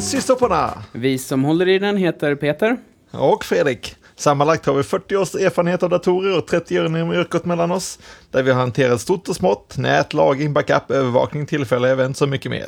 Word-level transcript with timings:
Systerporna! 0.00 0.84
Vi 0.92 1.18
som 1.18 1.44
håller 1.44 1.68
i 1.68 1.78
den 1.78 1.96
heter 1.96 2.34
Peter. 2.34 2.76
Och 3.10 3.44
Fredrik. 3.44 3.96
Sammanlagt 4.16 4.66
har 4.66 4.74
vi 4.74 4.82
40 4.82 5.16
års 5.16 5.34
erfarenhet 5.34 5.82
av 5.82 5.90
datorer 5.90 6.38
och 6.38 6.46
30 6.46 6.80
år 6.80 6.86
inom 6.86 7.12
yrket 7.12 7.44
mellan 7.44 7.70
oss. 7.70 7.98
Där 8.30 8.42
vi 8.42 8.50
har 8.50 8.60
hanterat 8.60 9.00
stort 9.00 9.28
och 9.28 9.36
smått, 9.36 9.78
nät, 9.78 10.14
lagring, 10.14 10.52
backup, 10.52 10.90
övervakning, 10.90 11.46
tillfälliga 11.46 11.92
event 11.92 12.20
och 12.20 12.28
mycket 12.28 12.50
mer. 12.50 12.64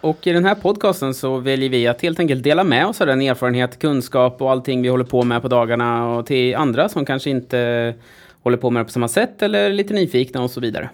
Och 0.00 0.26
i 0.26 0.32
den 0.32 0.44
här 0.44 0.54
podcasten 0.54 1.14
så 1.14 1.38
väljer 1.38 1.70
vi 1.70 1.86
att 1.86 2.02
helt 2.02 2.20
enkelt 2.20 2.42
dela 2.42 2.64
med 2.64 2.86
oss 2.86 3.00
av 3.00 3.06
den 3.06 3.22
erfarenhet, 3.22 3.78
kunskap 3.78 4.42
och 4.42 4.50
allting 4.50 4.82
vi 4.82 4.88
håller 4.88 5.04
på 5.04 5.22
med 5.22 5.42
på 5.42 5.48
dagarna 5.48 6.08
och 6.08 6.26
till 6.26 6.54
andra 6.54 6.88
som 6.88 7.04
kanske 7.04 7.30
inte 7.30 7.94
håller 8.42 8.56
på 8.56 8.70
med 8.70 8.80
det 8.80 8.84
på 8.84 8.90
samma 8.90 9.08
sätt 9.08 9.42
eller 9.42 9.58
är 9.58 9.72
lite 9.72 9.94
nyfikna 9.94 10.42
och 10.42 10.50
så 10.50 10.60
vidare. 10.60 10.90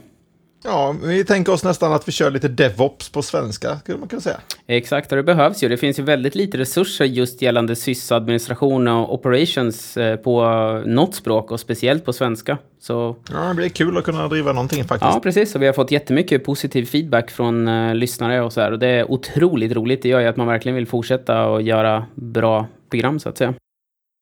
Ja, 0.65 0.95
vi 1.03 1.25
tänker 1.25 1.53
oss 1.53 1.65
nästan 1.65 1.93
att 1.93 2.09
vi 2.09 2.13
kör 2.13 2.31
lite 2.31 2.49
DevOps 2.49 3.09
på 3.09 3.23
svenska, 3.23 3.79
skulle 3.79 3.99
man 3.99 4.09
kunna 4.09 4.23
säga. 4.23 4.41
Exakt, 4.67 5.13
och 5.13 5.17
det 5.17 5.23
behövs 5.23 5.63
ju. 5.63 5.69
Det 5.69 5.77
finns 5.77 5.99
ju 5.99 6.03
väldigt 6.03 6.35
lite 6.35 6.59
resurser 6.59 7.05
just 7.05 7.43
gällande 7.43 7.77
sysadministration 7.77 8.89
och 8.89 9.15
operations 9.15 9.97
eh, 9.97 10.17
på 10.17 10.43
något 10.87 11.15
språk 11.15 11.51
och 11.51 11.61
speciellt 11.61 12.05
på 12.05 12.13
svenska. 12.13 12.59
Så... 12.81 13.17
Ja, 13.33 13.49
det 13.49 13.55
blir 13.55 13.69
kul 13.69 13.99
att 13.99 14.05
kunna 14.05 14.29
driva 14.29 14.53
någonting 14.53 14.85
faktiskt. 14.85 15.15
Ja, 15.15 15.21
precis. 15.21 15.55
Och 15.55 15.63
vi 15.63 15.67
har 15.67 15.73
fått 15.73 15.91
jättemycket 15.91 16.45
positiv 16.45 16.85
feedback 16.85 17.31
från 17.31 17.69
uh, 17.69 17.95
lyssnare 17.95 18.43
och 18.43 18.53
så 18.53 18.61
här. 18.61 18.73
Och 18.73 18.79
det 18.79 18.89
är 18.89 19.11
otroligt 19.11 19.73
roligt. 19.73 20.03
Det 20.03 20.09
gör 20.09 20.21
ju 20.21 20.27
att 20.27 20.37
man 20.37 20.47
verkligen 20.47 20.77
vill 20.77 20.87
fortsätta 20.87 21.47
och 21.47 21.63
göra 21.63 22.07
bra 22.15 22.67
program 22.91 23.21
så 23.21 23.29
att 23.29 23.39
säga. 23.39 23.55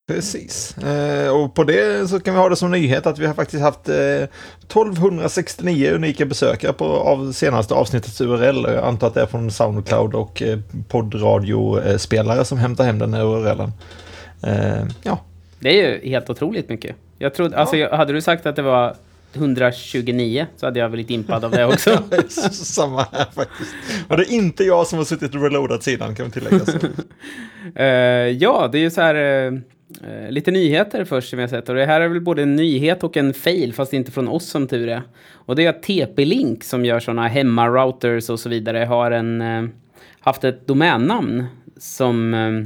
Precis. 0.07 0.79
Eh, 0.79 1.29
och 1.29 1.55
på 1.55 1.65
det 1.65 2.09
så 2.11 2.21
kan 2.21 2.35
vi 2.35 2.41
ha 2.41 2.49
det 2.49 2.57
som 2.57 2.71
nyhet 2.71 3.07
att 3.07 3.19
vi 3.19 3.27
har 3.27 3.35
faktiskt 3.35 3.63
haft 3.63 3.89
eh, 3.89 3.95
1269 3.95 5.91
unika 5.95 6.27
besökare 6.27 6.73
på 6.73 6.85
av 6.85 7.33
senaste 7.33 7.75
avsnittets 7.75 8.21
URL. 8.21 8.65
Jag 8.65 8.85
antar 8.85 9.07
att 9.07 9.15
det 9.15 9.23
är 9.23 9.27
från 9.27 9.51
Soundcloud 9.51 10.15
och 10.15 10.43
eh, 10.43 10.59
poddradiospelare 10.89 12.45
som 12.45 12.59
hämtar 12.59 12.85
hem 12.85 12.99
den 12.99 13.15
här 13.15 13.25
URLen. 13.25 13.73
Eh, 14.43 14.87
ja. 15.03 15.21
Det 15.61 15.69
är 15.69 15.89
ju 15.89 16.11
helt 16.11 16.31
otroligt 16.31 16.69
mycket. 16.69 16.97
Jag 17.19 17.35
trodde, 17.35 17.59
alltså, 17.59 17.77
ja. 17.77 17.97
hade 17.97 18.13
du 18.13 18.21
sagt 18.21 18.47
att 18.47 18.57
det 18.57 18.63
var 18.63 18.97
129 19.35 20.47
så 20.57 20.67
hade 20.67 20.79
jag 20.79 20.91
blivit 20.91 21.11
impad 21.11 21.45
av 21.45 21.51
det 21.51 21.65
också. 21.65 22.03
Samma 22.53 23.07
här 23.13 23.27
faktiskt. 23.35 23.75
Och 24.09 24.17
det 24.17 24.23
är 24.23 24.33
inte 24.33 24.65
jag 24.65 24.87
som 24.87 24.99
har 24.99 25.05
suttit 25.05 25.35
och 25.35 25.43
reloadat 25.43 25.83
sidan 25.83 26.15
kan 26.15 26.27
vi 26.27 26.33
tillägga. 26.33 26.65
uh, 27.81 28.37
ja, 28.43 28.69
det 28.73 28.79
är 28.79 28.83
ju 28.83 28.91
så 28.91 29.01
här... 29.01 29.15
Uh, 29.53 29.61
Eh, 30.05 30.31
lite 30.31 30.51
nyheter 30.51 31.05
först 31.05 31.31
som 31.31 31.39
jag 31.39 31.51
sett. 31.51 31.69
Och 31.69 31.75
det 31.75 31.87
här 31.87 32.01
är 32.01 32.09
väl 32.09 32.21
både 32.21 32.43
en 32.43 32.57
nyhet 32.57 33.05
och 33.05 33.17
en 33.17 33.35
fail, 33.35 33.75
fast 33.75 33.93
inte 33.93 34.13
från 34.13 34.29
oss 34.29 34.47
som 34.47 34.67
tur 34.67 34.89
är. 34.89 35.03
Och 35.33 35.57
det 35.57 35.65
är 35.65 35.71
att 35.71 35.83
TP-Link 35.83 36.65
som 36.65 36.85
gör 36.85 37.01
sådana 37.01 37.29
hemma-routers 37.29 38.31
och 38.31 38.41
så 38.41 38.49
vidare 38.49 38.79
har 38.79 39.11
en, 39.11 39.41
eh, 39.41 39.65
haft 40.21 40.45
ett 40.45 40.67
domännamn 40.67 41.45
som 41.77 42.35
eh, 42.35 42.65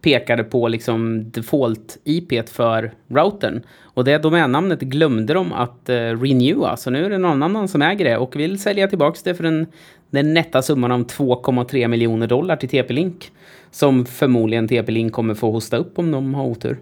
pekade 0.00 0.44
på 0.44 0.68
liksom 0.68 1.24
default-IP 1.24 2.48
för 2.50 2.92
routern. 3.08 3.62
Och 3.82 4.04
det 4.04 4.18
domännamnet 4.18 4.80
glömde 4.80 5.34
de 5.34 5.52
att 5.52 5.88
eh, 5.88 5.94
renewa, 5.94 6.76
så 6.76 6.90
nu 6.90 7.04
är 7.04 7.10
det 7.10 7.18
någon 7.18 7.42
annan 7.42 7.68
som 7.68 7.82
äger 7.82 8.04
det 8.04 8.16
och 8.16 8.36
vill 8.36 8.58
sälja 8.58 8.88
tillbaka 8.88 9.18
det 9.24 9.34
för 9.34 9.44
en, 9.44 9.66
den 10.10 10.34
nätta 10.34 10.62
summan 10.62 10.92
om 10.92 11.04
2,3 11.04 11.88
miljoner 11.88 12.26
dollar 12.26 12.56
till 12.56 12.68
TP-Link. 12.68 13.30
Som 13.70 14.06
förmodligen 14.06 14.68
TP-Link 14.68 15.12
kommer 15.12 15.34
få 15.34 15.50
hosta 15.50 15.76
upp 15.76 15.98
om 15.98 16.10
de 16.10 16.34
har 16.34 16.44
otur. 16.44 16.78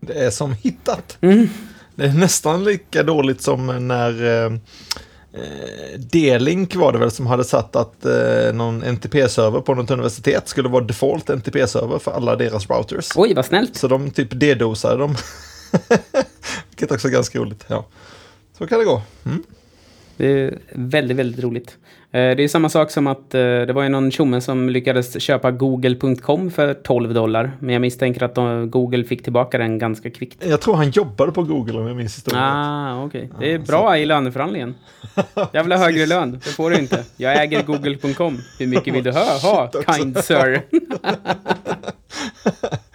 Det 0.00 0.18
är 0.18 0.30
som 0.30 0.52
hittat. 0.52 1.18
Mm. 1.20 1.48
Det 1.94 2.04
är 2.04 2.14
nästan 2.14 2.64
lika 2.64 3.02
dåligt 3.02 3.42
som 3.42 3.88
när 3.88 4.44
eh, 4.44 4.52
eh 5.34 5.98
D-Link 5.98 6.76
var 6.76 6.92
det 6.92 6.98
väl 6.98 7.10
som 7.10 7.26
hade 7.26 7.44
satt 7.44 7.76
att 7.76 8.04
eh, 8.04 8.52
någon 8.52 8.82
NTP-server 8.84 9.60
på 9.60 9.74
något 9.74 9.90
universitet 9.90 10.48
skulle 10.48 10.68
vara 10.68 10.84
default 10.84 11.30
NTP-server 11.30 11.98
för 11.98 12.12
alla 12.12 12.36
deras 12.36 12.70
routers. 12.70 13.08
Oj, 13.16 13.34
vad 13.34 13.46
snällt. 13.46 13.76
Så 13.76 13.88
de 13.88 14.10
typ 14.10 14.28
D-dosade 14.30 14.96
dem. 14.96 15.16
Vilket 16.70 16.92
också 16.92 17.08
är 17.08 17.12
ganska 17.12 17.38
roligt. 17.38 17.64
Ja. 17.66 17.86
Så 18.58 18.66
kan 18.66 18.78
det 18.78 18.84
gå. 18.84 19.02
Mm. 19.24 19.42
Det 20.22 20.40
är 20.40 20.58
väldigt, 20.72 21.16
väldigt 21.16 21.44
roligt. 21.44 21.78
Eh, 22.10 22.36
det 22.36 22.42
är 22.42 22.48
samma 22.48 22.68
sak 22.68 22.90
som 22.90 23.06
att 23.06 23.34
eh, 23.34 23.40
det 23.40 23.72
var 23.72 23.82
ju 23.82 23.88
någon 23.88 24.10
tjomme 24.10 24.40
som 24.40 24.68
lyckades 24.68 25.22
köpa 25.22 25.50
google.com 25.50 26.50
för 26.50 26.74
12 26.74 27.14
dollar. 27.14 27.52
Men 27.60 27.72
jag 27.72 27.80
misstänker 27.80 28.22
att 28.22 28.70
Google 28.70 29.04
fick 29.04 29.22
tillbaka 29.22 29.58
den 29.58 29.78
ganska 29.78 30.10
kvickt. 30.10 30.44
Jag 30.46 30.60
tror 30.60 30.74
han 30.74 30.90
jobbade 30.90 31.32
på 31.32 31.42
Google 31.42 31.78
om 31.78 31.86
jag 31.86 31.96
minns 31.96 32.16
historien 32.16 32.44
Ah, 32.44 33.04
okej. 33.04 33.30
Okay. 33.34 33.48
Det 33.48 33.54
är 33.54 33.58
bra 33.58 33.90
så. 33.90 33.96
i 33.96 34.06
löneförhandlingen. 34.06 34.74
Jag 35.52 35.62
vill 35.62 35.72
ha 35.72 35.78
högre 35.78 36.06
lön. 36.06 36.40
Det 36.44 36.50
får 36.50 36.70
du 36.70 36.78
inte. 36.78 37.04
Jag 37.16 37.42
äger 37.42 37.62
google.com. 37.62 38.38
Hur 38.58 38.66
mycket 38.66 38.94
vill 38.94 39.04
du 39.04 39.10
ha, 39.10 39.38
ha 39.38 39.70
kind 39.96 40.18
sir? 40.18 40.62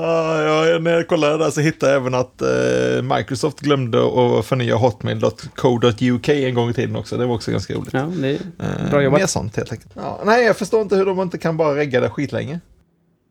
ja, 0.00 0.78
när 0.78 0.90
jag 0.90 1.08
kollade 1.08 1.38
där 1.38 1.50
så 1.50 1.60
hittade 1.60 1.92
jag 1.92 2.00
även 2.00 2.14
att 2.14 2.42
eh, 2.42 3.16
Microsoft 3.16 3.60
glömde 3.60 3.98
att 3.98 4.46
förnya 4.46 4.76
hotmail.co.uk 4.76 6.28
en 6.28 6.54
gång 6.54 6.70
i 6.70 6.72
tiden 6.72 6.96
också. 6.96 7.16
Det 7.16 7.26
var 7.26 7.34
också 7.34 7.50
ganska 7.50 7.74
roligt. 7.74 7.92
Ja, 7.92 8.12
det 8.16 8.28
är 8.28 8.32
eh, 8.34 8.90
bra 8.90 9.02
jobbat. 9.02 9.20
Mer 9.20 9.26
sånt 9.26 9.56
helt 9.56 9.72
enkelt. 9.72 9.92
Ja, 9.94 10.20
nej, 10.24 10.44
jag 10.44 10.56
förstår 10.56 10.82
inte 10.82 10.96
hur 10.96 11.06
de 11.06 11.20
inte 11.20 11.38
kan 11.38 11.56
bara 11.56 11.76
regga 11.76 12.00
det 12.00 12.10
skitlänge. 12.10 12.60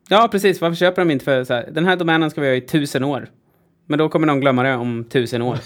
Ja, 0.08 0.28
precis. 0.32 0.60
Varför 0.60 0.76
köper 0.76 1.04
de 1.04 1.10
inte 1.10 1.24
för 1.24 1.44
så 1.44 1.54
här, 1.54 1.68
den 1.72 1.84
här 1.84 1.96
domänen 1.96 2.30
ska 2.30 2.40
vi 2.40 2.46
ha 2.46 2.54
i 2.54 2.60
tusen 2.60 3.04
år. 3.04 3.28
Men 3.86 3.98
då 3.98 4.08
kommer 4.08 4.26
någon 4.26 4.40
glömma 4.40 4.62
det 4.62 4.74
om 4.74 5.04
tusen 5.04 5.42
år. 5.42 5.58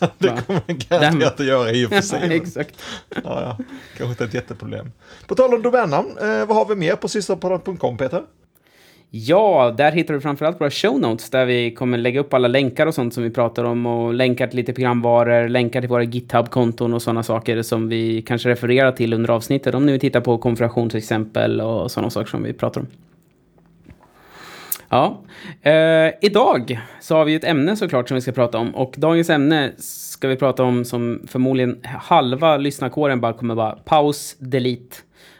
det 0.18 0.28
kommer 0.28 0.60
man 0.66 0.78
garanterat 0.88 1.40
att 1.40 1.46
göra 1.46 1.70
i 1.70 1.86
och 1.86 1.90
för 1.90 2.00
sig. 2.00 2.20
ja, 2.28 2.32
exakt. 2.32 2.74
ja, 3.08 3.20
ja. 3.24 3.58
Kanske 3.96 4.10
inte 4.12 4.24
ett 4.24 4.34
jätteproblem. 4.34 4.92
På 5.26 5.34
tal 5.34 5.54
om 5.54 5.62
domännamn, 5.62 6.18
eh, 6.18 6.46
vad 6.46 6.56
har 6.56 6.66
vi 6.66 6.74
mer 6.74 6.96
på 6.96 7.08
systerpodden.com, 7.08 7.96
Peter? 7.96 8.22
Ja, 9.10 9.74
där 9.76 9.92
hittar 9.92 10.14
du 10.14 10.20
framförallt 10.20 10.60
våra 10.60 10.70
show 10.70 11.00
notes 11.00 11.30
där 11.30 11.46
vi 11.46 11.70
kommer 11.70 11.98
lägga 11.98 12.20
upp 12.20 12.34
alla 12.34 12.48
länkar 12.48 12.86
och 12.86 12.94
sånt 12.94 13.14
som 13.14 13.22
vi 13.22 13.30
pratar 13.30 13.64
om 13.64 13.86
och 13.86 14.14
länkar 14.14 14.46
till 14.46 14.56
lite 14.56 14.72
programvaror, 14.72 15.48
länkar 15.48 15.80
till 15.80 15.90
våra 15.90 16.02
GitHub-konton 16.02 16.94
och 16.94 17.02
sådana 17.02 17.22
saker 17.22 17.62
som 17.62 17.88
vi 17.88 18.22
kanske 18.22 18.48
refererar 18.48 18.92
till 18.92 19.12
under 19.12 19.30
avsnittet 19.30 19.74
om 19.74 19.86
ni 19.86 19.92
vill 19.92 20.00
titta 20.00 20.20
på 20.20 20.38
konfigurationsexempel 20.38 21.60
och 21.60 21.90
sådana 21.90 22.10
saker 22.10 22.30
som 22.30 22.42
vi 22.42 22.52
pratar 22.52 22.80
om. 22.80 22.86
Ja, 24.88 25.20
eh, 25.62 26.12
idag 26.20 26.80
så 27.00 27.16
har 27.16 27.24
vi 27.24 27.34
ett 27.34 27.44
ämne 27.44 27.76
såklart 27.76 28.08
som 28.08 28.14
vi 28.14 28.20
ska 28.20 28.32
prata 28.32 28.58
om 28.58 28.74
och 28.74 28.94
dagens 28.96 29.30
ämne 29.30 29.72
ska 29.78 30.28
vi 30.28 30.36
prata 30.36 30.64
om 30.64 30.84
som 30.84 31.22
förmodligen 31.28 31.80
halva 31.84 32.56
lyssnarkåren 32.56 33.20
bara 33.20 33.32
kommer 33.32 33.54
vara 33.54 33.72
paus, 33.72 34.36
delete. 34.38 34.96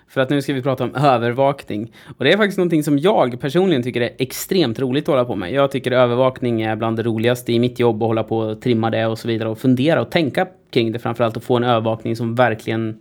För 0.08 0.20
att 0.20 0.30
nu 0.30 0.42
ska 0.42 0.52
vi 0.52 0.62
prata 0.62 0.84
om 0.84 0.94
övervakning. 0.94 1.92
Och 2.18 2.24
det 2.24 2.32
är 2.32 2.36
faktiskt 2.36 2.58
någonting 2.58 2.82
som 2.82 2.98
jag 2.98 3.40
personligen 3.40 3.82
tycker 3.82 4.00
är 4.00 4.10
extremt 4.18 4.78
roligt 4.78 5.04
att 5.04 5.08
hålla 5.08 5.24
på 5.24 5.36
med. 5.36 5.52
Jag 5.52 5.70
tycker 5.70 5.92
övervakning 5.92 6.62
är 6.62 6.76
bland 6.76 6.96
det 6.96 7.02
roligaste 7.02 7.52
i 7.52 7.58
mitt 7.58 7.78
jobb 7.78 8.02
att 8.02 8.06
hålla 8.06 8.22
på 8.22 8.38
och 8.38 8.60
trimma 8.60 8.90
det 8.90 9.06
och 9.06 9.18
så 9.18 9.28
vidare. 9.28 9.48
Och 9.48 9.58
fundera 9.58 10.00
och 10.00 10.10
tänka 10.10 10.46
kring 10.70 10.92
det 10.92 10.98
framförallt 10.98 11.36
och 11.36 11.42
få 11.42 11.56
en 11.56 11.64
övervakning 11.64 12.16
som 12.16 12.34
verkligen 12.34 12.98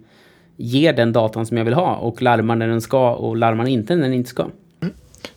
ger 0.56 0.94
den 0.94 1.14
datan 1.14 1.46
som 1.46 1.58
jag 1.58 1.66
vill 1.66 1.74
ha 1.74 1.96
och 1.96 2.22
larmar 2.22 2.56
när 2.56 2.68
den 2.68 2.82
ska 2.82 3.12
och 3.12 3.38
larmar 3.38 3.68
inte 3.68 3.96
när 3.96 4.04
den 4.04 4.14
inte 4.14 4.30
ska. 4.30 4.46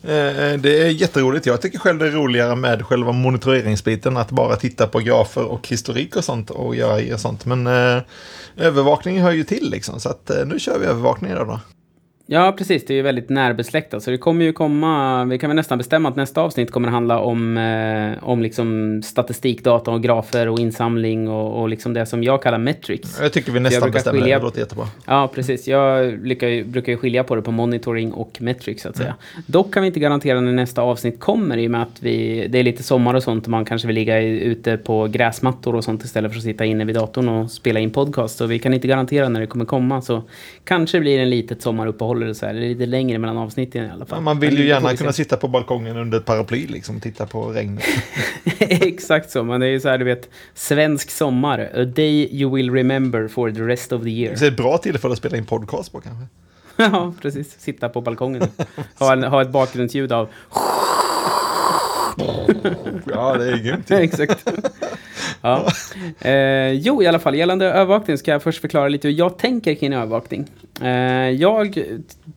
Eh, 0.03 0.59
det 0.59 0.81
är 0.81 0.87
jätteroligt. 0.87 1.45
Jag 1.45 1.61
tycker 1.61 1.79
själv 1.79 1.99
det 1.99 2.07
är 2.07 2.11
roligare 2.11 2.55
med 2.55 2.85
själva 2.85 3.11
monitoreringsbiten. 3.11 4.17
Att 4.17 4.31
bara 4.31 4.55
titta 4.55 4.87
på 4.87 4.99
grafer 4.99 5.43
och 5.43 5.67
historik 5.67 6.15
och 6.15 6.23
sånt 6.23 6.49
och 6.49 6.75
göra 6.75 7.17
sånt. 7.17 7.45
Men 7.45 7.67
eh, 7.67 8.01
övervakning 8.57 9.21
hör 9.21 9.31
ju 9.31 9.43
till 9.43 9.69
liksom. 9.69 9.99
Så 9.99 10.09
att 10.09 10.29
eh, 10.29 10.45
nu 10.45 10.59
kör 10.59 10.79
vi 10.79 10.85
övervakning 10.85 11.31
idag 11.31 11.47
då. 11.47 11.59
Ja, 12.33 12.51
precis. 12.57 12.85
Det 12.85 12.93
är 12.93 12.95
ju 12.95 13.01
väldigt 13.01 13.29
närbesläktat. 13.29 14.03
Så 14.03 14.11
det 14.11 14.17
kommer 14.17 14.45
ju 14.45 14.53
komma, 14.53 15.25
vi 15.25 15.37
kan 15.37 15.49
väl 15.49 15.55
nästan 15.55 15.77
bestämma 15.77 16.09
att 16.09 16.15
nästa 16.15 16.41
avsnitt 16.41 16.71
kommer 16.71 16.89
handla 16.89 17.19
om, 17.19 17.57
eh, 17.57 18.29
om 18.29 18.41
liksom 18.41 19.01
statistikdata 19.03 19.91
och 19.91 20.03
grafer 20.03 20.47
och 20.47 20.59
insamling 20.59 21.29
och, 21.29 21.61
och 21.61 21.69
liksom 21.69 21.93
det 21.93 22.05
som 22.05 22.23
jag 22.23 22.43
kallar 22.43 22.57
metrics. 22.57 23.19
Jag 23.21 23.33
tycker 23.33 23.51
vi 23.51 23.59
nästan 23.59 23.91
bestämmer 23.91 24.19
skilja... 24.19 24.37
det, 24.37 24.43
låter 24.43 24.59
jättebra. 24.59 24.87
Ja, 25.05 25.31
precis. 25.35 25.67
Jag 25.67 26.19
lyckar, 26.27 26.63
brukar 26.63 26.91
ju 26.91 26.97
skilja 26.97 27.23
på 27.23 27.35
det 27.35 27.41
på 27.41 27.51
monitoring 27.51 28.13
och 28.13 28.37
metrics 28.41 28.83
så 28.83 28.89
att 28.89 28.97
säga. 28.97 29.15
Mm. 29.33 29.43
Dock 29.45 29.73
kan 29.73 29.83
vi 29.83 29.87
inte 29.87 29.99
garantera 29.99 30.41
när 30.41 30.51
nästa 30.51 30.81
avsnitt 30.81 31.19
kommer 31.19 31.57
i 31.57 31.67
och 31.67 31.71
med 31.71 31.81
att 31.81 31.97
vi, 31.99 32.47
det 32.47 32.59
är 32.59 32.63
lite 32.63 32.83
sommar 32.83 33.13
och 33.13 33.23
sånt 33.23 33.43
och 33.43 33.51
man 33.51 33.65
kanske 33.65 33.87
vill 33.87 33.95
ligga 33.95 34.21
ute 34.21 34.77
på 34.77 35.07
gräsmattor 35.07 35.75
och 35.75 35.83
sånt 35.83 36.03
istället 36.03 36.31
för 36.31 36.37
att 36.37 36.43
sitta 36.43 36.65
inne 36.65 36.85
vid 36.85 36.95
datorn 36.95 37.29
och 37.29 37.51
spela 37.51 37.79
in 37.79 37.91
podcast. 37.91 38.37
Så 38.37 38.45
vi 38.45 38.59
kan 38.59 38.73
inte 38.73 38.87
garantera 38.87 39.29
när 39.29 39.39
det 39.39 39.47
kommer 39.47 39.65
komma. 39.65 40.01
Så 40.01 40.23
kanske 40.63 40.99
blir 40.99 41.17
det 41.17 41.23
en 41.23 41.29
litet 41.29 41.61
sommaruppehåll 41.61 42.20
eller 42.23 42.33
så 42.33 42.45
här, 42.45 42.53
eller 42.53 42.67
lite 42.67 42.85
längre 42.85 43.17
mellan 43.17 43.37
avsnitten 43.37 43.85
i 43.85 43.89
alla 43.89 44.05
fall. 44.05 44.17
Ja, 44.17 44.21
man 44.21 44.39
vill 44.39 44.57
ju 44.57 44.67
gärna 44.67 44.95
kunna 44.95 45.13
sitta 45.13 45.37
på 45.37 45.47
balkongen 45.47 45.97
under 45.97 46.17
ett 46.17 46.25
paraply 46.25 46.67
liksom 46.67 46.95
och 46.95 47.01
titta 47.01 47.25
på 47.25 47.51
regnet. 47.51 47.83
Exakt 48.59 49.31
så, 49.31 49.43
men 49.43 49.61
det 49.61 49.67
är 49.67 49.71
ju 49.71 49.79
så 49.79 49.89
här 49.89 49.97
du 49.97 50.05
vet, 50.05 50.29
svensk 50.53 51.11
sommar, 51.11 51.59
a 51.75 51.85
day 51.85 52.29
you 52.31 52.55
will 52.55 52.71
remember 52.71 53.27
for 53.27 53.51
the 53.51 53.61
rest 53.61 53.91
of 53.91 54.03
the 54.03 54.09
year. 54.09 54.35
Det 54.39 54.45
är 54.45 54.51
ett 54.51 54.57
bra 54.57 54.77
tillfälle 54.77 55.11
att 55.11 55.17
spela 55.17 55.37
in 55.37 55.45
podcast 55.45 55.91
på 55.91 56.01
kanske. 56.01 56.25
ja, 56.75 57.13
precis. 57.21 57.59
Sitta 57.59 57.89
på 57.89 58.01
balkongen. 58.01 58.47
ha, 58.99 59.13
en, 59.13 59.23
ha 59.23 59.41
ett 59.41 59.49
bakgrundsljud 59.49 60.11
av 60.11 60.29
ja, 63.05 63.37
det 63.37 63.51
är 63.51 63.57
grymt. 63.57 63.91
Exakt. 63.91 64.47
Ja. 65.41 65.67
Eh, 66.21 66.71
jo, 66.71 67.03
i 67.03 67.07
alla 67.07 67.19
fall, 67.19 67.35
gällande 67.35 67.65
övervakning 67.65 68.17
ska 68.17 68.31
jag 68.31 68.43
först 68.43 68.61
förklara 68.61 68.87
lite 68.87 69.07
hur 69.07 69.15
jag 69.15 69.37
tänker 69.37 69.75
kring 69.75 69.93
övervakning. 69.93 70.45
Eh, 70.81 70.89
jag 71.29 71.83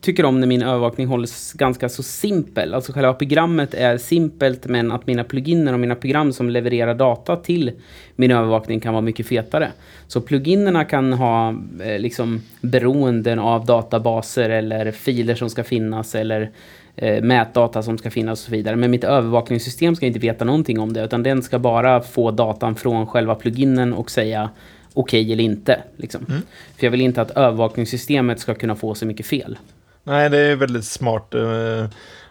tycker 0.01 0.25
om 0.25 0.39
när 0.39 0.47
min 0.47 0.61
övervakning 0.61 1.07
hålls 1.07 1.53
ganska 1.53 1.89
så 1.89 2.03
simpel. 2.03 2.73
Alltså 2.73 2.91
själva 2.91 3.13
programmet 3.13 3.73
är 3.73 3.97
simpelt 3.97 4.65
men 4.65 4.91
att 4.91 5.07
mina 5.07 5.23
pluginer 5.23 5.73
och 5.73 5.79
mina 5.79 5.95
program 5.95 6.33
som 6.33 6.49
levererar 6.49 6.93
data 6.93 7.35
till 7.35 7.71
min 8.15 8.31
övervakning 8.31 8.79
kan 8.79 8.93
vara 8.93 9.01
mycket 9.01 9.27
fetare. 9.27 9.71
Så 10.07 10.21
pluginerna 10.21 10.85
kan 10.85 11.13
ha 11.13 11.49
eh, 11.83 11.99
liksom 11.99 12.41
beroenden 12.61 13.39
av 13.39 13.65
databaser 13.65 14.49
eller 14.49 14.91
filer 14.91 15.35
som 15.35 15.49
ska 15.49 15.63
finnas 15.63 16.15
eller 16.15 16.51
eh, 16.95 17.23
mätdata 17.23 17.83
som 17.83 17.97
ska 17.97 18.11
finnas 18.11 18.39
och 18.39 18.45
så 18.45 18.51
vidare. 18.51 18.75
Men 18.75 18.91
mitt 18.91 19.03
övervakningssystem 19.03 19.95
ska 19.95 20.05
inte 20.05 20.19
veta 20.19 20.45
någonting 20.45 20.79
om 20.79 20.93
det 20.93 21.03
utan 21.03 21.23
den 21.23 21.43
ska 21.43 21.59
bara 21.59 22.01
få 22.01 22.31
datan 22.31 22.75
från 22.75 23.07
själva 23.07 23.35
pluginen 23.35 23.93
och 23.93 24.11
säga 24.11 24.49
okej 24.93 25.21
okay 25.21 25.33
eller 25.33 25.43
inte. 25.43 25.83
Liksom. 25.97 26.25
Mm. 26.29 26.41
För 26.77 26.85
jag 26.85 26.91
vill 26.91 27.01
inte 27.01 27.21
att 27.21 27.31
övervakningssystemet 27.31 28.39
ska 28.39 28.55
kunna 28.55 28.75
få 28.75 28.95
så 28.95 29.05
mycket 29.05 29.25
fel. 29.25 29.57
Nej, 30.03 30.29
det 30.29 30.37
är 30.37 30.55
väldigt 30.55 30.85
smart. 30.85 31.33
Eh, 31.33 31.89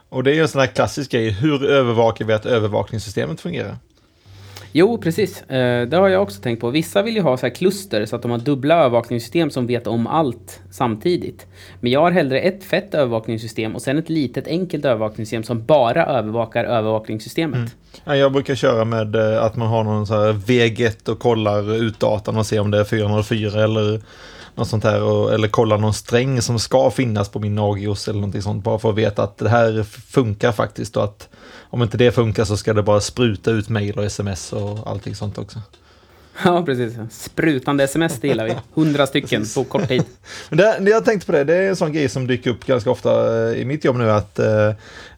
och 0.08 0.24
det 0.24 0.30
är 0.30 0.34
ju 0.34 0.42
en 0.42 0.48
sån 0.48 0.60
här 0.60 0.68
klassisk 0.68 1.10
grej. 1.10 1.30
Hur 1.30 1.64
övervakar 1.64 2.24
vi 2.24 2.32
att 2.32 2.46
övervakningssystemet 2.46 3.40
fungerar? 3.40 3.76
Jo, 4.76 4.98
precis. 4.98 5.42
Eh, 5.42 5.88
det 5.88 5.96
har 5.96 6.08
jag 6.08 6.22
också 6.22 6.40
tänkt 6.40 6.60
på. 6.60 6.70
Vissa 6.70 7.02
vill 7.02 7.14
ju 7.14 7.22
ha 7.22 7.36
så 7.36 7.46
här 7.46 7.54
kluster 7.54 8.06
så 8.06 8.16
att 8.16 8.22
de 8.22 8.30
har 8.30 8.38
dubbla 8.38 8.74
övervakningssystem 8.74 9.50
som 9.50 9.66
vet 9.66 9.86
om 9.86 10.06
allt 10.06 10.60
samtidigt. 10.70 11.46
Men 11.80 11.92
jag 11.92 12.00
har 12.00 12.10
hellre 12.10 12.40
ett 12.40 12.64
fett 12.64 12.94
övervakningssystem 12.94 13.74
och 13.74 13.82
sen 13.82 13.98
ett 13.98 14.10
litet 14.10 14.48
enkelt 14.48 14.84
övervakningssystem 14.84 15.42
som 15.42 15.64
bara 15.64 16.06
övervakar 16.06 16.64
övervakningssystemet. 16.64 17.56
Mm. 17.56 17.70
Ja, 18.04 18.16
jag 18.16 18.32
brukar 18.32 18.54
köra 18.54 18.84
med 18.84 19.16
eh, 19.16 19.44
att 19.44 19.56
man 19.56 19.68
har 19.68 19.84
någon 19.84 20.06
så 20.06 20.14
här 20.14 20.32
VG1 20.32 21.08
och 21.08 21.18
kollar 21.18 21.74
ut 21.74 22.00
datan 22.00 22.36
och 22.36 22.46
ser 22.46 22.60
om 22.60 22.70
det 22.70 22.78
är 22.80 22.84
404 22.84 23.64
eller 23.64 24.00
något 24.54 24.68
sånt 24.68 24.84
här. 24.84 25.02
Och, 25.02 25.34
eller 25.34 25.48
kolla 25.48 25.76
någon 25.76 25.94
sträng 25.94 26.42
som 26.42 26.58
ska 26.58 26.90
finnas 26.90 27.28
på 27.28 27.38
min 27.38 27.54
Nagios 27.54 28.08
eller 28.08 28.20
någonting 28.20 28.42
sånt. 28.42 28.64
Bara 28.64 28.78
för 28.78 28.90
att 28.90 28.94
veta 28.94 29.22
att 29.22 29.38
det 29.38 29.48
här 29.48 29.82
funkar 30.10 30.52
faktiskt 30.52 30.96
och 30.96 31.04
att 31.04 31.28
om 31.70 31.82
inte 31.82 31.96
det 31.96 32.12
funkar 32.12 32.44
så 32.44 32.56
ska 32.56 32.72
det 32.72 32.82
bara 32.82 33.00
spruta 33.00 33.50
ut 33.50 33.68
mail 33.68 33.98
och 33.98 34.04
sms 34.04 34.52
och 34.52 34.90
allting 34.90 35.14
sånt 35.14 35.38
också. 35.38 35.58
Ja, 36.44 36.62
precis. 36.62 36.94
Sprutande 37.10 37.84
sms, 37.84 38.20
det 38.20 38.28
gillar 38.28 38.44
vi. 38.44 38.54
Hundra 38.74 39.06
stycken 39.06 39.44
på 39.54 39.64
kort 39.64 39.88
tid. 39.88 40.02
Men 40.48 40.58
det, 40.58 40.90
jag 40.90 41.04
tänkte 41.04 41.26
på 41.26 41.32
det, 41.32 41.44
det 41.44 41.54
är 41.54 41.68
en 41.68 41.76
sån 41.76 41.92
grej 41.92 42.08
som 42.08 42.26
dyker 42.26 42.50
upp 42.50 42.66
ganska 42.66 42.90
ofta 42.90 43.44
eh, 43.50 43.60
i 43.60 43.64
mitt 43.64 43.84
jobb 43.84 43.96
nu, 43.96 44.10
att 44.10 44.38
eh, 44.38 44.68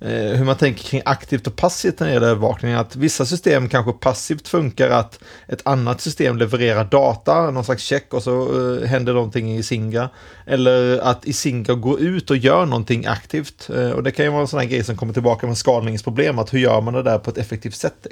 eh, 0.01 0.37
hur 0.37 0.45
man 0.45 0.57
tänker 0.57 0.85
kring 0.85 1.03
aktivt 1.05 1.47
och 1.47 1.57
passivt 1.57 2.01
när 2.01 2.07
det 2.07 2.13
gäller 2.13 2.27
övervakning. 2.27 2.73
Att 2.73 2.97
vissa 2.97 3.27
system 3.27 3.69
kanske 3.69 3.93
passivt 3.93 4.49
funkar, 4.49 4.91
att 4.91 5.19
ett 5.49 5.61
annat 5.65 6.01
system 6.01 6.39
levererar 6.39 6.85
data, 6.85 7.51
någon 7.51 7.65
slags 7.65 7.83
check 7.83 8.15
och 8.15 8.23
så 8.23 8.43
eh, 8.43 8.87
händer 8.87 9.15
någonting 9.15 9.57
i 9.57 9.63
Singa. 9.63 10.09
Eller 10.47 10.99
att 10.99 11.25
i 11.27 11.33
Singa 11.33 11.75
går 11.75 12.01
ut 12.01 12.31
och 12.31 12.37
gör 12.37 12.67
någonting 12.67 13.07
aktivt. 13.07 13.71
Eh, 13.75 13.91
och 13.91 14.03
det 14.03 14.11
kan 14.11 14.25
ju 14.25 14.31
vara 14.31 14.41
en 14.41 14.49
sån 14.49 14.61
här 14.61 14.67
grej 14.67 14.85
som 14.85 14.97
kommer 14.97 15.13
tillbaka 15.13 15.47
med 15.47 15.59
skalningsproblem, 15.59 16.39
att 16.39 16.55
hur 16.55 16.59
gör 16.59 16.81
man 16.81 16.95
det 16.95 17.03
där 17.03 17.19
på 17.19 17.31
ett 17.31 17.39
effektivt 17.39 17.75
sätt? 17.75 18.07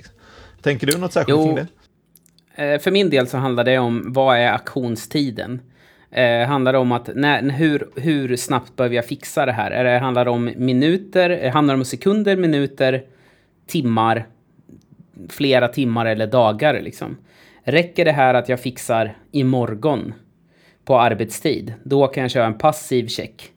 Tänker 0.62 0.86
du 0.86 0.98
något 0.98 1.12
särskilt 1.12 1.38
jo. 1.38 1.44
kring 1.44 1.54
det? 1.54 1.66
Eh, 2.54 2.78
för 2.78 2.90
min 2.90 3.10
del 3.10 3.26
så 3.26 3.38
handlar 3.38 3.64
det 3.64 3.78
om 3.78 4.12
vad 4.12 4.36
är 4.36 4.52
aktionstiden? 4.52 5.60
Eh, 6.10 6.46
handlar 6.46 6.72
det 6.72 6.78
om 6.78 6.92
att 6.92 7.10
när, 7.14 7.50
hur, 7.50 7.90
hur 7.96 8.36
snabbt 8.36 8.76
behöver 8.76 8.96
jag 8.96 9.06
fixa 9.06 9.46
det 9.46 9.52
här? 9.52 9.70
Är 9.70 9.84
det, 9.84 9.98
handlar 9.98 10.24
det 10.24 10.30
om 10.30 10.52
minuter? 10.56 11.30
Eh, 11.30 11.52
handlar 11.52 11.74
det 11.74 11.80
om 11.80 11.84
sekunder, 11.84 12.36
minuter, 12.36 13.04
timmar, 13.66 14.26
flera 15.28 15.68
timmar 15.68 16.06
eller 16.06 16.26
dagar 16.26 16.80
liksom? 16.80 17.16
Räcker 17.62 18.04
det 18.04 18.12
här 18.12 18.34
att 18.34 18.48
jag 18.48 18.60
fixar 18.60 19.16
imorgon 19.30 20.14
på 20.84 20.98
arbetstid? 21.00 21.74
Då 21.82 22.06
kan 22.06 22.22
jag 22.22 22.30
köra 22.30 22.46
en 22.46 22.58
passiv 22.58 23.08
check 23.08 23.50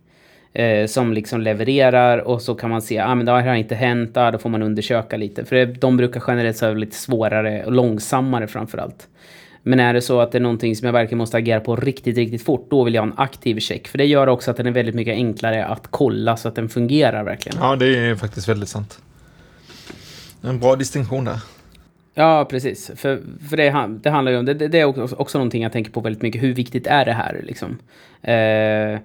eh, 0.54 0.88
som 0.88 1.14
liksom 1.14 1.42
levererar 1.42 2.18
och 2.18 2.42
så 2.42 2.56
kan 2.56 2.70
man 2.70 2.82
se, 2.82 3.00
ah, 3.00 3.16
men 3.16 3.26
det 3.26 3.32
har 3.32 3.56
inte 3.56 3.76
hänt, 3.76 4.18
ah, 4.18 4.32
då 4.32 4.38
får 4.38 4.50
man 4.50 4.64
undersöka 4.64 5.18
lite. 5.18 5.46
För 5.46 5.66
de 5.66 5.98
brukar 5.98 6.24
generellt 6.28 6.62
vara 6.62 6.74
lite 6.74 6.96
svårare 6.96 7.66
och 7.66 7.72
långsammare 7.72 8.48
framför 8.48 8.78
allt. 8.78 9.08
Men 9.64 9.80
är 9.80 9.94
det 9.94 10.02
så 10.02 10.20
att 10.20 10.32
det 10.32 10.38
är 10.38 10.42
någonting 10.42 10.76
som 10.76 10.86
jag 10.86 10.94
verkligen 10.94 11.18
måste 11.18 11.38
agera 11.38 11.60
på 11.60 11.76
riktigt, 11.76 12.18
riktigt 12.18 12.44
fort, 12.44 12.68
då 12.70 12.84
vill 12.84 12.94
jag 12.94 13.02
ha 13.02 13.08
en 13.08 13.18
aktiv 13.18 13.60
check. 13.60 13.88
För 13.88 13.98
det 13.98 14.06
gör 14.06 14.28
också 14.28 14.52
att 14.52 14.58
den 14.58 14.68
är 14.68 14.72
väldigt 14.72 14.96
mycket 14.96 15.14
enklare 15.14 15.66
att 15.66 15.88
kolla 15.90 16.38
så 16.38 16.48
att 16.48 16.56
den 16.56 16.70
fungerar 16.70 17.24
verkligen. 17.24 17.58
Ja, 17.62 17.76
det 17.76 17.98
är 17.98 18.16
faktiskt 18.16 18.50
väldigt 18.50 18.70
sant. 18.70 19.00
En 20.42 20.60
bra 20.60 20.76
distinktion 20.76 21.26
där. 21.26 21.40
Ja, 22.14 22.46
precis. 22.50 22.92
För, 22.96 23.22
för 23.50 23.58
det, 23.58 24.00
det 24.04 24.10
handlar 24.10 24.32
ju 24.32 24.38
om, 24.38 24.46
det, 24.46 24.54
det, 24.54 24.80
är 24.80 24.86
också, 24.86 25.16
också 25.16 25.38
någonting 25.38 25.64
jag 25.64 25.72
tänker 25.72 25.92
på 25.92 26.02
väldigt 26.02 26.22
mycket. 26.22 26.44
Hur 26.44 26.54
viktigt 26.54 26.88
är 26.88 27.06
det 27.06 27.14
här 27.14 27.42
liksom? 27.44 27.78
Eh, 28.22 29.00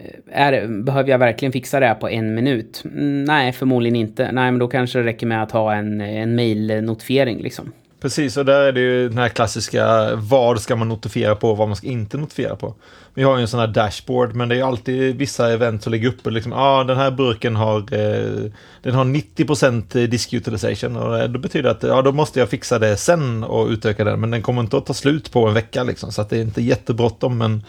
Eh, 0.00 0.42
är, 0.42 0.82
behöver 0.82 1.10
jag 1.10 1.18
verkligen 1.18 1.52
fixa 1.52 1.80
det 1.80 1.86
här 1.86 1.94
på 1.94 2.08
en 2.08 2.34
minut? 2.34 2.82
Mm, 2.84 3.24
nej, 3.24 3.52
förmodligen 3.52 3.96
inte. 3.96 4.32
Nej, 4.32 4.50
men 4.50 4.58
då 4.58 4.68
kanske 4.68 4.98
det 4.98 5.04
räcker 5.04 5.26
med 5.26 5.42
att 5.42 5.52
ha 5.52 5.74
en, 5.74 6.00
eh, 6.00 6.22
en 6.22 6.34
mail-notifiering 6.34 7.42
liksom. 7.42 7.72
Precis, 8.00 8.36
och 8.36 8.44
där 8.44 8.60
är 8.60 8.72
det 8.72 8.80
ju 8.80 9.08
den 9.08 9.18
här 9.18 9.28
klassiska 9.28 10.10
vad 10.14 10.60
ska 10.60 10.76
man 10.76 10.88
notifiera 10.88 11.36
på 11.36 11.50
och 11.50 11.56
vad 11.56 11.68
man 11.68 11.76
ska 11.76 11.86
inte 11.86 12.18
notifiera 12.18 12.56
på. 12.56 12.74
Vi 13.14 13.22
har 13.22 13.36
ju 13.36 13.42
en 13.42 13.48
sån 13.48 13.60
här 13.60 13.66
dashboard, 13.66 14.34
men 14.34 14.48
det 14.48 14.56
är 14.56 14.64
alltid 14.64 15.16
vissa 15.16 15.52
event 15.52 15.82
som 15.82 15.92
ligger 15.92 16.08
uppe. 16.08 16.30
Liksom, 16.30 16.52
ah, 16.52 16.84
den 16.84 16.96
här 16.96 17.10
burken 17.10 17.56
har, 17.56 17.78
eh, 17.78 18.50
den 18.82 18.94
har 18.94 19.04
90% 19.04 20.06
disk 20.06 20.32
utilization 20.32 20.96
och 20.96 21.18
eh, 21.18 21.28
det 21.28 21.38
betyder 21.38 21.70
att 21.70 21.82
ja, 21.82 22.02
då 22.02 22.12
måste 22.12 22.40
jag 22.40 22.48
fixa 22.48 22.78
det 22.78 22.96
sen 22.96 23.44
och 23.44 23.68
utöka 23.68 24.04
den. 24.04 24.20
Men 24.20 24.30
den 24.30 24.42
kommer 24.42 24.62
inte 24.62 24.76
att 24.76 24.86
ta 24.86 24.94
slut 24.94 25.32
på 25.32 25.46
en 25.48 25.54
vecka 25.54 25.82
liksom, 25.82 26.12
så 26.12 26.22
att 26.22 26.30
det 26.30 26.36
är 26.36 26.42
inte 26.42 26.62
jättebråttom. 26.62 27.38
Men 27.38 27.62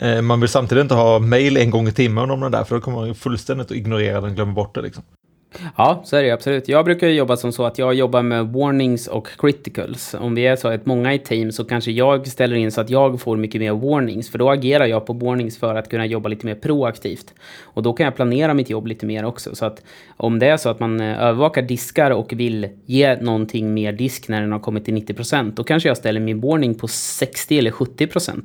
Eh, 0.00 0.22
man 0.22 0.40
vill 0.40 0.48
samtidigt 0.48 0.82
inte 0.82 0.94
ha 0.94 1.18
mail 1.18 1.56
en 1.56 1.70
gång 1.70 1.88
i 1.88 1.92
timmen 1.92 2.30
om 2.30 2.40
den 2.40 2.52
där, 2.52 2.64
för 2.64 2.74
då 2.74 2.80
kommer 2.80 2.98
man 2.98 3.14
fullständigt 3.14 3.66
att 3.66 3.76
ignorera 3.76 4.20
den, 4.20 4.34
glömma 4.34 4.52
bort 4.52 4.74
det 4.74 4.82
liksom. 4.82 5.04
Ja, 5.76 6.02
så 6.04 6.16
är 6.16 6.22
det 6.22 6.30
absolut. 6.30 6.68
Jag 6.68 6.84
brukar 6.84 7.08
jobba 7.08 7.36
som 7.36 7.52
så 7.52 7.64
att 7.64 7.78
jag 7.78 7.94
jobbar 7.94 8.22
med 8.22 8.46
warnings 8.46 9.06
och 9.08 9.28
criticals. 9.38 10.14
Om 10.14 10.34
vi 10.34 10.46
är 10.46 10.56
så 10.56 10.68
att 10.68 10.86
många 10.86 11.14
i 11.14 11.18
team 11.18 11.52
så 11.52 11.64
kanske 11.64 11.90
jag 11.90 12.26
ställer 12.26 12.56
in 12.56 12.72
så 12.72 12.80
att 12.80 12.90
jag 12.90 13.20
får 13.20 13.36
mycket 13.36 13.60
mer 13.60 13.72
warnings. 13.72 14.30
För 14.30 14.38
då 14.38 14.50
agerar 14.50 14.86
jag 14.86 15.06
på 15.06 15.12
warnings 15.12 15.58
för 15.58 15.74
att 15.74 15.88
kunna 15.88 16.06
jobba 16.06 16.28
lite 16.28 16.46
mer 16.46 16.54
proaktivt. 16.54 17.34
Och 17.60 17.82
då 17.82 17.92
kan 17.92 18.04
jag 18.04 18.16
planera 18.16 18.54
mitt 18.54 18.70
jobb 18.70 18.86
lite 18.86 19.06
mer 19.06 19.24
också. 19.24 19.54
Så 19.54 19.64
att 19.64 19.82
om 20.16 20.38
det 20.38 20.46
är 20.46 20.56
så 20.56 20.68
att 20.68 20.80
man 20.80 21.00
eh, 21.00 21.22
övervakar 21.22 21.62
diskar 21.62 22.10
och 22.10 22.32
vill 22.32 22.68
ge 22.86 23.16
någonting 23.16 23.74
mer 23.74 23.92
disk 23.92 24.28
när 24.28 24.40
den 24.40 24.52
har 24.52 24.60
kommit 24.60 24.84
till 24.84 24.94
90%. 24.94 25.52
Då 25.54 25.64
kanske 25.64 25.88
jag 25.88 25.96
ställer 25.96 26.20
min 26.20 26.40
warning 26.40 26.74
på 26.74 26.88
60 26.88 27.58
eller 27.58 27.70
70%. 27.70 28.42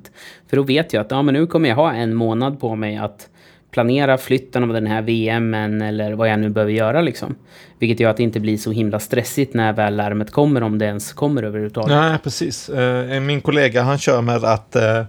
För 0.47 0.57
då 0.57 0.63
vet 0.63 0.93
jag 0.93 1.01
att 1.01 1.11
ja, 1.11 1.21
men 1.21 1.33
nu 1.33 1.47
kommer 1.47 1.69
jag 1.69 1.75
ha 1.75 1.93
en 1.93 2.15
månad 2.15 2.59
på 2.59 2.75
mig 2.75 2.97
att 2.97 3.29
planera 3.75 4.17
flytten 4.17 4.63
av 4.63 4.73
den 4.73 4.87
här 4.87 5.01
VMen 5.01 5.81
eller 5.81 6.13
vad 6.13 6.29
jag 6.29 6.39
nu 6.39 6.49
behöver 6.49 6.73
göra 6.73 7.01
liksom. 7.01 7.35
Vilket 7.79 7.99
gör 7.99 8.09
att 8.09 8.17
det 8.17 8.23
inte 8.23 8.39
blir 8.39 8.57
så 8.57 8.71
himla 8.71 8.99
stressigt 8.99 9.53
när 9.53 9.73
väl 9.73 9.95
larmet 9.95 10.31
kommer, 10.31 10.63
om 10.63 10.77
det 10.77 10.85
ens 10.85 11.13
kommer 11.13 11.43
överhuvudtaget. 11.43 11.89
Nej, 11.89 12.17
precis. 12.23 12.69
Eh, 12.69 13.19
min 13.19 13.41
kollega 13.41 13.81
han 13.81 13.97
kör 13.97 14.21
med 14.21 14.43
att 14.43 14.75
eh, 14.75 15.03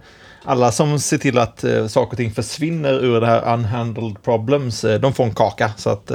alla 0.45 0.73
som 0.73 0.99
ser 0.99 1.19
till 1.19 1.39
att 1.39 1.65
eh, 1.65 1.87
saker 1.87 2.11
och 2.11 2.17
ting 2.17 2.31
försvinner 2.31 3.05
ur 3.05 3.21
det 3.21 3.27
här 3.27 3.55
unhandled 3.55 4.17
problems, 4.23 4.85
de 5.01 5.13
får 5.13 5.25
en 5.25 5.35
kaka. 5.35 5.71
Så 5.77 5.91
att 5.91 6.11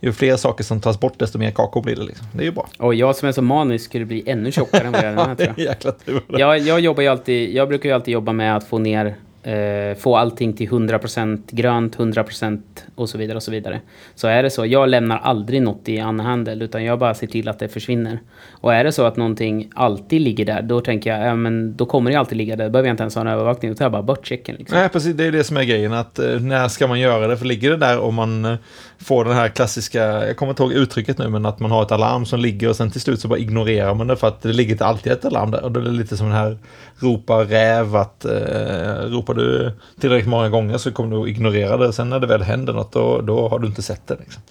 ju 0.00 0.12
fler 0.12 0.36
saker 0.36 0.64
som 0.64 0.80
tas 0.80 1.00
bort, 1.00 1.18
desto 1.18 1.38
mer 1.38 1.50
kakor 1.50 1.82
blir 1.82 1.96
det. 1.96 2.02
Liksom. 2.02 2.26
Det 2.32 2.42
är 2.42 2.46
ju 2.46 2.52
bra. 2.52 2.68
Och 2.78 2.94
jag 2.94 3.16
som 3.16 3.28
är 3.28 3.32
så 3.32 3.42
manisk 3.42 3.84
skulle 3.84 4.04
bli 4.04 4.22
ännu 4.26 4.52
tjockare 4.52 4.86
än 4.86 4.92
vad 4.92 5.04
jag 5.04 5.12
är. 5.12 5.16
Här, 5.16 5.34
tror 5.34 6.22
jag. 6.28 6.40
Jag, 6.40 6.58
jag, 6.58 6.80
jobbar 6.80 7.04
alltid, 7.04 7.54
jag 7.54 7.68
brukar 7.68 7.88
ju 7.88 7.94
alltid 7.94 8.14
jobba 8.14 8.32
med 8.32 8.56
att 8.56 8.64
få 8.64 8.78
ner 8.78 9.16
eh, 9.44 9.96
få 9.98 10.16
allting 10.16 10.52
till 10.52 10.68
100% 10.68 11.42
grönt, 11.50 11.96
100% 11.96 12.60
och 12.94 13.08
så 13.08 13.18
vidare 13.18 13.36
och 13.36 13.42
så 13.42 13.50
vidare. 13.50 13.80
Så 14.14 14.28
är 14.28 14.42
det 14.42 14.50
så, 14.50 14.66
jag 14.66 14.88
lämnar 14.88 15.18
aldrig 15.18 15.62
något 15.62 15.88
i 15.88 16.00
anhandel 16.00 16.62
utan 16.62 16.84
jag 16.84 16.98
bara 16.98 17.14
ser 17.14 17.26
till 17.26 17.48
att 17.48 17.58
det 17.58 17.68
försvinner. 17.68 18.18
Och 18.50 18.74
är 18.74 18.84
det 18.84 18.92
så 18.92 19.04
att 19.04 19.16
någonting 19.16 19.70
alltid 19.74 20.20
ligger 20.20 20.44
där, 20.44 20.62
då 20.62 20.80
tänker 20.80 21.10
jag, 21.10 21.28
ja 21.28 21.34
men 21.34 21.76
då 21.76 21.86
kommer 21.86 22.10
det 22.10 22.18
alltid 22.18 22.38
ligga 22.38 22.56
där. 22.56 22.64
Då 22.64 22.70
behöver 22.70 22.88
jag 22.88 22.92
inte 22.92 23.02
ens 23.02 23.14
ha 23.14 23.20
en 23.20 23.28
övervakning, 23.28 23.70
då 23.70 23.76
tar 23.76 23.84
jag 23.84 23.92
bara 23.92 24.02
bort 24.02 24.26
checken. 24.26 24.56
Liksom. 24.58 24.78
Nej, 24.78 24.88
precis, 24.88 25.14
det 25.14 25.24
är 25.24 25.32
det 25.32 25.44
som 25.44 25.56
är 25.56 25.64
grejen, 25.64 25.92
att 25.92 26.18
eh, 26.18 26.40
när 26.40 26.68
ska 26.68 26.86
man 26.86 27.00
göra 27.00 27.26
det? 27.26 27.36
För 27.36 27.46
ligger 27.46 27.70
det 27.70 27.76
där 27.76 27.98
om 27.98 28.14
man 28.14 28.44
eh, 28.44 28.56
får 28.98 29.24
den 29.24 29.34
här 29.34 29.48
klassiska, 29.48 30.26
jag 30.26 30.36
kommer 30.36 30.50
inte 30.50 30.62
ihåg 30.62 30.72
uttrycket 30.72 31.18
nu, 31.18 31.28
men 31.28 31.46
att 31.46 31.60
man 31.60 31.70
har 31.70 31.82
ett 31.82 31.92
alarm 31.92 32.26
som 32.26 32.40
ligger 32.40 32.68
och 32.68 32.76
sen 32.76 32.90
till 32.90 33.00
slut 33.00 33.20
så 33.20 33.28
bara 33.28 33.38
ignorerar 33.38 33.94
man 33.94 34.06
det 34.06 34.16
för 34.16 34.28
att 34.28 34.42
det 34.42 34.52
ligger 34.52 34.72
inte 34.72 34.86
alltid 34.86 35.12
ett 35.12 35.24
alarm 35.24 35.50
där. 35.50 35.64
Och 35.64 35.72
då 35.72 35.80
är 35.80 35.84
det 35.84 35.90
lite 35.90 36.16
som 36.16 36.26
den 36.26 36.36
här 36.36 36.58
ropa 36.98 37.44
räv, 37.44 37.96
att 37.96 38.24
eh, 38.24 39.10
ropar 39.10 39.34
du 39.34 39.72
tillräckligt 40.00 40.30
många 40.30 40.48
gånger 40.48 40.78
så 40.78 40.92
kommer 40.92 41.16
du 41.16 41.22
att 41.22 41.28
ignorera 41.28 41.76
det. 41.76 41.92
Sen 41.92 42.10
när 42.10 42.20
det 42.20 42.26
väl 42.26 42.42
händer 42.42 42.72
något, 42.72 42.92
då, 42.92 43.20
då 43.20 43.48
har 43.48 43.58
du 43.58 43.66
inte 43.66 43.82
sett 43.82 44.06
det. 44.06 44.16
Liksom. 44.20 44.42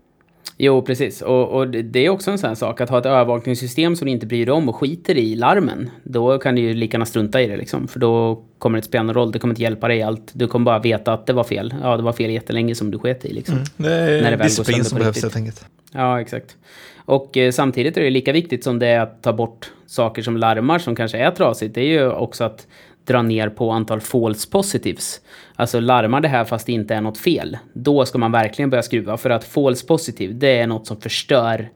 Jo, 0.57 0.81
precis. 0.81 1.21
Och, 1.21 1.49
och, 1.49 1.67
det 1.67 2.05
är 2.05 2.09
också 2.09 2.31
en 2.31 2.37
sån 2.37 2.47
här 2.47 2.55
sak, 2.55 2.81
att 2.81 2.89
ha 2.89 2.99
ett 2.99 3.05
övervakningssystem 3.05 3.95
som 3.95 4.05
du 4.05 4.11
inte 4.11 4.25
bryr 4.25 4.45
dig 4.45 4.53
om 4.53 4.69
och 4.69 4.75
skiter 4.75 5.17
i 5.17 5.35
larmen. 5.35 5.89
Då 6.03 6.37
kan 6.37 6.55
du 6.55 6.61
ju 6.61 6.73
lika 6.73 6.95
gärna 6.95 7.05
strunta 7.05 7.41
i 7.41 7.47
det 7.47 7.57
liksom. 7.57 7.87
För 7.87 7.99
då 7.99 8.43
kommer 8.57 8.75
det 8.75 8.79
inte 8.79 8.87
spela 8.87 9.03
någon 9.03 9.15
roll, 9.15 9.31
det 9.31 9.39
kommer 9.39 9.51
inte 9.51 9.61
hjälpa 9.61 9.87
dig 9.87 9.97
i 9.97 10.01
allt. 10.01 10.31
Du 10.33 10.47
kommer 10.47 10.65
bara 10.65 10.79
veta 10.79 11.13
att 11.13 11.25
det 11.25 11.33
var 11.33 11.43
fel. 11.43 11.73
Ja, 11.81 11.97
det 11.97 12.03
var 12.03 12.13
fel 12.13 12.31
jättelänge 12.31 12.75
som 12.75 12.91
du 12.91 12.99
sket 12.99 13.25
i 13.25 13.33
liksom. 13.33 13.55
Mm, 13.55 13.65
det 13.77 13.91
är 13.91 14.21
när 14.21 14.31
det 14.31 14.37
väl 14.37 14.47
disciplin 14.47 14.85
som 14.85 14.99
behövs 14.99 15.21
helt 15.21 15.35
enkelt. 15.35 15.65
Ja, 15.91 16.21
exakt. 16.21 16.57
Och 17.05 17.37
eh, 17.37 17.51
samtidigt 17.51 17.97
är 17.97 18.01
det 18.01 18.09
lika 18.09 18.31
viktigt 18.31 18.63
som 18.63 18.79
det 18.79 18.87
är 18.87 18.99
att 18.99 19.23
ta 19.23 19.33
bort 19.33 19.71
saker 19.85 20.21
som 20.21 20.37
larmar 20.37 20.79
som 20.79 20.95
kanske 20.95 21.17
är 21.17 21.31
trasigt. 21.31 21.75
Det 21.75 21.81
är 21.81 21.85
ju 21.85 22.09
också 22.11 22.43
att 22.43 22.67
dra 23.05 23.21
ner 23.21 23.49
på 23.49 23.71
antal 23.71 24.01
false 24.01 24.49
positives. 24.49 25.21
Alltså 25.55 25.79
larmar 25.79 26.21
det 26.21 26.27
här 26.27 26.45
fast 26.45 26.65
det 26.65 26.71
inte 26.71 26.95
är 26.95 27.01
något 27.01 27.17
fel. 27.17 27.57
Då 27.73 28.05
ska 28.05 28.17
man 28.17 28.31
verkligen 28.31 28.69
börja 28.69 28.83
skruva 28.83 29.17
för 29.17 29.29
att 29.29 29.43
false 29.43 29.87
positive 29.87 30.33
det 30.33 30.59
är 30.59 30.67
något 30.67 30.87
som 30.87 31.01
förstör 31.01 31.69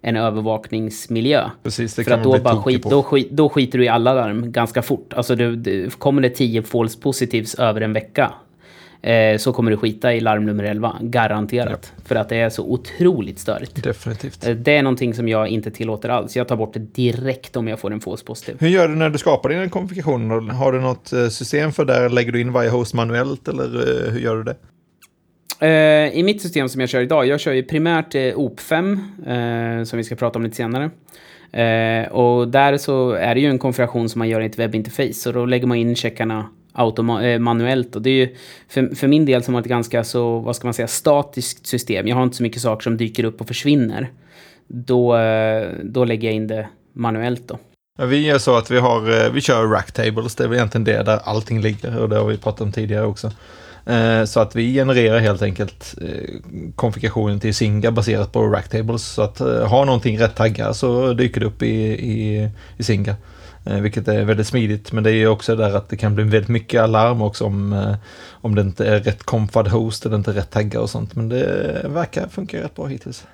en 0.00 0.16
övervakningsmiljö. 0.16 1.50
Precis, 1.62 1.94
det 1.94 2.04
för 2.04 2.10
kan 2.10 2.18
att 2.18 2.24
då, 2.24 2.38
bara 2.38 2.62
skit, 2.62 2.82
då, 2.82 3.02
skit, 3.02 3.30
då 3.30 3.48
skiter 3.48 3.78
du 3.78 3.84
i 3.84 3.88
alla 3.88 4.14
larm 4.14 4.52
ganska 4.52 4.82
fort. 4.82 5.12
Alltså 5.12 5.36
du, 5.36 5.56
du, 5.56 5.90
kommer 5.90 6.22
det 6.22 6.30
10 6.30 6.62
false 6.62 7.00
positives 7.00 7.54
över 7.54 7.80
en 7.80 7.92
vecka 7.92 8.32
eh, 9.02 9.36
så 9.38 9.52
kommer 9.52 9.70
du 9.70 9.76
skita 9.76 10.14
i 10.14 10.20
larm 10.20 10.44
nummer 10.46 10.64
11. 10.64 10.96
Garanterat. 11.00 11.92
För 12.04 12.14
att 12.14 12.28
det 12.28 12.36
är 12.36 12.50
så 12.50 12.64
otroligt 12.64 13.38
störigt. 13.38 13.82
Definitivt. 13.82 14.46
Eh, 14.46 14.54
Det 14.54 14.76
är 14.76 14.82
någonting 14.82 15.14
som 15.14 15.28
jag 15.28 15.48
inte 15.48 15.70
tillåter 15.70 16.08
alls. 16.08 16.36
Jag 16.36 16.48
tar 16.48 16.56
bort 16.56 16.74
det 16.74 16.94
direkt 16.94 17.56
om 17.56 17.68
jag 17.68 17.78
får 17.78 17.92
en 17.92 18.00
false 18.00 18.24
positive. 18.24 18.56
Hur 18.60 18.68
gör 18.68 18.88
du 18.88 18.94
när 18.94 19.10
du 19.10 19.18
skapar 19.18 19.48
dina 19.48 19.68
konfigurationer? 19.68 20.40
Har 20.52 20.72
du 20.72 20.80
något 20.80 21.12
eh, 21.12 21.28
system 21.28 21.72
för 21.72 21.84
det? 21.84 22.08
Lägger 22.08 22.32
du 22.32 22.40
in 22.40 22.52
varje 22.52 22.70
host 22.70 22.94
manuellt 22.94 23.48
eller 23.48 23.64
eh, 23.64 24.12
hur 24.12 24.20
gör 24.20 24.36
du 24.36 24.42
det? 24.42 24.56
I 26.14 26.22
mitt 26.22 26.42
system 26.42 26.68
som 26.68 26.80
jag 26.80 26.90
kör 26.90 27.00
idag, 27.00 27.26
jag 27.26 27.40
kör 27.40 27.52
ju 27.52 27.62
primärt 27.62 28.14
eh, 28.14 28.18
OP5, 28.20 29.78
eh, 29.80 29.84
som 29.84 29.96
vi 29.96 30.04
ska 30.04 30.14
prata 30.14 30.38
om 30.38 30.42
lite 30.42 30.56
senare. 30.56 30.90
Och 32.10 32.48
där 32.48 32.76
så 32.76 33.10
är 33.10 33.34
det 33.34 33.40
ju 33.40 33.46
en 33.46 33.58
konfiguration 33.58 34.08
som 34.08 34.18
man 34.18 34.28
gör 34.28 34.40
i 34.40 34.46
ett 34.46 34.58
webbinterface, 34.58 35.12
så 35.12 35.32
då 35.32 35.46
lägger 35.46 35.66
man 35.66 35.76
in 35.76 35.96
checkarna 35.96 36.48
automa- 36.72 37.22
eh, 37.22 37.38
manuellt. 37.38 37.96
Och 37.96 38.02
det 38.02 38.10
är 38.10 38.14
ju 38.14 38.36
för, 38.68 38.94
för 38.94 39.08
min 39.08 39.26
del 39.26 39.42
som 39.42 39.54
har 39.54 39.60
ett 39.60 39.68
ganska 39.68 40.04
så, 40.04 40.38
vad 40.38 40.56
ska 40.56 40.66
man 40.66 40.74
säga, 40.74 40.88
statiskt 40.88 41.66
system. 41.66 42.08
Jag 42.08 42.16
har 42.16 42.22
inte 42.22 42.36
så 42.36 42.42
mycket 42.42 42.62
saker 42.62 42.82
som 42.82 42.96
dyker 42.96 43.24
upp 43.24 43.40
och 43.40 43.48
försvinner. 43.48 44.10
Då, 44.66 45.16
eh, 45.16 45.68
då 45.82 46.04
lägger 46.04 46.28
jag 46.28 46.34
in 46.34 46.46
det 46.46 46.68
manuellt 46.92 47.48
då. 47.48 47.58
Vi 48.06 48.26
gör 48.26 48.38
så 48.38 48.56
att 48.56 48.70
vi, 48.70 48.78
har, 48.78 49.24
eh, 49.24 49.32
vi 49.32 49.40
kör 49.40 49.66
rack 49.66 49.92
tables, 49.92 50.34
det 50.34 50.44
är 50.44 50.48
väl 50.48 50.56
egentligen 50.56 50.84
det 50.84 51.02
där 51.02 51.20
allting 51.24 51.60
ligger 51.60 51.98
och 51.98 52.08
det 52.08 52.16
har 52.16 52.26
vi 52.26 52.36
pratat 52.36 52.60
om 52.60 52.72
tidigare 52.72 53.06
också. 53.06 53.32
Eh, 53.86 54.24
så 54.24 54.40
att 54.40 54.56
vi 54.56 54.74
genererar 54.74 55.18
helt 55.18 55.42
enkelt 55.42 55.94
eh, 56.00 56.34
konfigurationen 56.76 57.40
till 57.40 57.54
Singa 57.54 57.90
baserat 57.90 58.32
på 58.32 58.46
Racktables. 58.46 59.02
Så 59.02 59.22
att 59.22 59.40
eh, 59.40 59.68
har 59.68 59.84
någonting 59.84 60.18
rätt 60.18 60.34
taggar 60.34 60.72
så 60.72 61.12
dyker 61.12 61.40
det 61.40 61.46
upp 61.46 61.62
i, 61.62 61.76
i, 61.92 62.50
i 62.76 62.82
Singa. 62.82 63.16
Vilket 63.82 64.08
är 64.08 64.24
väldigt 64.24 64.46
smidigt 64.46 64.92
men 64.92 65.04
det 65.04 65.10
är 65.10 65.14
ju 65.14 65.28
också 65.28 65.56
där 65.56 65.74
att 65.76 65.88
det 65.88 65.96
kan 65.96 66.14
bli 66.14 66.24
väldigt 66.24 66.48
mycket 66.48 66.80
alarm 66.80 67.22
också 67.22 67.44
om, 67.44 67.94
om 68.30 68.54
det 68.54 68.60
inte 68.60 68.86
är 68.86 69.00
rätt 69.00 69.22
konfad 69.22 69.68
host 69.68 70.06
eller 70.06 70.16
inte 70.16 70.32
rätt 70.32 70.50
taggar 70.50 70.80
och 70.80 70.90
sånt. 70.90 71.16
Men 71.16 71.28
det 71.28 71.86
verkar 71.88 72.28
funka 72.28 72.62
rätt 72.62 72.74
bra 72.74 72.86
hittills. 72.86 73.26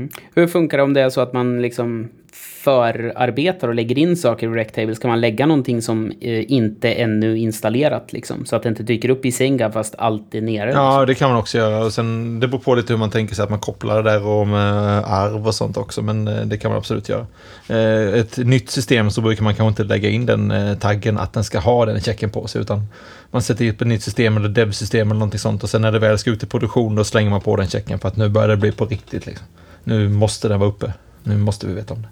Mm. 0.00 0.10
Hur 0.34 0.46
funkar 0.46 0.76
det 0.76 0.82
om 0.82 0.94
det 0.94 1.00
är 1.00 1.10
så 1.10 1.20
att 1.20 1.32
man 1.32 1.62
liksom 1.62 2.10
förarbetar 2.32 3.68
och 3.68 3.74
lägger 3.74 3.98
in 3.98 4.16
saker 4.16 4.46
i 4.46 4.50
Rectables? 4.50 4.98
Kan 4.98 5.10
man 5.10 5.20
lägga 5.20 5.46
någonting 5.46 5.82
som 5.82 6.12
eh, 6.20 6.52
inte 6.52 6.92
ännu 6.92 7.38
installerat 7.38 8.12
liksom? 8.12 8.46
Så 8.46 8.56
att 8.56 8.62
det 8.62 8.68
inte 8.68 8.82
dyker 8.82 9.08
upp 9.08 9.24
i 9.24 9.32
Senga 9.32 9.72
fast 9.72 9.94
allt 9.98 10.34
är 10.34 10.40
nere? 10.40 10.70
Ja, 10.70 11.06
det 11.06 11.14
kan 11.14 11.30
man 11.30 11.38
också 11.38 11.58
göra. 11.58 11.84
Och 11.84 11.92
sen, 11.92 12.40
det 12.40 12.48
beror 12.48 12.60
på 12.60 12.74
lite 12.74 12.92
hur 12.92 12.98
man 12.98 13.10
tänker 13.10 13.34
sig 13.34 13.42
att 13.42 13.50
man 13.50 13.58
kopplar 13.58 14.02
det 14.02 14.10
där 14.10 14.26
och 14.26 14.46
med 14.46 15.04
arv 15.04 15.46
och 15.46 15.54
sånt 15.54 15.76
också. 15.76 16.02
Men 16.02 16.28
eh, 16.28 16.46
det 16.46 16.58
kan 16.58 16.70
man 16.70 16.78
absolut 16.78 17.08
göra. 17.08 17.26
Eh, 17.68 18.20
Ett 18.20 18.36
nytt 18.36 18.70
system 18.70 19.10
så 19.10 19.20
brukar 19.20 19.44
man 19.44 19.54
kanske 19.54 19.82
inte 19.82 19.94
lägga 19.94 20.08
in 20.08 20.26
den 20.26 20.50
eh, 20.50 20.74
taggen 20.78 21.18
att 21.18 21.32
den 21.32 21.44
ska 21.44 21.58
ha 21.58 21.86
den 21.86 22.00
checken 22.00 22.30
på 22.30 22.46
sig. 22.46 22.60
Utan 22.60 22.86
man 23.30 23.42
sätter 23.42 23.70
upp 23.70 23.80
ett 23.80 23.86
nytt 23.86 24.02
system 24.02 24.36
eller 24.36 24.48
dev-system 24.48 25.08
eller 25.08 25.18
någonting 25.18 25.40
sånt. 25.40 25.62
Och 25.62 25.70
sen 25.70 25.82
när 25.82 25.92
det 25.92 25.98
väl 25.98 26.18
ska 26.18 26.30
ut 26.30 26.42
i 26.42 26.46
produktion 26.46 26.94
då 26.94 27.04
slänger 27.04 27.30
man 27.30 27.40
på 27.40 27.56
den 27.56 27.68
checken 27.68 27.98
för 27.98 28.08
att 28.08 28.16
nu 28.16 28.28
börjar 28.28 28.48
det 28.48 28.56
bli 28.56 28.72
på 28.72 28.84
riktigt. 28.84 29.26
Liksom. 29.26 29.46
Nu 29.84 30.08
måste 30.08 30.48
den 30.48 30.60
vara 30.60 30.70
uppe. 30.70 30.92
Nu 31.24 31.36
måste 31.36 31.66
vi 31.66 31.74
veta 31.74 31.94
om 31.94 32.02
det. 32.02 32.08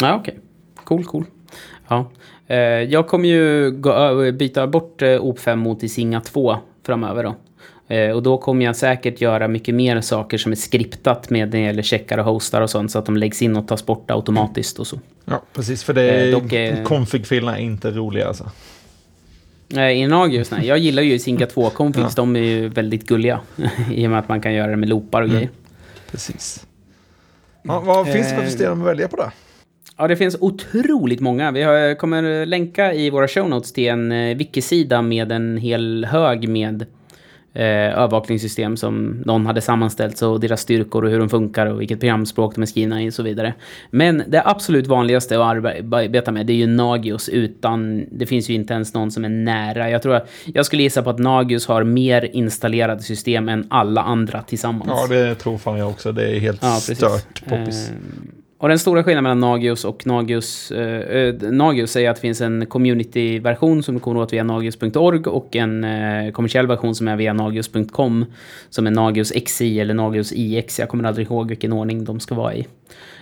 Ja, 0.00 0.16
okej. 0.16 0.38
Cool, 0.84 1.04
cool. 1.04 1.24
Ja. 1.88 2.10
Eh, 2.46 2.56
jag 2.58 3.06
kommer 3.08 3.28
ju 3.28 4.32
byta 4.32 4.66
bort 4.66 5.02
eh, 5.02 5.06
OP5 5.06 5.56
mot 5.56 5.82
Isinga 5.82 6.20
2 6.20 6.56
framöver 6.86 7.24
då. 7.24 7.34
Eh, 7.94 8.10
och 8.10 8.22
då 8.22 8.38
kommer 8.38 8.64
jag 8.64 8.76
säkert 8.76 9.20
göra 9.20 9.48
mycket 9.48 9.74
mer 9.74 10.00
saker 10.00 10.38
som 10.38 10.52
är 10.52 10.56
skriptat 10.56 11.30
med 11.30 11.48
när 11.50 11.58
det 11.58 11.64
gäller 11.64 11.82
checkar 11.82 12.18
och 12.18 12.24
hostar 12.24 12.60
och 12.60 12.70
sånt 12.70 12.90
så 12.90 12.98
att 12.98 13.06
de 13.06 13.16
läggs 13.16 13.42
in 13.42 13.56
och 13.56 13.68
tas 13.68 13.86
bort 13.86 14.10
automatiskt 14.10 14.78
och 14.78 14.86
så. 14.86 15.00
Ja, 15.24 15.42
precis. 15.54 15.84
För 15.84 15.92
det 15.94 16.02
är, 16.02 16.26
Eh, 16.26 16.40
dock 16.40 16.52
är- 16.52 16.84
config-filerna 16.84 17.58
är 17.58 17.62
inte 17.62 17.90
roliga 17.90 18.28
alltså. 18.28 18.50
Eh, 19.76 19.88
I 19.90 20.06
Nagios, 20.06 20.50
nej. 20.50 20.66
Jag 20.66 20.78
gillar 20.78 21.02
ju 21.02 21.12
Isinga 21.12 21.46
2-configs, 21.46 22.12
de 22.16 22.36
är 22.36 22.40
ju 22.40 22.68
väldigt 22.68 23.06
gulliga. 23.06 23.40
I 23.92 24.06
och 24.06 24.10
med 24.10 24.18
att 24.18 24.28
man 24.28 24.40
kan 24.40 24.54
göra 24.54 24.70
det 24.70 24.76
med 24.76 24.88
loopar 24.88 25.22
och 25.22 25.28
grejer. 25.28 25.50
Precis. 26.10 26.66
Ja, 27.62 27.80
vad 27.80 28.06
finns 28.12 28.28
det 28.28 28.34
för 28.34 28.42
Eh, 28.42 28.48
system 28.48 28.80
att 28.82 28.86
välja 28.88 29.08
på 29.08 29.16
där? 29.16 29.30
Ja, 29.98 30.08
det 30.08 30.16
finns 30.16 30.36
otroligt 30.40 31.20
många. 31.20 31.50
Vi 31.50 31.62
har, 31.62 31.94
kommer 31.94 32.46
länka 32.46 32.94
i 32.94 33.10
våra 33.10 33.28
show 33.28 33.48
notes 33.48 33.72
till 33.72 33.88
en 33.88 34.12
eh, 34.12 34.36
wiki-sida 34.36 35.02
med 35.02 35.32
en 35.32 35.56
hel 35.56 36.04
hög 36.04 36.48
med 36.48 36.82
eh, 37.54 37.64
övervakningssystem 37.98 38.76
som 38.76 39.22
någon 39.26 39.46
hade 39.46 39.60
sammanställt 39.60 40.22
och 40.22 40.40
deras 40.40 40.60
styrkor 40.60 41.04
och 41.04 41.10
hur 41.10 41.18
de 41.18 41.28
funkar 41.28 41.66
och 41.66 41.80
vilket 41.80 42.00
programspråk 42.00 42.54
de 42.54 42.62
är 42.62 42.66
skrivna 42.66 43.02
i 43.02 43.08
och 43.08 43.14
så 43.14 43.22
vidare. 43.22 43.54
Men 43.90 44.22
det 44.26 44.42
absolut 44.44 44.86
vanligaste 44.86 45.36
att 45.40 45.44
arbeta 45.46 46.32
med 46.32 46.46
det 46.46 46.52
är 46.52 46.56
ju 46.56 46.66
Nagios 46.66 47.28
utan 47.28 48.06
det 48.10 48.26
finns 48.26 48.50
ju 48.50 48.54
inte 48.54 48.74
ens 48.74 48.94
någon 48.94 49.10
som 49.10 49.24
är 49.24 49.28
nära. 49.28 49.90
Jag 49.90 50.02
tror 50.02 50.14
att 50.14 50.30
jag 50.54 50.66
skulle 50.66 50.82
gissa 50.82 51.02
på 51.02 51.10
att 51.10 51.18
Nagios 51.18 51.66
har 51.66 51.84
mer 51.84 52.30
installerade 52.32 53.02
system 53.02 53.48
än 53.48 53.66
alla 53.70 54.02
andra 54.02 54.42
tillsammans. 54.42 54.90
Ja, 54.94 55.06
det 55.16 55.34
tror 55.34 55.58
fan 55.58 55.78
jag 55.78 55.88
också. 55.88 56.12
Det 56.12 56.36
är 56.36 56.40
helt 56.40 56.62
Ja, 56.62 56.68
precis. 56.74 56.98
stört 56.98 57.44
poppis. 57.48 57.88
Eh, 57.88 57.94
och 58.58 58.68
den 58.68 58.78
stora 58.78 59.04
skillnaden 59.04 59.22
mellan 59.22 59.40
Nagios 59.40 59.84
och 59.84 60.06
Nagios... 60.06 60.70
Eh, 60.70 61.00
eh 61.16 61.34
Nagios 61.34 61.96
är 61.96 62.10
att 62.10 62.16
det 62.16 62.20
finns 62.20 62.40
en 62.40 62.66
community-version 62.66 63.82
som 63.82 63.94
du 63.94 64.00
kommer 64.00 64.20
åt 64.20 64.32
via 64.32 64.44
nagios.org 64.44 65.20
och 65.26 65.56
en 65.56 65.84
eh, 65.84 66.32
kommersiell 66.32 66.66
version 66.66 66.94
som 66.94 67.08
är 67.08 67.16
via 67.16 67.32
nagios.com 67.32 68.24
som 68.70 68.86
är 68.86 68.90
Nagios 68.90 69.32
XI 69.46 69.80
eller 69.80 69.94
Nagios 69.94 70.32
IX. 70.32 70.78
Jag 70.78 70.88
kommer 70.88 71.04
aldrig 71.04 71.26
ihåg 71.26 71.48
vilken 71.48 71.72
ordning 71.72 72.04
de 72.04 72.20
ska 72.20 72.34
vara 72.34 72.54
i. 72.54 72.66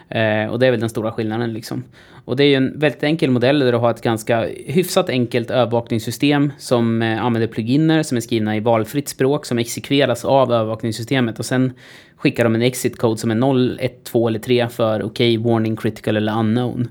Eh, 0.08 0.46
och 0.46 0.58
det 0.58 0.66
är 0.66 0.70
väl 0.70 0.80
den 0.80 0.90
stora 0.90 1.12
skillnaden 1.12 1.52
liksom. 1.52 1.84
Och 2.24 2.36
det 2.36 2.44
är 2.44 2.48
ju 2.48 2.54
en 2.54 2.78
väldigt 2.78 3.02
enkel 3.02 3.30
modell 3.30 3.58
där 3.58 3.72
du 3.72 3.78
har 3.78 3.90
ett 3.90 4.02
ganska 4.02 4.48
hyfsat 4.66 5.08
enkelt 5.08 5.50
övervakningssystem 5.50 6.52
som 6.58 7.02
eh, 7.02 7.24
använder 7.24 7.48
pluginer 7.48 8.02
som 8.02 8.16
är 8.16 8.20
skrivna 8.20 8.56
i 8.56 8.60
valfritt 8.60 9.08
språk 9.08 9.46
som 9.46 9.58
exekveras 9.58 10.24
av 10.24 10.52
övervakningssystemet 10.52 11.38
och 11.38 11.44
sen 11.44 11.72
skickar 12.16 12.44
de 12.44 12.54
en 12.54 12.62
exit 12.62 12.98
code 12.98 13.18
som 13.18 13.30
är 13.30 13.34
0, 13.34 13.78
1, 13.80 14.04
2 14.04 14.28
eller 14.28 14.38
3 14.38 14.68
för 14.68 15.02
OK, 15.02 15.20
warning, 15.20 15.76
critical 15.76 16.16
eller 16.16 16.38
unknown. 16.38 16.88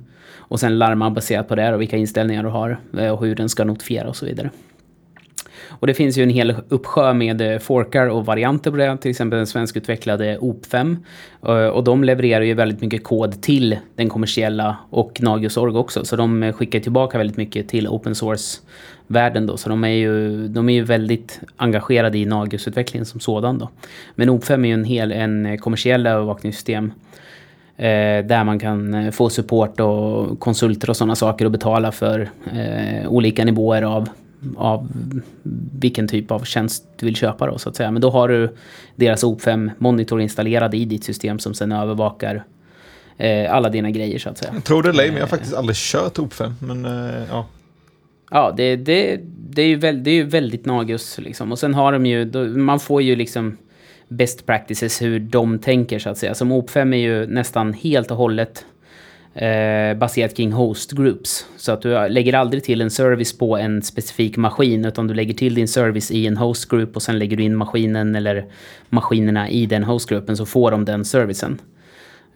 Och 0.48 0.60
sen 0.60 0.78
larmar 0.78 1.10
baserat 1.10 1.48
på 1.48 1.56
det 1.56 1.74
och 1.74 1.82
vilka 1.82 1.98
inställningar 1.98 2.44
du 2.44 2.50
har 2.50 2.80
eh, 2.98 3.10
och 3.10 3.26
hur 3.26 3.36
den 3.36 3.50
ska 3.50 3.64
notifiera 3.64 4.08
och 4.08 4.16
så 4.16 4.26
vidare. 4.26 4.50
Och 5.80 5.88
det 5.88 5.94
finns 5.94 6.18
ju 6.18 6.24
en 6.24 6.30
hel 6.30 6.56
uppsjö 6.70 7.14
med 7.14 7.42
eh, 7.42 7.60
forkar 7.60 8.08
och 8.08 8.26
varianter 8.26 8.72
på 8.72 8.78
det, 8.78 8.98
till 8.98 9.12
exempel 9.12 9.38
den 9.38 9.48
svenskutvecklade 9.48 10.38
OP5. 10.38 10.98
Eh, 11.48 11.68
och 11.68 11.84
de 11.84 12.04
levererar 12.04 12.44
ju 12.44 12.54
väldigt 12.54 12.82
mycket 12.82 13.04
kod 13.04 13.42
till 13.42 13.78
den 13.96 14.10
kommersiella 14.10 14.78
och 14.90 15.22
Nagios.org 15.22 15.76
också, 15.76 16.06
så 16.06 16.16
de 16.16 16.44
eh, 16.44 16.54
skickar 16.54 16.80
tillbaka 16.80 17.18
väldigt 17.18 17.38
mycket 17.38 17.70
till 17.70 17.88
open 17.88 18.16
source-världen 18.16 19.48
då, 19.48 19.58
så 19.58 19.70
de 19.70 19.84
är 19.84 19.88
ju, 19.88 20.48
de 20.48 20.70
är 20.70 20.74
ju 20.74 20.84
väldigt 20.84 21.40
engagerade 21.58 22.18
i 22.18 22.26
Nagios-utvecklingen 22.26 23.06
som 23.06 23.20
sådan 23.20 23.58
då. 23.58 23.70
Men 24.16 24.30
OP5 24.30 24.64
är 24.64 24.68
ju 24.68 24.74
en 24.74 24.84
hel 24.84 25.12
en 25.12 25.58
kommersiell 25.58 26.08
övervakningssystem 26.08 26.92
där 28.26 28.44
man 28.44 28.60
kan 28.60 29.12
få 29.12 29.30
support 29.30 29.80
och 29.80 30.40
konsulter 30.40 30.90
och 30.90 30.98
sådana 30.98 31.16
saker 31.16 31.46
och 31.46 31.52
betala 31.52 31.92
för 31.92 32.30
eh, 32.54 33.08
olika 33.08 33.46
nivåer 33.46 33.82
av, 33.82 34.10
av 34.58 34.90
vilken 35.80 36.08
typ 36.08 36.32
av 36.32 36.44
tjänst 36.44 36.88
du 37.00 37.06
vill 37.06 37.16
köpa 37.16 37.48
då 37.48 37.58
så 37.58 37.70
att 37.70 37.76
säga. 37.76 37.92
Men 37.92 38.02
då 38.02 38.10
har 38.10 38.28
du 38.28 38.56
deras 38.96 39.24
OP5 39.24 39.72
monitor 39.78 40.22
installerad 40.22 40.76
i 40.76 40.86
ditt 40.86 41.04
system 41.04 41.40
som 41.40 41.54
sen 41.54 41.72
övervakar 41.72 42.44
eh, 43.18 43.56
alla 43.56 43.70
dina 43.70 43.92
grejer 43.92 44.20
så 44.20 44.30
att 44.30 44.38
säga. 44.38 44.54
Tror 44.64 44.84
det 44.84 44.90
eller 44.90 45.04
ej, 45.04 45.10
men 45.10 45.18
jag 45.18 45.24
har 45.24 45.30
faktiskt 45.30 45.56
aldrig 45.56 45.76
kört 45.76 46.18
OP5. 46.18 46.54
Men 46.60 46.86
eh, 46.86 47.24
ja. 47.30 47.46
Ja, 48.32 48.54
det, 48.58 48.76
det, 48.76 49.20
det, 49.50 49.62
är 49.62 49.68
ju 49.68 49.76
väl, 49.76 50.04
det 50.04 50.12
är 50.12 50.16
ju 50.16 50.24
väldigt 50.24 50.66
Nagios 50.66 51.18
liksom. 51.18 51.52
Och 51.52 51.60
sen 51.60 51.74
har 51.74 51.92
de 51.92 52.06
ju, 52.06 52.26
då, 52.26 52.44
man 52.44 52.80
får 52.80 53.02
ju 53.02 53.16
liksom 53.16 53.58
best 54.08 54.46
practices 54.46 55.02
hur 55.02 55.20
de 55.20 55.60
tänker 55.60 56.00
så 56.00 56.10
att 56.10 56.18
säga. 56.18 56.34
Som 56.34 56.54
OP5 56.54 56.94
är 56.96 57.00
ju 57.00 57.28
nästan 57.28 57.74
helt 57.74 58.12
och 58.12 58.18
hållet 58.18 58.66
eh, 59.36 59.98
baserat 59.98 60.36
kring 60.36 60.52
host 60.52 60.92
groups. 60.92 61.46
Så 61.58 61.72
att 61.72 61.82
du 61.82 62.08
lägger 62.10 62.34
aldrig 62.34 62.64
till 62.64 62.82
en 62.82 62.92
service 62.92 63.38
på 63.38 63.58
en 63.58 63.82
specifik 63.82 64.38
maskin 64.38 64.86
utan 64.86 65.08
du 65.08 65.14
lägger 65.14 65.34
till 65.34 65.56
din 65.56 65.68
service 65.68 66.12
i 66.12 66.28
en 66.28 66.38
host 66.38 66.70
group 66.70 66.96
och 66.96 67.02
sen 67.02 67.20
lägger 67.20 67.38
du 67.38 67.44
in 67.44 67.56
maskinen 67.56 68.16
eller 68.16 68.46
maskinerna 68.90 69.50
i 69.50 69.66
den 69.66 69.84
hostgruppen 69.84 70.38
så 70.38 70.46
får 70.46 70.72
de 70.72 70.86
den 70.86 71.06
servicen. 71.06 71.58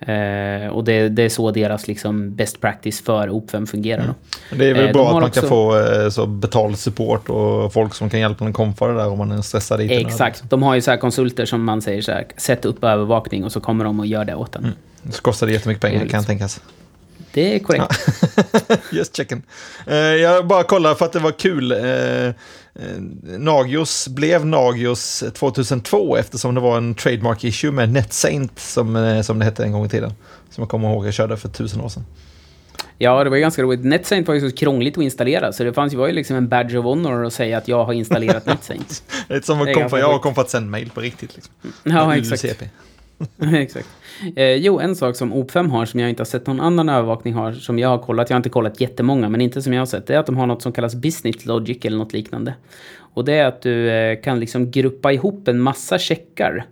Eh, 0.01 0.67
och 0.67 0.83
det, 0.83 1.09
det 1.09 1.23
är 1.23 1.29
så 1.29 1.51
deras 1.51 1.87
liksom 1.87 2.35
best 2.35 2.61
practice 2.61 3.01
för 3.01 3.27
OP5 3.27 3.65
fungerar. 3.65 4.13
Men 4.49 4.59
Det 4.59 4.65
är 4.69 4.73
väl 4.73 4.87
Eh, 4.87 4.93
bra 4.93 5.07
att 5.07 5.13
man 5.13 5.21
kan 5.21 5.27
också- 5.43 5.47
få 5.47 5.79
eh, 6.03 6.09
så 6.09 6.25
betald 6.25 6.79
support 6.79 7.29
och 7.29 7.73
folk 7.73 7.93
som 7.93 8.09
kan 8.09 8.19
hjälpa 8.19 8.45
en 8.45 8.53
komfa 8.53 8.87
det 8.87 8.93
där 8.93 9.07
om 9.09 9.17
man 9.17 9.31
är 9.31 9.41
stressad. 9.41 9.81
Exakt. 9.81 10.43
De 10.49 10.63
har 10.63 10.75
ju 10.75 10.81
så 10.81 10.91
här 10.91 10.97
konsulter 10.97 11.45
som 11.45 11.63
man 11.63 11.81
säger 11.81 12.01
så 12.01 12.11
här, 12.11 12.25
sätt 12.37 12.65
upp 12.65 12.83
övervakning 12.83 13.43
och 13.43 13.51
så 13.51 13.59
kommer 13.59 13.83
de 13.85 13.99
och 13.99 14.05
gör 14.05 14.25
det 14.25 14.35
åt 14.35 14.55
en. 14.55 14.67
Så 15.11 15.21
kostar 15.21 15.47
det 15.47 15.53
jättemycket 15.53 15.81
pengar 15.81 16.05
kan 16.05 16.23
tänkas. 16.25 16.61
Det 17.33 17.55
är 17.55 17.59
korrekt. 17.59 17.99
Just 18.91 19.17
checking. 19.17 19.43
Uh, 19.87 19.95
jag 19.95 20.47
bara 20.47 20.63
kollar 20.63 20.95
för 20.95 21.05
att 21.05 21.13
det 21.13 21.19
var 21.19 21.31
kul. 21.31 21.71
Uh, 21.71 22.31
Nagios 23.21 24.07
blev 24.07 24.45
Nagios 24.45 25.23
2002 25.33 26.17
eftersom 26.17 26.55
det 26.55 26.61
var 26.61 26.77
en 26.77 26.95
trademark 26.95 27.43
issue 27.43 27.71
med 27.71 27.89
NetSaint 27.89 28.59
som, 28.59 29.21
som 29.25 29.39
det 29.39 29.45
hette 29.45 29.63
en 29.63 29.71
gång 29.71 29.85
i 29.85 29.89
tiden. 29.89 30.13
Som 30.49 30.61
jag 30.61 30.69
kommer 30.69 30.89
ihåg 30.89 31.07
jag 31.07 31.13
körde 31.13 31.37
för 31.37 31.49
tusen 31.49 31.81
år 31.81 31.89
sedan. 31.89 32.05
Ja, 32.97 33.23
det 33.23 33.29
var 33.29 33.37
ju 33.37 33.41
ganska 33.41 33.61
roligt. 33.61 33.83
NetSaint 33.83 34.27
var 34.27 34.35
ju 34.35 34.49
så 34.49 34.55
krångligt 34.55 34.97
att 34.97 35.03
installera, 35.03 35.53
så 35.53 35.63
det 35.63 35.73
fanns 35.73 35.93
ju, 35.93 35.97
var 35.97 36.07
ju 36.07 36.13
liksom 36.13 36.35
en 36.35 36.47
badge 36.47 36.75
of 36.75 36.85
honor 36.85 37.25
att 37.25 37.33
säga 37.33 37.57
att 37.57 37.67
jag 37.67 37.85
har 37.85 37.93
installerat 37.93 38.45
NetSaint. 38.45 39.03
är 39.27 39.41
som 39.41 39.61
att 39.61 39.73
kom 39.73 39.89
för, 39.89 39.97
jag 39.97 40.11
har 40.11 40.19
kommit 40.19 40.49
sen 40.49 40.69
mail 40.69 40.89
på 40.89 41.01
riktigt. 41.01 41.35
Liksom. 41.35 41.53
Ja, 41.83 42.17
exakt. 42.17 42.63
exakt. 43.53 43.87
Eh, 44.35 44.53
jo, 44.53 44.79
en 44.79 44.95
sak 44.95 45.15
som 45.15 45.33
OP5 45.33 45.69
har 45.69 45.85
som 45.85 45.99
jag 45.99 46.09
inte 46.09 46.21
har 46.21 46.25
sett 46.25 46.47
någon 46.47 46.59
annan 46.59 46.89
övervakning 46.89 47.33
har, 47.33 47.53
som 47.53 47.79
jag 47.79 47.89
har 47.89 47.97
kollat, 47.97 48.29
jag 48.29 48.35
har 48.35 48.39
inte 48.39 48.49
kollat 48.49 48.81
jättemånga, 48.81 49.29
men 49.29 49.41
inte 49.41 49.61
som 49.61 49.73
jag 49.73 49.81
har 49.81 49.85
sett, 49.85 50.07
det 50.07 50.15
är 50.15 50.19
att 50.19 50.25
de 50.25 50.37
har 50.37 50.47
något 50.47 50.61
som 50.61 50.71
kallas 50.71 50.95
business 50.95 51.45
logic 51.45 51.85
eller 51.85 51.97
något 51.97 52.13
liknande. 52.13 52.53
Och 53.13 53.25
det 53.25 53.33
är 53.33 53.45
att 53.45 53.61
du 53.61 53.89
eh, 53.89 54.21
kan 54.21 54.39
liksom 54.39 54.71
gruppa 54.71 55.11
ihop 55.11 55.47
en 55.47 55.61
massa 55.61 55.99
checkar 55.99 56.65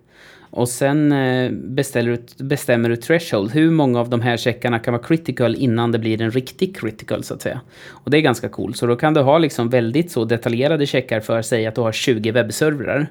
och 0.49 0.69
sen 0.69 1.11
eh, 1.11 1.51
beställer 1.51 2.11
du, 2.11 2.43
bestämmer 2.43 2.89
du 2.89 2.95
threshold. 2.95 3.51
Hur 3.51 3.71
många 3.71 3.99
av 3.99 4.09
de 4.09 4.21
här 4.21 4.37
checkarna 4.37 4.79
kan 4.79 4.93
vara 4.93 5.03
critical 5.03 5.55
innan 5.55 5.91
det 5.91 5.99
blir 5.99 6.21
en 6.21 6.31
riktig 6.31 6.77
critical 6.77 7.23
så 7.23 7.33
att 7.33 7.41
säga. 7.41 7.61
Och 7.89 8.11
det 8.11 8.17
är 8.17 8.21
ganska 8.21 8.49
coolt. 8.49 8.77
Så 8.77 8.85
då 8.85 8.95
kan 8.95 9.13
du 9.13 9.21
ha 9.21 9.37
liksom 9.37 9.69
väldigt 9.69 10.11
så 10.11 10.25
detaljerade 10.25 10.85
checkar 10.85 11.19
för, 11.19 11.41
säg 11.41 11.67
att 11.67 11.75
du 11.75 11.81
har 11.81 11.91
20 11.91 12.31
webbservrar. 12.31 13.07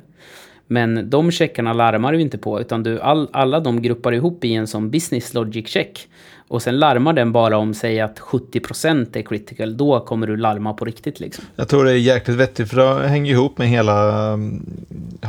Men 0.67 1.11
de 1.11 1.31
checkarna 1.31 1.73
larmar 1.73 2.13
du 2.13 2.21
inte 2.21 2.39
på, 2.39 2.61
utan 2.61 2.83
du, 2.83 3.01
all, 3.01 3.29
alla 3.33 3.61
de 3.61 3.83
gruppar 3.83 4.13
ihop 4.13 4.45
i 4.45 4.55
en 4.55 4.67
sån 4.67 4.91
business 4.91 5.35
logic 5.35 5.69
check. 5.69 6.09
Och 6.49 6.63
sen 6.63 6.79
larmar 6.79 7.13
den 7.13 7.33
bara 7.33 7.59
om, 7.59 7.75
säg 7.75 8.01
att 8.01 8.21
70% 8.21 9.17
är 9.17 9.23
critical, 9.23 9.77
då 9.77 10.01
kommer 10.01 10.27
du 10.27 10.37
larma 10.37 10.75
på 10.75 10.85
riktigt 10.85 11.21
liksom. 11.21 11.45
Jag 11.57 11.69
tror 11.69 11.85
det 11.85 11.91
är 11.91 11.97
jäkligt 11.97 12.37
vettigt, 12.37 12.71
för 12.71 12.77
det 12.77 13.09
hänger 13.09 13.33
ihop 13.33 13.59
med 13.59 13.69
hela, 13.69 14.39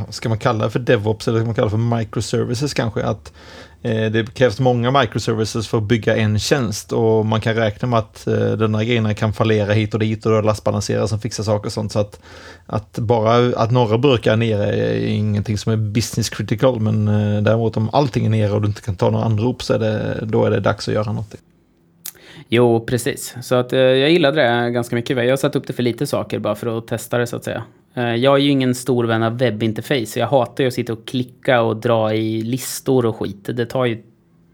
ska 0.10 0.29
man 0.29 0.38
kalla 0.38 0.65
det 0.65 0.72
för 0.72 0.79
DevOps 0.79 1.27
eller 1.27 1.39
ska 1.39 1.46
man 1.46 1.56
kalla 1.56 1.65
det 1.65 1.72
för 1.72 1.98
microservices 1.98 2.74
kanske, 2.74 3.03
att 3.03 3.34
Eh, 3.88 4.12
det 4.12 4.34
krävs 4.34 4.60
många 4.60 4.91
microservices 4.91 5.67
för 5.67 5.77
att 5.77 5.84
bygga 5.84 6.17
en 6.17 6.39
tjänst 6.39 6.94
och 6.94 7.25
man 7.25 7.41
kan 7.41 7.56
räkna 7.56 7.88
med 7.88 8.00
att 8.00 8.27
eh, 8.27 8.51
den 8.51 8.75
här 8.75 8.84
grejerna 8.84 9.13
kan 9.13 9.34
fallera 9.34 9.74
hit 9.74 9.94
och 9.94 10.00
dit 10.00 10.25
och 10.25 10.32
då 10.32 10.41
lastbalanseras 10.41 11.10
som 11.10 11.20
fixar 11.20 11.44
saker 11.44 11.65
och 11.65 11.72
sånt. 11.72 11.91
Så 11.91 12.00
att, 12.00 12.20
att 12.65 13.00
bara 13.00 13.36
att 13.36 13.72
några 13.72 13.98
burkar 13.98 14.34
är 14.34 14.38
nere 14.38 14.65
är 14.65 15.06
ingenting 15.06 15.58
som 15.58 15.72
är 15.72 15.77
business 15.77 16.29
critical, 16.29 16.79
men 16.79 17.08
eh, 17.08 17.44
däremot 17.44 17.77
om 17.77 17.89
allting 17.94 18.25
är 18.25 18.29
nere 18.29 18.51
och 18.51 18.62
du 18.62 18.67
inte 18.67 18.82
kan 18.82 18.96
ta 18.96 19.10
några 19.10 19.25
anrop 19.25 19.63
så 19.63 19.74
är 19.74 19.79
det, 19.79 20.20
då 20.24 20.46
är 20.46 20.50
det 20.50 20.60
dags 20.60 20.88
att 20.88 20.94
göra 20.94 21.08
någonting. 21.12 21.39
Jo, 22.50 22.86
precis. 22.86 23.36
Så 23.41 23.56
att 23.56 23.72
jag 23.72 24.12
gillade 24.12 24.41
det 24.41 24.70
ganska 24.70 24.96
mycket. 24.96 25.17
Jag 25.17 25.29
har 25.29 25.38
satt 25.38 25.56
upp 25.56 25.67
det 25.67 25.74
för 25.74 25.84
lite 25.84 26.08
saker 26.08 26.39
bara 26.39 26.56
för 26.56 26.77
att 26.77 26.88
testa 26.88 27.17
det 27.17 27.27
så 27.27 27.36
att 27.36 27.44
säga. 27.44 27.63
Eh, 27.98 28.16
jag 28.16 28.36
är 28.36 28.42
ju 28.42 28.50
ingen 28.50 28.75
stor 28.75 29.06
vän 29.06 29.24
av 29.24 29.38
webbinterface. 29.38 30.20
Jag 30.20 30.27
hatar 30.27 30.63
ju 30.63 30.68
att 30.68 30.74
sitta 30.74 30.94
och 30.94 31.08
klicka 31.08 31.62
och 31.62 31.77
dra 31.77 32.13
i 32.13 32.42
listor 32.42 33.06
och 33.06 33.16
skit. 33.16 33.50
Det 33.54 33.66
tar 33.66 33.86
ju, 33.86 34.04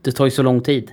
det 0.02 0.12
tar 0.12 0.26
ju 0.26 0.32
så 0.32 0.44
lång 0.44 0.62
tid. 0.62 0.92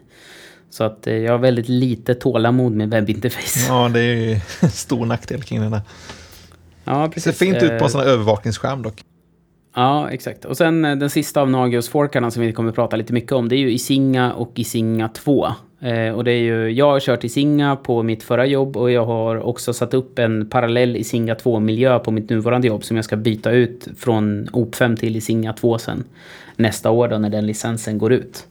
Så 0.70 0.84
att 0.84 1.06
eh, 1.06 1.14
jag 1.14 1.32
har 1.32 1.38
väldigt 1.38 1.68
lite 1.68 2.14
tålamod 2.14 2.72
med 2.72 2.90
webbinterface. 2.90 3.66
Ja, 3.68 3.88
det 3.88 4.00
är 4.00 4.14
ju 4.14 4.40
en 4.60 4.70
stor 4.70 5.06
nackdel 5.06 5.42
kring 5.42 5.60
den 5.60 5.70
där. 5.70 5.80
Ja, 6.84 7.08
precis. 7.08 7.24
Det 7.24 7.32
ser 7.32 7.46
fint 7.46 7.62
ut 7.62 7.68
på 7.68 7.74
en 7.74 7.82
eh, 7.82 7.86
sån 7.86 8.00
här 8.00 8.08
övervakningsskärm 8.08 8.82
dock. 8.82 9.02
Ja, 9.74 10.10
exakt. 10.10 10.44
Och 10.44 10.56
sen 10.56 10.82
den 10.82 11.10
sista 11.10 11.40
av 11.40 11.50
Nagios-forkarna 11.50 12.30
som 12.30 12.42
vi 12.42 12.52
kommer 12.52 12.68
att 12.68 12.74
prata 12.74 12.96
lite 12.96 13.12
mycket 13.12 13.32
om, 13.32 13.48
det 13.48 13.56
är 13.56 13.58
ju 13.58 13.72
Isinga 13.72 14.32
och 14.32 14.52
Isinga 14.54 15.08
2. 15.08 15.48
Eh, 15.80 16.14
och 16.14 16.24
det 16.24 16.32
är 16.32 16.38
ju, 16.38 16.70
jag 16.70 16.90
har 16.90 17.00
kört 17.00 17.24
i 17.24 17.28
Singa 17.28 17.76
på 17.76 18.02
mitt 18.02 18.22
förra 18.22 18.46
jobb 18.46 18.76
och 18.76 18.90
jag 18.90 19.06
har 19.06 19.36
också 19.36 19.72
satt 19.72 19.94
upp 19.94 20.18
en 20.18 20.48
parallell 20.48 20.96
i 20.96 21.04
Singa 21.04 21.34
2-miljö 21.34 21.98
på 21.98 22.10
mitt 22.10 22.30
nuvarande 22.30 22.68
jobb 22.68 22.84
som 22.84 22.96
jag 22.96 23.04
ska 23.04 23.16
byta 23.16 23.50
ut 23.50 23.88
från 23.98 24.48
OP5 24.48 24.96
till 24.96 25.16
i 25.16 25.20
Singa 25.20 25.52
2 25.52 25.78
sen 25.78 26.04
nästa 26.56 26.90
år 26.90 27.08
då 27.08 27.18
när 27.18 27.30
den 27.30 27.46
licensen 27.46 27.98
går 27.98 28.12
ut. 28.12 28.46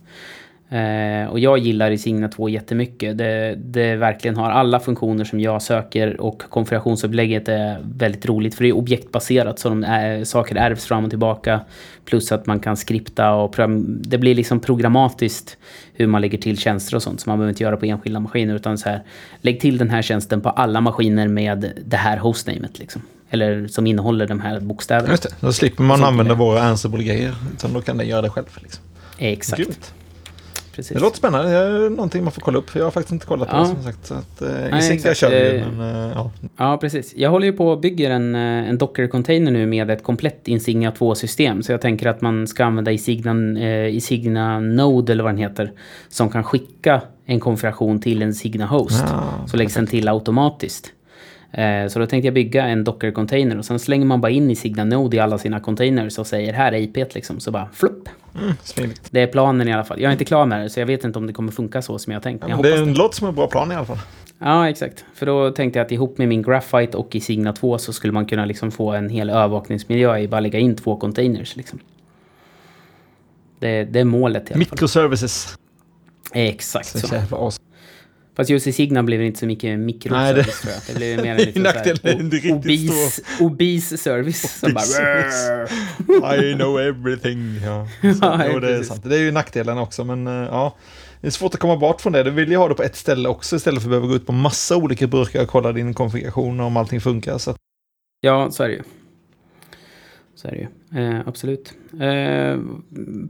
Eh, 0.72 1.30
och 1.30 1.40
jag 1.40 1.58
gillar 1.58 1.92
i 1.92 1.98
Signa 1.98 2.28
2 2.28 2.50
jättemycket. 2.50 3.18
Det, 3.18 3.56
det 3.58 3.96
verkligen 3.96 4.38
har 4.38 4.52
alla 4.52 4.80
funktioner 4.80 5.26
som 5.26 5.40
jag 5.40 5.62
söker 5.62 6.22
och 6.22 6.42
konfigurationsupplägget 6.50 7.48
är 7.48 7.80
väldigt 7.94 8.26
roligt 8.26 8.56
för 8.56 8.64
det 8.64 8.70
är 8.70 8.78
objektbaserat 8.78 9.60
så 9.60 9.70
de 9.70 9.84
är, 9.84 10.24
saker 10.24 10.56
ärvs 10.56 10.86
fram 10.86 11.04
och 11.04 11.10
tillbaka. 11.10 11.62
Plus 12.06 12.32
att 12.32 12.46
man 12.46 12.60
kan 12.60 12.78
skripta 12.78 13.32
och 13.32 13.56
det 13.88 14.18
blir 14.18 14.36
liksom 14.36 14.60
programmatiskt 14.60 15.58
hur 15.94 16.08
man 16.08 16.22
lägger 16.22 16.38
till 16.38 16.58
tjänster 16.58 16.96
och 16.96 17.04
sånt. 17.04 17.20
Så 17.22 17.30
man 17.30 17.40
behöver 17.40 17.50
inte 17.50 17.64
göra 17.64 17.78
på 17.78 17.86
enskilda 17.86 18.20
maskiner 18.20 18.56
utan 18.56 18.78
så 18.78 18.90
här 18.90 19.04
lägg 19.42 19.60
till 19.60 19.78
den 19.78 19.90
här 19.90 20.02
tjänsten 20.02 20.42
på 20.42 20.50
alla 20.50 20.82
maskiner 20.82 21.28
med 21.28 21.74
det 21.86 21.98
här 21.98 22.18
hostnamet 22.18 22.80
liksom. 22.80 23.02
Eller 23.30 23.68
som 23.68 23.88
innehåller 23.88 24.28
de 24.28 24.40
här 24.40 24.60
bokstäverna. 24.60 25.10
Just 25.10 25.24
det, 25.24 25.30
då 25.40 25.54
slipper 25.54 25.84
man 25.84 26.04
använda 26.04 26.34
våra 26.34 26.62
Ansible-grejer. 26.62 27.36
Utan 27.54 27.74
då 27.74 27.82
kan 27.82 27.98
den 27.98 28.08
göra 28.08 28.22
det 28.22 28.30
själv. 28.30 28.46
Liksom. 28.62 28.84
Exakt. 29.18 29.62
Grymt 29.62 29.94
precis. 30.80 30.94
Det 30.94 31.00
låter 31.00 31.18
spännande. 31.18 31.52
Det 31.52 31.58
är 31.58 31.90
någonting 31.90 32.24
man 32.24 32.32
får 32.32 32.42
kolla 32.42 32.58
upp. 32.58 32.76
Jag 32.76 32.84
har 32.84 32.92
faktiskt 32.92 33.14
inte 33.14 33.26
kollat 33.26 33.50
på 33.50 33.56
ja. 33.56 33.60
det 33.60 33.68
som 33.68 33.84
sagt. 33.84 34.06
Så 34.06 34.14
att, 34.14 34.42
eh, 34.42 34.50
Nej, 34.72 34.96
Isinga 34.96 35.14
kör 35.14 35.30
vi, 35.30 35.64
men 35.78 36.06
eh, 36.06 36.12
ja. 36.16 36.32
Ja, 36.58 36.78
precis. 36.78 37.14
Jag 37.16 37.30
håller 37.30 37.46
ju 37.46 37.54
på 37.54 37.68
och 37.68 37.80
bygger 37.80 38.12
en, 38.12 38.36
eh, 38.36 38.70
en 38.70 38.78
Docker-container 38.78 39.52
nu 39.52 39.66
med 39.66 39.90
ett 39.90 40.04
komplett 40.04 40.48
Insignia 40.48 40.92
2-system. 40.92 41.64
Så 41.64 41.72
jag 41.72 41.82
tänker 41.82 42.10
att 42.10 42.22
man 42.22 42.48
ska 42.48 42.66
använda 42.66 42.92
Isigna, 42.92 43.60
eh, 43.60 43.96
Isigna 43.96 44.60
Node, 44.60 45.12
eller 45.12 45.24
vad 45.24 45.34
den 45.34 45.40
heter, 45.40 45.72
som 46.10 46.30
kan 46.30 46.44
skicka 46.44 47.02
en 47.26 47.40
konfiguration 47.40 48.02
till 48.02 48.22
en 48.22 48.34
Signa 48.34 48.66
Host. 48.66 49.06
Ja, 49.08 49.48
så 49.48 49.58
läggs 49.58 49.74
den 49.74 49.88
till 49.88 50.08
automatiskt. 50.08 50.94
Eh, 51.52 51.88
så 51.88 52.00
då 52.00 52.06
tänkte 52.06 52.28
jag 52.28 52.34
bygga 52.34 52.66
en 52.66 52.84
Docker-container 52.84 53.58
och 53.58 53.66
sen 53.66 53.80
slänger 53.80 54.06
man 54.06 54.22
bara 54.22 54.32
in 54.32 54.52
i 54.52 54.56
Signa 54.56 54.84
Node 54.84 55.18
i 55.18 55.20
alla 55.20 55.38
sina 55.38 55.60
containers 55.60 56.20
och 56.20 56.28
säger 56.28 56.54
här 56.54 56.72
är 56.72 56.78
IP 56.78 57.14
liksom. 57.16 57.40
Så 57.40 57.52
bara 57.52 57.70
flupp. 57.74 58.10
Mm, 58.42 58.94
det 59.10 59.22
är 59.22 59.28
planen 59.28 59.68
i 59.68 59.74
alla 59.74 59.84
fall. 59.84 60.02
Jag 60.02 60.08
är 60.08 60.12
inte 60.12 60.26
klar 60.26 60.46
med 60.46 60.62
det 60.62 60.70
så 60.70 60.80
jag 60.80 60.86
vet 60.86 61.04
inte 61.04 61.20
om 61.20 61.28
det 61.28 61.34
kommer 61.34 61.52
funka 61.52 61.82
så 61.82 62.00
som 62.00 62.14
jag 62.14 62.24
tänkt. 62.24 62.46
Ja, 62.48 62.60
det 62.64 62.70
är 62.70 62.82
en 62.82 62.94
låt 62.94 63.16
som 63.16 63.28
en 63.28 63.36
bra 63.36 63.48
plan 63.48 63.72
i 63.72 63.76
alla 63.76 63.86
fall. 63.86 64.00
Ja, 64.40 64.70
exakt. 64.70 65.06
För 65.14 65.26
då 65.26 65.52
tänkte 65.52 65.80
jag 65.80 65.86
att 65.86 65.92
ihop 65.92 66.18
med 66.18 66.28
min 66.28 66.42
Graphite 66.42 66.98
och 66.98 67.16
i 67.16 67.20
Signa 67.20 67.54
2 67.54 67.78
så 67.78 67.94
skulle 67.94 68.14
man 68.14 68.26
kunna 68.26 68.46
liksom 68.46 68.72
få 68.72 68.92
en 68.92 69.10
hel 69.10 69.30
övervakningsmiljö 69.30 70.18
i 70.18 70.28
bara 70.28 70.40
lägga 70.40 70.60
in 70.60 70.76
två 70.76 70.96
containers. 70.96 71.56
Liksom. 71.56 71.80
Det, 73.60 73.84
det 73.84 74.00
är 74.00 74.04
målet 74.04 74.50
i 74.50 74.54
alla 74.54 74.66
fall. 74.66 74.72
Microservices. 74.72 75.58
Exakt 76.34 76.88
så. 76.88 77.08
så. 77.08 77.52
Fast 78.40 78.50
just 78.50 78.68
i 78.68 78.72
Signa 78.72 79.04
blev 79.04 79.20
det 79.20 79.26
inte 79.26 79.40
så 79.40 79.46
mycket 79.46 79.80
mikroservice 79.80 80.46
det... 80.46 80.52
tror 80.52 80.74
jag. 80.74 80.82
Det 80.88 80.96
blev 80.96 81.22
mer 81.22 81.32
en 81.32 81.38
liten 81.46 81.64
såhär 81.64 82.52
obis, 82.54 83.22
obis 83.40 84.02
service. 84.02 84.60
Som 84.60 84.74
bara... 84.74 86.36
I 86.36 86.54
know 86.54 86.80
everything. 86.80 87.62
Ja, 87.64 87.88
så, 88.02 88.42
jo, 88.54 88.60
det 88.60 88.76
är 88.76 88.84
sant. 88.84 89.04
Det 89.04 89.16
är 89.16 89.20
ju 89.20 89.32
nackdelen 89.32 89.78
också, 89.78 90.04
men 90.04 90.28
uh, 90.28 90.34
ja. 90.34 90.76
Det 91.22 91.28
är 91.28 91.32
svårt 91.32 91.54
att 91.54 91.60
komma 91.60 91.78
bort 91.78 92.02
från 92.02 92.14
det. 92.14 92.24
Du 92.24 92.32
vill 92.32 92.52
ju 92.52 92.58
ha 92.58 92.68
det 92.68 92.76
på 92.76 92.84
ett 92.84 92.96
ställe 92.96 93.30
också 93.30 93.56
istället 93.56 93.82
för 93.82 93.88
att 93.88 93.92
behöva 93.92 94.08
gå 94.08 94.16
ut 94.16 94.26
på 94.26 94.32
massa 94.32 94.78
olika 94.78 95.08
burkar 95.08 95.42
och 95.42 95.50
kolla 95.50 95.72
din 95.72 95.94
konfiguration 95.94 96.60
och 96.60 96.66
om 96.66 96.78
allting 96.78 97.02
funkar. 97.02 97.38
Så. 97.38 97.56
Ja, 98.22 98.52
så 98.52 98.64
är 98.64 98.68
det 98.68 98.74
ju. 98.74 98.84
Så 100.36 100.48
är 100.48 100.52
det 100.52 100.58
ju. 100.58 100.68
Eh, 100.96 101.20
absolut. 101.26 101.74
Eh, 101.94 102.60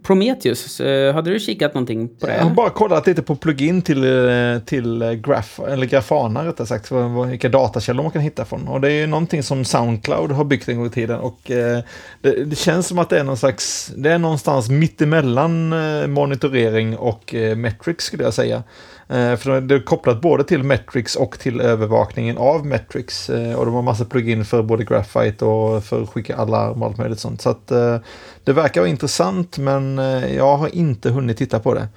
Prometheus, 0.04 0.80
eh, 0.80 1.14
hade 1.14 1.30
du 1.32 1.40
kikat 1.40 1.74
någonting 1.74 2.08
på 2.08 2.28
det? 2.28 2.36
Jag 2.36 2.44
har 2.44 2.50
bara 2.50 2.70
kollat 2.70 3.08
lite 3.08 3.22
på 3.22 3.36
plugin 3.36 3.82
till, 3.82 4.04
eh, 4.04 4.60
till 4.66 5.22
Graf, 5.26 5.60
eller 5.68 5.86
Grafana 5.86 6.46
rättare 6.46 6.68
sagt, 6.68 6.92
vilka 7.30 7.50
datakällor 7.50 8.04
man 8.04 8.12
kan 8.12 8.22
hitta 8.22 8.46
från. 8.46 8.68
Och 8.68 8.82
det 8.82 8.92
är 8.92 9.08
någonting 9.08 9.44
som 9.44 9.66
Soundcloud 9.66 10.32
har 10.32 10.44
byggt 10.44 10.70
en 10.70 10.78
gång 10.78 10.88
i 10.88 10.90
tiden 10.90 11.20
och 11.20 11.52
eh, 11.52 11.80
det, 12.22 12.46
det, 12.46 12.56
känns 12.56 12.88
som 12.88 13.00
att 13.00 13.10
det 13.10 13.20
är 13.20 13.24
någon 13.24 13.38
slags, 13.38 13.92
det 13.98 14.12
är 14.12 14.20
någonstans 14.20 14.70
mittemellan 14.70 15.74
eh, 15.74 16.08
monitorering 16.08 16.98
och 16.98 17.36
metrics 17.56 18.06
skulle 18.06 18.24
jag 18.24 18.34
säga. 18.34 18.64
Eh, 19.10 19.36
för 19.36 19.62
det 19.62 19.76
är 19.76 19.80
kopplat 19.80 20.22
både 20.22 20.44
till 20.44 20.64
Metrics 20.64 21.16
och 21.16 21.40
till 21.40 21.62
övervakningen 21.62 22.38
av 22.38 22.66
Metrics. 22.66 23.30
Eh, 23.30 23.56
och 23.56 23.66
de 23.66 23.76
har 23.76 23.82
massa 23.82 24.06
plugin 24.06 24.46
för 24.46 24.64
både 24.64 24.84
Graphite 24.84 25.46
och 25.46 25.84
för 25.84 26.04
att 26.04 26.10
skicka 26.10 26.36
alarm 26.36 26.82
och 26.82 26.88
allt 26.88 26.98
möjligt 26.98 27.20
sånt. 27.20 27.42
Så 27.42 27.49
att 27.50 27.72
eh, 27.72 27.98
det 28.44 28.54
verkar 28.54 28.82
vara 28.82 28.90
intressant 28.90 29.58
men 29.58 30.00
eh, 30.00 30.36
jag 30.36 30.58
har 30.58 30.76
inte 30.76 31.10
hunnit 31.10 31.38
titta 31.38 31.60
på 31.60 31.74
det. 31.74 31.88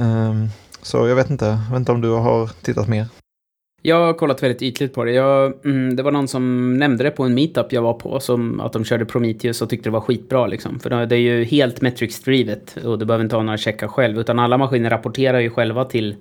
Ehm, 0.00 0.48
så 0.82 1.08
jag 1.08 1.16
vet 1.16 1.30
inte, 1.30 1.44
jag 1.44 1.70
vet 1.70 1.78
inte 1.78 1.92
om 1.92 2.00
du 2.00 2.10
har 2.10 2.50
tittat 2.62 2.88
mer. 2.88 3.06
Jag 3.86 4.06
har 4.06 4.12
kollat 4.12 4.42
väldigt 4.42 4.62
ytligt 4.62 4.94
på 4.94 5.04
det. 5.04 5.12
Jag, 5.12 5.64
mm, 5.64 5.96
det 5.96 6.02
var 6.02 6.10
någon 6.10 6.28
som 6.28 6.74
nämnde 6.78 7.04
det 7.04 7.10
på 7.10 7.24
en 7.24 7.34
meetup 7.34 7.72
jag 7.72 7.82
var 7.82 7.92
på, 7.92 8.20
som 8.20 8.60
att 8.60 8.72
de 8.72 8.84
körde 8.84 9.04
Prometheus 9.04 9.62
och 9.62 9.70
tyckte 9.70 9.88
det 9.88 9.92
var 9.92 10.00
skitbra. 10.00 10.46
Liksom. 10.46 10.80
För 10.80 11.06
det 11.06 11.16
är 11.16 11.20
ju 11.20 11.44
helt 11.44 11.80
metrics-drivet 11.80 12.76
och 12.84 12.98
du 12.98 13.04
behöver 13.04 13.24
inte 13.24 13.36
ha 13.36 13.42
några 13.42 13.58
checkar 13.58 13.88
själv, 13.88 14.18
utan 14.18 14.38
alla 14.38 14.58
maskiner 14.58 14.90
rapporterar 14.90 15.40
ju 15.40 15.50
själva 15.50 15.84
till 15.84 16.10
eh, 16.10 16.16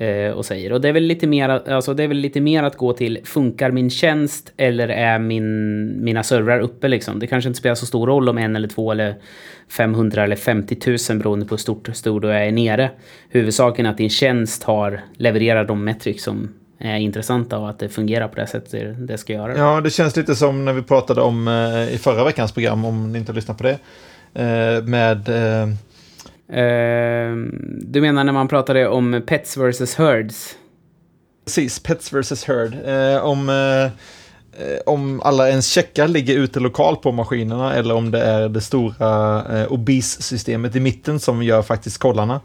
Eh, 0.00 0.30
och 0.30 0.46
säger. 0.46 0.72
Och 0.72 0.80
det 0.80 0.88
är, 0.88 0.92
väl 0.92 1.02
lite 1.02 1.26
mer, 1.26 1.48
alltså 1.48 1.94
det 1.94 2.02
är 2.02 2.08
väl 2.08 2.16
lite 2.16 2.40
mer 2.40 2.62
att 2.62 2.76
gå 2.76 2.92
till, 2.92 3.18
funkar 3.24 3.70
min 3.70 3.90
tjänst 3.90 4.52
eller 4.56 4.88
är 4.88 5.18
min, 5.18 6.04
mina 6.04 6.22
servrar 6.22 6.60
uppe 6.60 6.88
liksom? 6.88 7.18
Det 7.18 7.26
kanske 7.26 7.48
inte 7.48 7.58
spelar 7.58 7.74
så 7.74 7.86
stor 7.86 8.06
roll 8.06 8.28
om 8.28 8.38
en 8.38 8.56
eller 8.56 8.68
två 8.68 8.92
eller 8.92 9.14
500 9.68 10.24
eller 10.24 10.36
50 10.36 10.76
000 11.10 11.18
beroende 11.18 11.46
på 11.46 11.50
hur 11.50 11.56
stort 11.56 11.88
stor 11.92 12.20
du 12.20 12.30
är 12.30 12.52
nere. 12.52 12.90
Huvudsaken 13.28 13.86
är 13.86 13.90
att 13.90 13.98
din 13.98 14.10
tjänst 14.10 14.62
har 14.62 15.00
levererat 15.16 15.68
de 15.68 15.84
metrics 15.84 16.24
som 16.24 16.48
är 16.78 16.96
intressanta 16.96 17.58
och 17.58 17.70
att 17.70 17.78
det 17.78 17.88
fungerar 17.88 18.28
på 18.28 18.36
det 18.36 18.46
sättet 18.46 19.08
det 19.08 19.18
ska 19.18 19.32
göra. 19.32 19.56
Ja, 19.56 19.80
det 19.80 19.90
känns 19.90 20.16
lite 20.16 20.34
som 20.34 20.64
när 20.64 20.72
vi 20.72 20.82
pratade 20.82 21.20
om 21.20 21.48
eh, 21.48 21.94
i 21.94 21.98
förra 21.98 22.24
veckans 22.24 22.52
program, 22.52 22.84
om 22.84 23.12
ni 23.12 23.18
inte 23.18 23.32
har 23.32 23.36
lyssnat 23.36 23.58
på 23.58 23.64
det, 23.64 23.78
eh, 24.42 24.84
med... 24.84 25.28
Eh, 25.28 25.68
Eh, 26.48 27.36
du 27.80 28.00
menar 28.00 28.24
när 28.24 28.32
man 28.32 28.48
pratade 28.48 28.88
om 28.88 29.22
Pets 29.26 29.56
vs. 29.56 29.94
Herds? 29.94 30.56
Precis, 31.44 31.78
Pets 31.78 32.12
vs. 32.12 32.44
Herd. 32.44 32.74
Eh, 32.84 33.24
om, 33.24 33.48
eh, 33.48 33.90
om 34.86 35.20
alla 35.24 35.48
ens 35.48 35.66
checkar 35.66 36.08
ligger 36.08 36.38
ute 36.38 36.60
lokalt 36.60 37.02
på 37.02 37.12
maskinerna 37.12 37.74
eller 37.74 37.94
om 37.94 38.10
det 38.10 38.22
är 38.22 38.48
det 38.48 38.60
stora 38.60 39.44
eh, 39.58 39.72
OBIS-systemet 39.72 40.76
i 40.76 40.80
mitten 40.80 41.20
som 41.20 41.42
gör 41.42 41.62
faktiskt 41.62 41.98
kollarna 41.98 42.40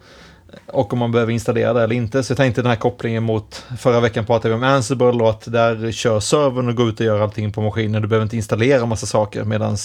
och 0.66 0.94
om 0.94 1.00
man 1.00 1.12
behöver 1.12 1.34
installera 1.34 1.74
det 1.74 1.84
eller 1.84 1.96
inte. 1.96 2.24
Så 2.24 2.32
jag 2.32 2.38
tänkte 2.38 2.62
den 2.62 2.70
här 2.70 2.78
kopplingen 2.78 3.24
mot 3.24 3.66
förra 3.80 4.00
veckan 4.00 4.26
pratade 4.26 4.50
vi 4.50 4.56
om 4.56 4.64
Ansible 4.64 5.06
och 5.08 5.30
att 5.30 5.52
där 5.52 5.92
kör 5.92 6.20
servern 6.20 6.70
och 6.70 6.76
går 6.76 6.90
ut 6.90 7.00
och 7.00 7.06
gör 7.06 7.22
allting 7.22 7.52
på 7.52 7.62
maskinen. 7.62 8.02
Du 8.02 8.08
behöver 8.08 8.24
inte 8.24 8.36
installera 8.36 8.86
massa 8.86 9.06
saker 9.06 9.44
medan 9.44 9.78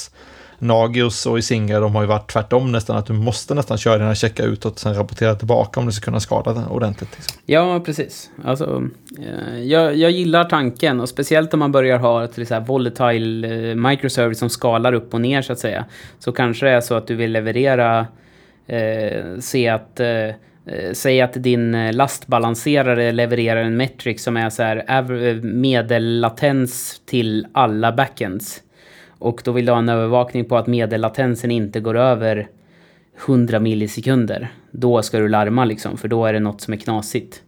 Nagios 0.59 1.27
och 1.27 1.39
Isinga 1.39 1.81
de 1.81 1.95
har 1.95 2.03
ju 2.03 2.09
varit 2.09 2.31
tvärtom 2.31 2.73
nästan 2.73 2.97
att 2.97 3.07
du 3.07 3.13
måste 3.13 3.55
nästan 3.55 3.79
köra 3.79 3.99
dina 3.99 4.15
checkar 4.15 4.47
utåt 4.47 4.73
och 4.73 4.81
sen 4.81 4.95
rapportera 4.95 5.35
tillbaka 5.35 5.81
om 5.81 5.87
du 5.87 5.93
ska 5.93 6.05
kunna 6.05 6.21
skada 6.21 6.53
den 6.53 6.67
ordentligt. 6.67 7.11
Liksom. 7.17 7.43
Ja, 7.47 7.81
precis. 7.81 8.31
Alltså, 8.45 8.83
eh, 9.19 9.59
jag, 9.63 9.97
jag 9.97 10.11
gillar 10.11 10.45
tanken 10.45 11.01
och 11.01 11.09
speciellt 11.09 11.55
om 11.55 11.61
man 11.61 11.73
börjar 11.73 11.99
ha 11.99 12.27
till 12.27 12.47
så 12.47 12.61
volatile 12.61 13.71
eh, 13.71 13.75
microservice 13.75 14.39
som 14.39 14.51
skalar 14.51 14.93
upp 14.93 15.15
och 15.15 15.21
ner 15.21 15.43
så 15.43 15.53
att 15.53 15.59
säga. 15.59 15.85
Så 16.19 16.33
kanske 16.33 16.67
det 16.67 16.73
är 16.73 16.81
så 16.81 16.95
att 16.95 17.07
du 17.07 17.15
vill 17.15 17.33
leverera, 17.33 18.07
eh, 18.67 19.39
se 19.41 19.69
att 19.69 20.01
eh, 20.01 20.09
eh 20.09 20.35
säg 20.93 21.21
att 21.21 21.33
din 21.35 21.91
lastbalanserare 21.91 23.13
levererar 23.13 23.63
en 23.63 23.77
metric 23.77 24.23
som 24.23 24.37
är 24.37 24.51
så 24.51 24.63
här 24.63 25.41
medellatens 25.43 27.01
till 27.07 27.47
alla 27.53 27.93
backends. 27.93 28.63
Och 29.19 29.41
då 29.45 29.53
vill 29.53 29.67
du 29.67 29.73
ha 29.73 29.79
en 29.79 29.89
övervakning 29.89 30.45
på 30.45 30.57
att 30.57 30.67
medellatensen 30.67 31.51
inte 31.51 31.81
går 31.81 31.97
över 31.97 32.49
100 33.27 33.61
millisekunder. 33.61 34.53
Då 34.71 35.03
ska 35.03 35.19
du 35.19 35.29
larma 35.29 35.65
liksom, 35.65 35.97
för 35.97 36.09
då 36.09 36.27
är 36.27 36.33
det 36.33 36.41
något 36.41 36.61
som 36.61 36.75
är 36.75 36.79
knasigt. 36.79 37.43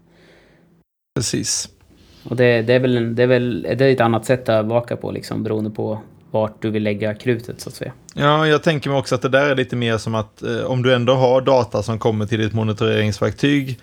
Precis. 1.14 1.68
Och 2.24 2.36
det, 2.36 2.62
det 2.62 2.74
är 2.74 2.80
väl, 2.80 3.14
det 3.14 3.22
är 3.22 3.26
väl 3.26 3.62
det 3.62 3.84
är 3.84 3.92
ett 3.92 4.00
annat 4.00 4.24
sätt 4.24 4.42
att 4.42 4.48
övervaka 4.48 4.96
på 4.96 5.10
liksom, 5.10 5.42
beroende 5.42 5.70
på 5.70 6.00
vart 6.30 6.62
du 6.62 6.70
vill 6.70 6.82
lägga 6.82 7.14
krutet 7.14 7.60
så 7.60 7.68
att 7.68 7.74
säga. 7.74 7.92
Ja, 8.14 8.46
jag 8.46 8.62
tänker 8.62 8.90
mig 8.90 8.98
också 8.98 9.14
att 9.14 9.22
det 9.22 9.28
där 9.28 9.50
är 9.50 9.54
lite 9.56 9.76
mer 9.76 9.98
som 9.98 10.14
att 10.14 10.42
eh, 10.42 10.64
om 10.64 10.82
du 10.82 10.94
ändå 10.94 11.14
har 11.14 11.40
data 11.40 11.82
som 11.82 11.98
kommer 11.98 12.26
till 12.26 12.38
ditt 12.38 12.52
monitoreringsverktyg 12.52 13.78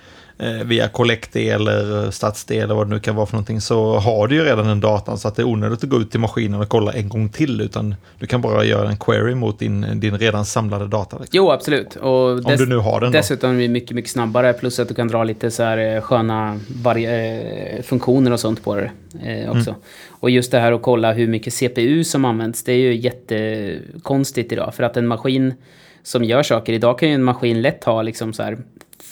via 0.66 0.88
Collect 0.88 1.36
eller 1.36 2.12
StatsD 2.12 2.52
eller 2.52 2.76
vad 2.76 2.88
det 2.88 2.94
nu 2.94 3.00
kan 3.00 3.16
vara 3.16 3.26
för 3.26 3.34
någonting 3.34 3.62
så 3.62 3.98
har 3.98 4.28
du 4.28 4.36
ju 4.36 4.44
redan 4.44 4.68
den 4.68 4.80
datan 4.80 5.18
så 5.18 5.28
att 5.28 5.36
det 5.36 5.42
är 5.42 5.48
onödigt 5.48 5.84
att 5.84 5.90
gå 5.90 5.98
ut 5.98 6.12
till 6.12 6.20
maskinen 6.20 6.62
och 6.62 6.70
kolla 6.70 6.94
en 6.94 7.10
gång 7.10 7.30
till 7.30 7.62
utan 7.62 7.96
du 8.20 8.28
kan 8.28 8.42
bara 8.42 8.66
göra 8.66 8.90
en 8.90 8.98
query 8.98 9.36
mot 9.36 9.60
din, 9.60 10.00
din 10.00 10.18
redan 10.18 10.46
samlade 10.46 10.88
data. 10.88 11.18
Liksom. 11.18 11.38
Jo, 11.38 11.52
absolut. 11.52 11.96
Och 11.96 12.46
Om 12.46 12.56
du 12.58 12.66
nu 12.66 12.78
har 12.78 13.02
den 13.02 13.12
Dessutom 13.12 13.58
är 13.58 13.62
det 13.62 13.68
mycket, 13.68 13.92
mycket 13.92 14.12
snabbare 14.12 14.54
plus 14.54 14.80
att 14.80 14.88
du 14.88 14.94
kan 14.94 15.08
dra 15.08 15.24
lite 15.24 15.52
så 15.52 15.64
här 15.64 15.78
eh, 15.78 16.02
sköna 16.02 16.60
eh, 16.86 17.82
funktioner 17.84 18.32
och 18.32 18.40
sånt 18.40 18.64
på 18.64 18.76
det 18.76 18.92
eh, 19.24 19.50
också. 19.50 19.70
Mm. 19.70 19.82
Och 20.10 20.30
just 20.30 20.52
det 20.52 20.60
här 20.60 20.72
att 20.72 20.82
kolla 20.82 21.14
hur 21.14 21.28
mycket 21.28 21.54
CPU 21.54 22.04
som 22.04 22.26
används, 22.26 22.64
det 22.64 22.72
är 22.72 22.78
ju 22.78 22.96
jättekonstigt 22.96 24.52
idag. 24.52 24.76
För 24.76 24.84
att 24.84 24.98
en 24.98 25.08
maskin 25.08 25.54
som 26.04 26.24
gör 26.24 26.44
saker, 26.44 26.74
idag 26.74 27.00
kan 27.00 27.10
ju 27.10 27.16
en 27.16 27.24
maskin 27.24 27.62
lätt 27.62 27.84
ha 27.84 28.02
liksom 28.02 28.34
så 28.34 28.44
här 28.44 28.58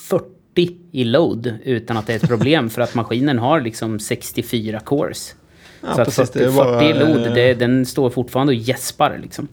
40 0.10 0.43
i 0.92 1.04
load 1.04 1.54
utan 1.64 1.98
att 1.98 2.08
det 2.08 2.14
är 2.14 2.18
ett 2.18 2.28
problem 2.28 2.70
för 2.70 2.82
att 2.82 2.96
maskinen 2.96 3.40
har 3.40 3.62
liksom 3.62 4.00
64 4.00 4.80
cores. 4.80 5.36
Ja, 5.82 5.94
så 5.96 6.02
att 6.02 6.14
40, 6.14 6.56
bara, 6.56 6.80
40 6.80 7.00
load, 7.00 7.36
det, 7.36 7.54
den 7.54 7.86
står 7.86 8.10
fortfarande 8.10 8.54
och 8.54 8.60
gäspar 8.60 9.20
liksom. 9.22 9.48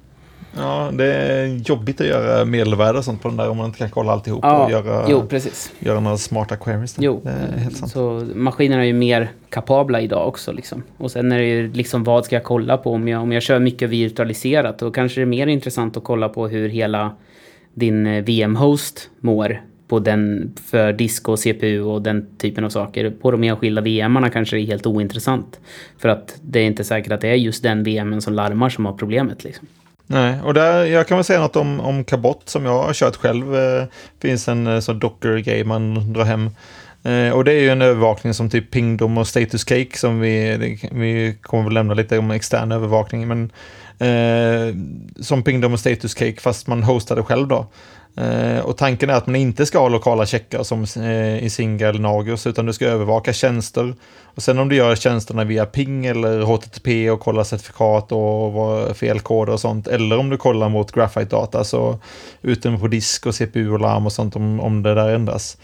Ja, 0.57 0.91
det 0.93 1.15
är 1.15 1.47
jobbigt 1.47 2.01
att 2.01 2.07
göra 2.07 2.45
medelvärde 2.45 2.99
och 2.99 3.05
sånt 3.05 3.23
på 3.23 3.29
den 3.29 3.37
där 3.37 3.49
om 3.49 3.57
man 3.57 3.67
inte 3.67 3.79
kan 3.79 3.91
kolla 3.91 4.13
alltihop 4.13 4.41
ja, 4.43 4.65
och 4.65 4.71
göra, 4.71 5.07
jo, 5.09 5.27
precis. 5.27 5.73
göra 5.79 6.01
några 6.01 6.17
smarta 6.17 6.57
queries. 6.57 6.95
Där. 6.95 7.05
Jo, 7.05 7.23
så 7.87 8.27
maskinerna 8.35 8.83
är 8.83 8.87
ju 8.87 8.93
mer 8.93 9.31
kapabla 9.49 10.01
idag 10.01 10.29
också. 10.29 10.53
Liksom. 10.53 10.83
Och 10.97 11.11
sen 11.11 11.33
är 11.33 11.39
det 11.39 11.47
ju 11.47 11.73
liksom 11.73 12.05
vad 12.05 12.25
ska 12.25 12.37
jag 12.37 12.45
kolla 12.45 12.77
på 12.77 12.93
om 12.93 13.09
jag, 13.09 13.23
om 13.23 13.33
jag 13.33 13.43
kör 13.43 13.59
mycket 13.59 13.91
virtualiserat. 13.91 14.79
Då 14.79 14.91
kanske 14.91 15.21
det 15.21 15.25
är 15.25 15.27
mer 15.27 15.47
intressant 15.47 15.97
att 15.97 16.05
kolla 16.05 16.29
på 16.29 16.49
hur 16.49 16.69
hela 16.69 17.17
din 17.75 18.07
eh, 18.07 18.25
VM-host 18.25 19.11
mår 19.21 19.61
på 19.91 19.99
den 19.99 20.53
för 20.71 20.93
disk 20.93 21.29
och 21.29 21.39
CPU 21.39 21.81
och 21.81 22.03
den 22.03 22.27
typen 22.39 22.65
av 22.65 22.71
saker. 22.71 23.11
På 23.11 23.31
de 23.31 23.45
enskilda 23.45 23.83
VMarna 23.83 24.31
kanske 24.31 24.57
det 24.57 24.63
är 24.63 24.67
helt 24.67 24.87
ointressant. 24.87 25.61
För 25.99 26.09
att 26.09 26.39
det 26.43 26.61
är 26.61 26.65
inte 26.65 26.85
säkert 26.85 27.13
att 27.13 27.21
det 27.21 27.29
är 27.29 27.35
just 27.35 27.63
den 27.63 27.85
VMen 27.85 28.23
som 28.23 28.33
larmar 28.33 28.69
som 28.69 28.87
har 28.87 28.93
problemet. 28.93 29.45
Liksom. 29.45 29.67
Nej, 30.07 30.41
och 30.45 30.55
där, 30.55 30.85
jag 30.85 31.09
kan 31.09 31.17
väl 31.17 31.25
säga 31.25 31.41
något 31.41 31.57
om, 31.57 31.81
om 31.81 32.05
Cabot 32.05 32.49
som 32.49 32.65
jag 32.65 32.83
har 32.83 32.93
kört 32.93 33.17
själv. 33.17 33.53
Det 33.53 33.89
finns 34.21 34.49
en 34.49 34.67
eh, 34.67 34.81
sån 34.81 34.99
docker-grej 34.99 35.65
man 35.65 36.13
drar 36.13 36.25
hem. 36.25 36.51
Eh, 37.03 37.31
och 37.31 37.45
det 37.45 37.53
är 37.53 37.61
ju 37.61 37.71
en 37.71 37.83
övervakning 37.83 38.35
som 38.35 38.51
typ 38.51 38.71
Pingdom 38.71 39.19
och 39.19 39.27
Status 39.27 39.65
Cake 39.65 39.99
som 39.99 40.21
vi, 40.21 40.57
vi 40.93 41.37
kommer 41.43 41.65
väl 41.65 41.73
lämna 41.73 41.95
lite 41.95 42.19
om 42.19 42.31
extern 42.31 42.73
övervakning. 42.73 43.29
Men 43.29 43.53
eh, 43.99 44.75
som 45.21 45.43
Pingdom 45.43 45.73
och 45.73 45.81
Status 45.81 46.15
Cake 46.15 46.41
fast 46.41 46.67
man 46.67 46.83
hostar 46.83 47.17
det 47.17 47.23
själv 47.23 47.49
då. 47.49 47.67
Eh, 48.17 48.59
och 48.61 48.77
tanken 48.77 49.11
är 49.11 49.15
att 49.15 49.27
man 49.27 49.37
inte 49.37 49.67
ska 49.67 49.79
ha 49.79 49.89
lokala 49.89 50.27
checkar 50.27 50.63
som 50.63 50.87
eh, 50.97 51.45
i 51.45 51.51
Singa 51.51 51.89
eller 51.89 52.01
Nagios, 52.01 52.47
utan 52.47 52.67
du 52.67 52.73
ska 52.73 52.87
övervaka 52.87 53.33
tjänster. 53.33 53.95
Och 54.35 54.43
sen 54.43 54.59
om 54.59 54.69
du 54.69 54.77
gör 54.77 54.97
tjänsterna 54.97 55.45
via 55.45 55.67
ping 55.67 56.07
eller 56.07 56.41
HTTP 56.41 57.11
och 57.11 57.21
kollar 57.21 57.45
certifikat 57.45 58.13
och 58.13 58.97
felkoder 58.97 59.53
och 59.53 59.61
sånt, 59.61 59.89
eller 59.89 60.19
om 60.19 60.31
du 60.31 60.37
kollar 60.37 60.69
mot 60.69 60.93
Graphite-data, 60.93 61.65
så 61.65 61.99
utrymme 62.43 62.79
på 62.79 62.89
disk 62.89 63.27
och 63.27 63.35
CPU 63.35 63.71
och 63.71 63.81
larm 63.81 64.07
och 64.07 64.13
sånt 64.13 64.37
om, 64.37 64.61
om 64.61 64.83
det 64.83 64.95
där 64.95 65.09
ändras. 65.09 65.57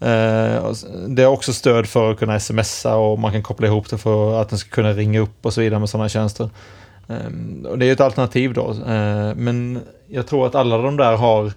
Eh, 0.00 0.72
det 1.08 1.22
har 1.22 1.32
också 1.32 1.52
stöd 1.52 1.86
för 1.86 2.10
att 2.10 2.18
kunna 2.18 2.40
smsa 2.40 2.96
och 2.96 3.18
man 3.18 3.32
kan 3.32 3.42
koppla 3.42 3.66
ihop 3.66 3.90
det 3.90 3.98
för 3.98 4.42
att 4.42 4.48
den 4.48 4.58
ska 4.58 4.70
kunna 4.70 4.92
ringa 4.92 5.20
upp 5.20 5.46
och 5.46 5.52
så 5.52 5.60
vidare 5.60 5.80
med 5.80 5.88
sådana 5.88 6.08
tjänster. 6.08 6.50
Ehm, 7.08 7.66
och 7.68 7.78
det 7.78 7.86
är 7.86 7.92
ett 7.92 8.00
alternativ 8.00 8.52
då, 8.52 8.70
eh, 8.70 9.34
men 9.34 9.80
jag 10.08 10.26
tror 10.26 10.46
att 10.46 10.54
alla 10.54 10.78
de 10.78 10.96
där 10.96 11.16
har 11.16 11.52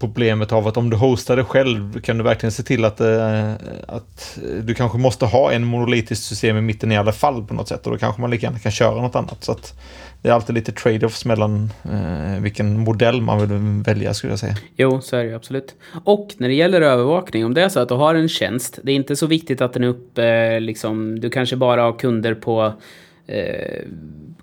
problemet 0.00 0.52
av 0.52 0.68
att 0.68 0.76
om 0.76 0.90
du 0.90 0.96
hostar 0.96 1.36
det 1.36 1.44
själv 1.44 2.00
kan 2.00 2.18
du 2.18 2.24
verkligen 2.24 2.52
se 2.52 2.62
till 2.62 2.84
att, 2.84 3.00
eh, 3.00 3.52
att 3.88 4.38
du 4.62 4.74
kanske 4.74 4.98
måste 4.98 5.26
ha 5.26 5.52
en 5.52 5.64
monolitiskt 5.64 6.24
system 6.24 6.56
i 6.56 6.60
mitten 6.60 6.92
i 6.92 6.96
alla 6.96 7.12
fall 7.12 7.44
på 7.46 7.54
något 7.54 7.68
sätt 7.68 7.86
och 7.86 7.92
då 7.92 7.98
kanske 7.98 8.20
man 8.20 8.30
lika 8.30 8.46
gärna 8.46 8.58
kan 8.58 8.72
köra 8.72 9.02
något 9.02 9.16
annat. 9.16 9.44
Så 9.44 9.52
att 9.52 9.74
det 10.22 10.28
är 10.28 10.32
alltid 10.32 10.54
lite 10.54 10.72
trade-offs 10.72 11.24
mellan 11.24 11.70
eh, 11.84 12.42
vilken 12.42 12.78
modell 12.78 13.20
man 13.22 13.40
vill 13.40 13.82
välja 13.84 14.14
skulle 14.14 14.32
jag 14.32 14.40
säga. 14.40 14.56
Jo, 14.76 15.00
så 15.00 15.16
är 15.16 15.24
det 15.24 15.34
absolut. 15.34 15.74
Och 16.04 16.34
när 16.36 16.48
det 16.48 16.54
gäller 16.54 16.80
övervakning, 16.80 17.44
om 17.44 17.54
det 17.54 17.62
är 17.62 17.68
så 17.68 17.80
att 17.80 17.88
du 17.88 17.94
har 17.94 18.14
en 18.14 18.28
tjänst, 18.28 18.78
det 18.82 18.92
är 18.92 18.96
inte 18.96 19.16
så 19.16 19.26
viktigt 19.26 19.60
att 19.60 19.72
den 19.72 19.84
är 19.84 19.88
uppe, 19.88 20.24
eh, 20.24 20.60
liksom, 20.60 21.20
du 21.20 21.30
kanske 21.30 21.56
bara 21.56 21.82
har 21.82 21.98
kunder 21.98 22.34
på 22.34 22.72
eh, 23.26 23.82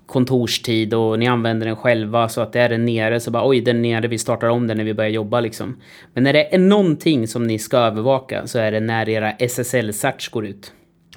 kontorstid 0.08 0.94
och 0.94 1.18
ni 1.18 1.26
använder 1.26 1.66
den 1.66 1.76
själva 1.76 2.28
så 2.28 2.40
att 2.40 2.52
det 2.52 2.60
är 2.60 2.68
den 2.68 2.84
nere 2.84 3.20
så 3.20 3.30
bara 3.30 3.48
oj 3.48 3.60
den 3.60 3.82
nere 3.82 4.08
vi 4.08 4.18
startar 4.18 4.48
om 4.48 4.66
den 4.66 4.76
när 4.76 4.84
vi 4.84 4.94
börjar 4.94 5.10
jobba 5.10 5.40
liksom. 5.40 5.76
Men 6.14 6.24
när 6.24 6.32
det 6.32 6.54
är 6.54 6.58
någonting 6.58 7.28
som 7.28 7.46
ni 7.46 7.58
ska 7.58 7.76
övervaka 7.76 8.46
så 8.46 8.58
är 8.58 8.72
det 8.72 8.80
när 8.80 9.08
era 9.08 9.32
SSL-search 9.32 10.30
går 10.30 10.46
ut. 10.46 10.72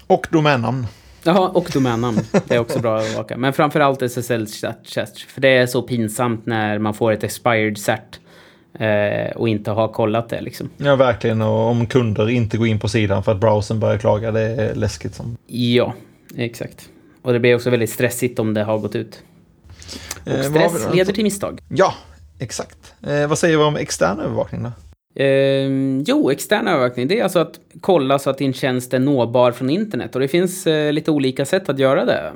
Och 0.08 0.27
domännamn. 0.32 0.88
Jaha, 1.23 1.49
och 1.49 1.69
domännamn. 1.73 2.19
Det 2.47 2.56
är 2.56 2.60
också 2.60 2.80
bra 2.80 2.97
att 2.97 3.06
övervaka. 3.06 3.38
Men 3.38 3.54
framförallt 3.54 4.01
SSL-search. 4.01 5.27
För 5.27 5.41
det 5.41 5.58
är 5.58 5.65
så 5.65 5.82
pinsamt 5.82 6.45
när 6.45 6.80
man 6.80 6.93
får 6.93 7.12
ett 7.12 7.23
expired 7.23 7.77
cert. 7.77 8.19
Eh, 8.80 9.32
och 9.36 9.49
inte 9.49 9.71
har 9.71 9.88
kollat 9.88 10.30
det 10.30 10.41
liksom. 10.41 10.69
Ja, 10.77 10.95
verkligen. 10.95 11.41
Och 11.41 11.69
om 11.69 11.86
kunder 11.86 12.30
inte 12.30 12.58
går 12.58 12.67
in 12.67 12.80
på 12.80 12.88
sidan 12.88 13.23
för 13.23 13.32
att 13.32 13.39
browsern 13.39 13.80
börjar 13.80 13.97
klaga, 13.97 14.32
det 14.32 14.41
är 14.41 14.75
läskigt. 14.75 15.15
Som... 15.15 15.38
Ja, 15.47 15.93
exakt. 16.38 16.89
Och 17.21 17.34
det 17.34 17.39
blir 17.39 17.55
också 17.55 17.69
väldigt 17.69 17.89
stressigt 17.89 18.39
om 18.39 18.53
det 18.53 18.63
har 18.63 18.77
gått 18.77 18.95
ut. 18.95 19.23
Och 20.25 20.31
eh, 20.31 20.41
stress 20.41 20.86
eh, 20.86 20.95
leder 20.95 21.13
till 21.13 21.23
misstag. 21.23 21.62
Ja, 21.69 21.93
exakt. 22.39 22.93
Eh, 23.07 23.27
vad 23.27 23.38
säger 23.38 23.57
vi 23.57 23.63
om 23.63 23.75
extern 23.75 24.19
övervakning 24.19 24.63
då? 24.63 24.71
Eh, 25.21 25.67
jo, 26.05 26.31
extern 26.31 26.67
övervakning, 26.67 27.07
det 27.07 27.19
är 27.19 27.23
alltså 27.23 27.39
att 27.39 27.60
kolla 27.81 28.19
så 28.19 28.29
att 28.29 28.38
din 28.38 28.53
tjänst 28.53 28.93
är 28.93 28.99
nåbar 28.99 29.51
från 29.51 29.69
internet. 29.69 30.15
Och 30.15 30.21
det 30.21 30.27
finns 30.27 30.67
eh, 30.67 30.93
lite 30.93 31.12
olika 31.12 31.45
sätt 31.45 31.69
att 31.69 31.79
göra 31.79 32.05
det. 32.05 32.31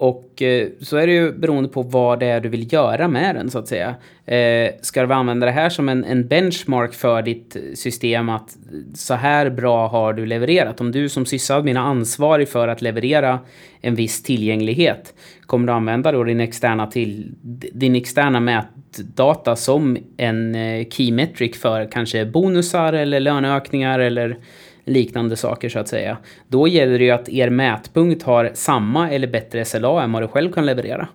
Och 0.00 0.42
eh, 0.42 0.68
så 0.80 0.96
är 0.96 1.06
det 1.06 1.12
ju 1.12 1.32
beroende 1.32 1.68
på 1.68 1.82
vad 1.82 2.20
det 2.20 2.26
är 2.26 2.40
du 2.40 2.48
vill 2.48 2.72
göra 2.72 3.08
med 3.08 3.34
den 3.34 3.50
så 3.50 3.58
att 3.58 3.68
säga. 3.68 3.94
Eh, 4.26 4.70
ska 4.80 5.06
du 5.06 5.14
använda 5.14 5.46
det 5.46 5.52
här 5.52 5.68
som 5.68 5.88
en, 5.88 6.04
en, 6.04 6.28
benchmark 6.28 6.94
för 6.94 7.22
ditt 7.22 7.56
system 7.74 8.28
att 8.28 8.56
så 8.94 9.14
här 9.14 9.50
bra 9.50 9.88
har 9.88 10.12
du 10.12 10.26
levererat. 10.26 10.80
Om 10.80 10.92
du 10.92 11.08
som 11.08 11.26
sysadmin 11.26 11.76
är 11.76 11.80
ansvarig 11.80 12.48
för 12.48 12.68
att 12.68 12.82
leverera 12.82 13.38
en 13.80 13.94
viss 13.94 14.22
tillgänglighet 14.22 15.14
kommer 15.46 15.66
du 15.66 15.72
använda 15.72 16.12
då 16.12 16.24
din 16.24 16.40
externa, 16.40 16.86
till, 16.86 17.34
din 17.72 17.96
externa 17.96 18.40
mätdata 18.40 19.56
som 19.56 19.98
en 20.16 20.54
eh, 20.54 20.88
key 20.88 21.12
metric 21.12 21.60
för 21.60 21.90
kanske 21.90 22.26
bonusar 22.26 22.92
eller 22.92 23.20
löneökningar 23.20 23.98
eller 23.98 24.38
liknande 24.88 25.36
saker 25.36 25.68
så 25.68 25.78
att 25.78 25.88
säga. 25.88 26.18
Då 26.48 26.68
gäller 26.68 26.98
det 26.98 27.04
ju 27.04 27.10
att 27.10 27.28
er 27.28 27.50
mätpunkt 27.50 28.22
har 28.22 28.50
samma 28.54 29.10
eller 29.10 29.26
bättre 29.26 29.64
SLA 29.64 30.02
än 30.02 30.12
vad 30.12 30.22
du 30.22 30.28
själv 30.28 30.52
kan 30.52 30.66
leverera. 30.66 31.08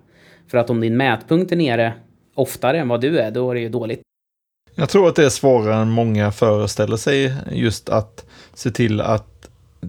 För 0.51 0.57
att 0.57 0.69
om 0.69 0.81
din 0.81 0.97
mätpunkt 0.97 1.51
är 1.51 1.55
nere 1.55 1.93
oftare 2.35 2.79
än 2.79 2.87
vad 2.87 3.01
du 3.01 3.19
är, 3.19 3.31
då 3.31 3.51
är 3.51 3.55
det 3.55 3.61
ju 3.61 3.69
dåligt. 3.69 4.01
Jag 4.75 4.89
tror 4.89 5.07
att 5.07 5.15
det 5.15 5.25
är 5.25 5.29
svårare 5.29 5.81
än 5.81 5.89
många 5.89 6.31
föreställer 6.31 6.97
sig 6.97 7.33
just 7.51 7.89
att 7.89 8.25
se 8.53 8.71
till 8.71 9.01
att 9.01 9.32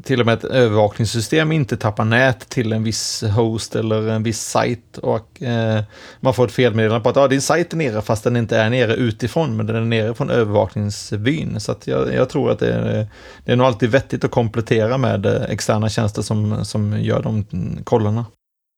till 0.02 0.20
och 0.20 0.26
med 0.26 0.34
ett 0.34 0.44
övervakningssystem 0.44 1.52
inte 1.52 1.76
tappar 1.76 2.04
nät 2.04 2.48
till 2.48 2.72
en 2.72 2.84
viss 2.84 3.22
host 3.22 3.76
eller 3.76 4.08
en 4.08 4.22
viss 4.22 4.40
sajt 4.40 4.98
och 4.98 5.42
eh, 5.42 5.82
man 6.20 6.34
får 6.34 6.46
ett 6.46 6.52
felmeddelande 6.52 7.02
på 7.02 7.08
att 7.08 7.16
ah, 7.16 7.28
din 7.28 7.40
sajt 7.40 7.72
är 7.72 7.76
nere 7.76 8.02
fast 8.02 8.24
den 8.24 8.36
inte 8.36 8.58
är 8.58 8.70
nere 8.70 8.94
utifrån 8.94 9.56
men 9.56 9.66
den 9.66 9.76
är 9.76 9.80
nere 9.80 10.14
från 10.14 10.30
övervakningsvyn. 10.30 11.60
Så 11.60 11.72
att 11.72 11.86
jag, 11.86 12.14
jag 12.14 12.28
tror 12.28 12.50
att 12.50 12.58
det 12.58 12.72
är, 12.72 13.06
det 13.44 13.52
är 13.52 13.56
nog 13.56 13.66
alltid 13.66 13.90
vettigt 13.90 14.24
att 14.24 14.30
komplettera 14.30 14.98
med 14.98 15.26
eh, 15.26 15.42
externa 15.42 15.88
tjänster 15.88 16.22
som, 16.22 16.64
som 16.64 17.00
gör 17.00 17.22
de 17.22 17.44
kollarna. 17.84 18.24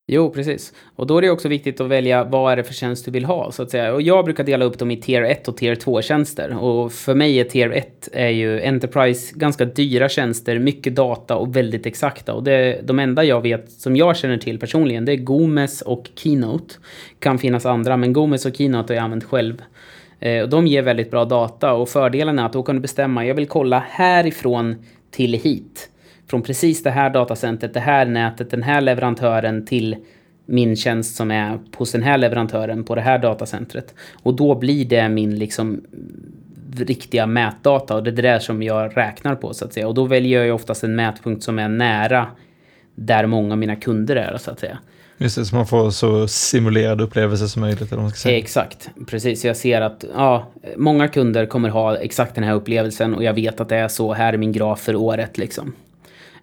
Jo, 0.09 0.31
precis. 0.31 0.73
Och 0.97 1.07
då 1.07 1.19
är 1.19 1.23
det 1.23 1.31
också 1.31 1.49
viktigt 1.49 1.81
att 1.81 1.89
välja 1.89 2.25
vad 2.25 2.53
är 2.53 2.57
det 2.57 2.65
för 2.65 2.75
tjänst 2.75 3.05
du 3.05 3.11
vill 3.11 3.25
ha, 3.25 3.53
så 3.53 3.63
att 3.63 3.71
säga. 3.71 3.95
Och 3.95 4.03
jag 4.03 4.25
brukar 4.25 4.45
dela 4.45 4.65
upp 4.65 4.79
dem 4.79 4.91
i 4.91 4.97
tier 4.97 5.23
1 5.23 5.49
och 5.49 5.57
tier 5.57 5.75
2-tjänster. 5.75 6.59
Och 6.59 6.93
för 6.93 7.15
mig 7.15 7.41
är 7.41 7.45
tier 7.45 7.71
1 7.71 8.09
är 8.13 8.29
ju 8.29 8.61
Enterprise 8.61 9.35
ganska 9.37 9.65
dyra 9.65 10.09
tjänster, 10.09 10.59
mycket 10.59 10.95
data 10.95 11.37
och 11.37 11.57
väldigt 11.57 11.87
exakta. 11.87 12.35
Och 12.35 12.45
det, 12.45 12.81
de 12.85 12.99
enda 12.99 13.25
jag 13.25 13.41
vet, 13.41 13.71
som 13.71 13.97
jag 13.97 14.17
känner 14.17 14.39
till 14.39 14.59
personligen, 14.59 15.05
det 15.05 15.13
är 15.13 15.17
Gomes 15.17 15.83
och 15.83 16.11
Keynote. 16.15 16.75
Kan 17.19 17.39
finnas 17.39 17.67
andra, 17.67 17.97
men 17.97 18.13
Gomes 18.13 18.47
och 18.47 18.57
Keynote 18.57 18.93
har 18.93 18.97
jag 18.97 19.05
använt 19.05 19.25
själv. 19.25 19.63
Eh, 20.21 20.43
och 20.43 20.49
de 20.49 20.67
ger 20.67 20.83
väldigt 20.83 21.11
bra 21.11 21.25
data 21.25 21.73
och 21.73 21.89
fördelen 21.89 22.39
är 22.39 22.47
att 22.47 22.53
då 22.53 22.63
kan 22.63 22.75
du 22.75 22.81
bestämma, 22.81 23.27
jag 23.27 23.35
vill 23.35 23.47
kolla 23.47 23.79
härifrån 23.89 24.77
till 25.11 25.35
hit 25.35 25.91
från 26.31 26.43
precis 26.43 26.83
det 26.83 26.91
här 26.91 27.11
datacentret, 27.11 27.75
det 27.75 27.81
här 27.81 28.07
nätet, 28.07 28.51
den 28.51 28.63
här 28.63 28.81
leverantören 28.81 29.67
till 29.67 29.97
min 30.47 30.77
tjänst 30.77 31.17
som 31.17 31.31
är 31.31 31.59
hos 31.77 31.93
den 31.93 32.03
här 32.03 32.19
leverantören 32.19 32.85
på 32.85 32.95
det 32.95 33.01
här 33.01 33.19
datacentret. 33.19 33.95
Och 34.23 34.37
då 34.37 34.55
blir 34.55 34.85
det 34.85 35.09
min 35.09 35.39
liksom 35.39 35.81
riktiga 36.77 37.27
mätdata 37.27 37.95
och 37.95 38.03
det 38.03 38.11
är 38.11 38.13
det 38.13 38.23
där 38.23 38.39
som 38.39 38.63
jag 38.63 38.97
räknar 38.97 39.35
på 39.35 39.55
så 39.55 39.65
att 39.65 39.73
säga. 39.73 39.89
Och 39.89 39.95
då 39.95 40.05
väljer 40.05 40.45
jag 40.45 40.55
oftast 40.55 40.85
en 40.85 40.97
mätpunkt 40.97 41.43
som 41.43 41.59
är 41.59 41.69
nära 41.69 42.27
där 42.95 43.27
många 43.27 43.55
av 43.55 43.59
mina 43.59 43.77
kunder 43.77 44.17
är 44.17 44.39
så 44.39 44.51
att 44.51 44.61
säga. 44.61 44.79
Just 45.19 45.37
det, 45.37 45.45
så 45.45 45.57
man 45.57 45.67
får 45.67 45.91
så 45.91 46.29
simulerad 46.29 47.01
upplevelse 47.01 47.49
som 47.49 47.63
möjligt. 47.63 47.93
Eller 47.93 48.03
man 48.03 48.11
ska 48.11 48.19
säga. 48.19 48.39
Exakt, 48.39 48.91
precis. 49.07 49.45
Jag 49.45 49.57
ser 49.57 49.81
att 49.81 50.05
ja, 50.15 50.47
många 50.77 51.09
kunder 51.09 51.47
kommer 51.47 51.69
ha 51.69 51.97
exakt 51.97 52.35
den 52.35 52.45
här 52.45 52.55
upplevelsen 52.55 53.15
och 53.15 53.25
jag 53.25 53.35
vet 53.35 53.61
att 53.61 53.69
det 53.69 53.77
är 53.77 53.89
så. 53.89 54.13
Här 54.13 54.33
är 54.33 54.39
min 54.39 54.53
graf 54.53 54.81
för 54.81 54.97
året 54.97 55.39
liksom. 55.39 55.73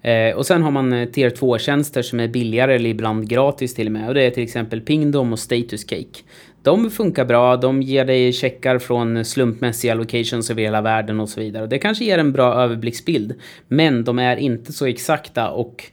Eh, 0.03 0.35
och 0.35 0.45
sen 0.45 0.63
har 0.63 0.71
man 0.71 0.93
eh, 0.93 1.09
tier 1.09 1.29
2-tjänster 1.29 2.01
som 2.01 2.19
är 2.19 2.27
billigare 2.27 2.75
eller 2.75 2.89
ibland 2.89 3.29
gratis 3.29 3.73
till 3.73 3.87
och 3.87 3.91
med. 3.91 4.07
Och 4.07 4.13
det 4.13 4.23
är 4.23 4.31
till 4.31 4.43
exempel 4.43 4.81
Pingdom 4.81 5.33
och 5.33 5.39
Status 5.39 5.83
Cake. 5.83 6.19
De 6.63 6.91
funkar 6.91 7.25
bra, 7.25 7.57
de 7.57 7.81
ger 7.81 8.05
dig 8.05 8.33
checkar 8.33 8.79
från 8.79 9.25
slumpmässiga 9.25 9.93
locations 9.93 10.49
över 10.49 10.61
hela 10.61 10.81
världen 10.81 11.19
och 11.19 11.29
så 11.29 11.39
vidare. 11.39 11.63
Och 11.63 11.69
det 11.69 11.77
kanske 11.77 12.05
ger 12.05 12.17
en 12.17 12.31
bra 12.31 12.53
överblicksbild. 12.53 13.33
Men 13.67 14.03
de 14.03 14.19
är 14.19 14.37
inte 14.37 14.73
så 14.73 14.85
exakta 14.85 15.49
och 15.49 15.83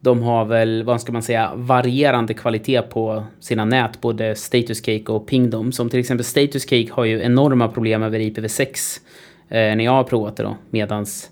de 0.00 0.22
har 0.22 0.44
väl, 0.44 0.82
vad 0.84 1.00
ska 1.00 1.12
man 1.12 1.22
säga, 1.22 1.52
varierande 1.54 2.34
kvalitet 2.34 2.82
på 2.82 3.24
sina 3.40 3.64
nät, 3.64 4.00
både 4.00 4.34
Status 4.34 4.80
Cake 4.80 5.12
och 5.12 5.26
Pingdom. 5.26 5.72
Som 5.72 5.90
till 5.90 6.00
exempel 6.00 6.24
Status 6.24 6.64
Cake 6.64 6.88
har 6.90 7.04
ju 7.04 7.22
enorma 7.22 7.68
problem 7.68 8.02
över 8.02 8.18
IPv6 8.18 9.00
eh, 9.48 9.76
när 9.76 9.84
jag 9.84 9.92
har 9.92 10.04
provat 10.04 10.36
det 10.36 10.42
då, 10.42 10.56
medans 10.70 11.30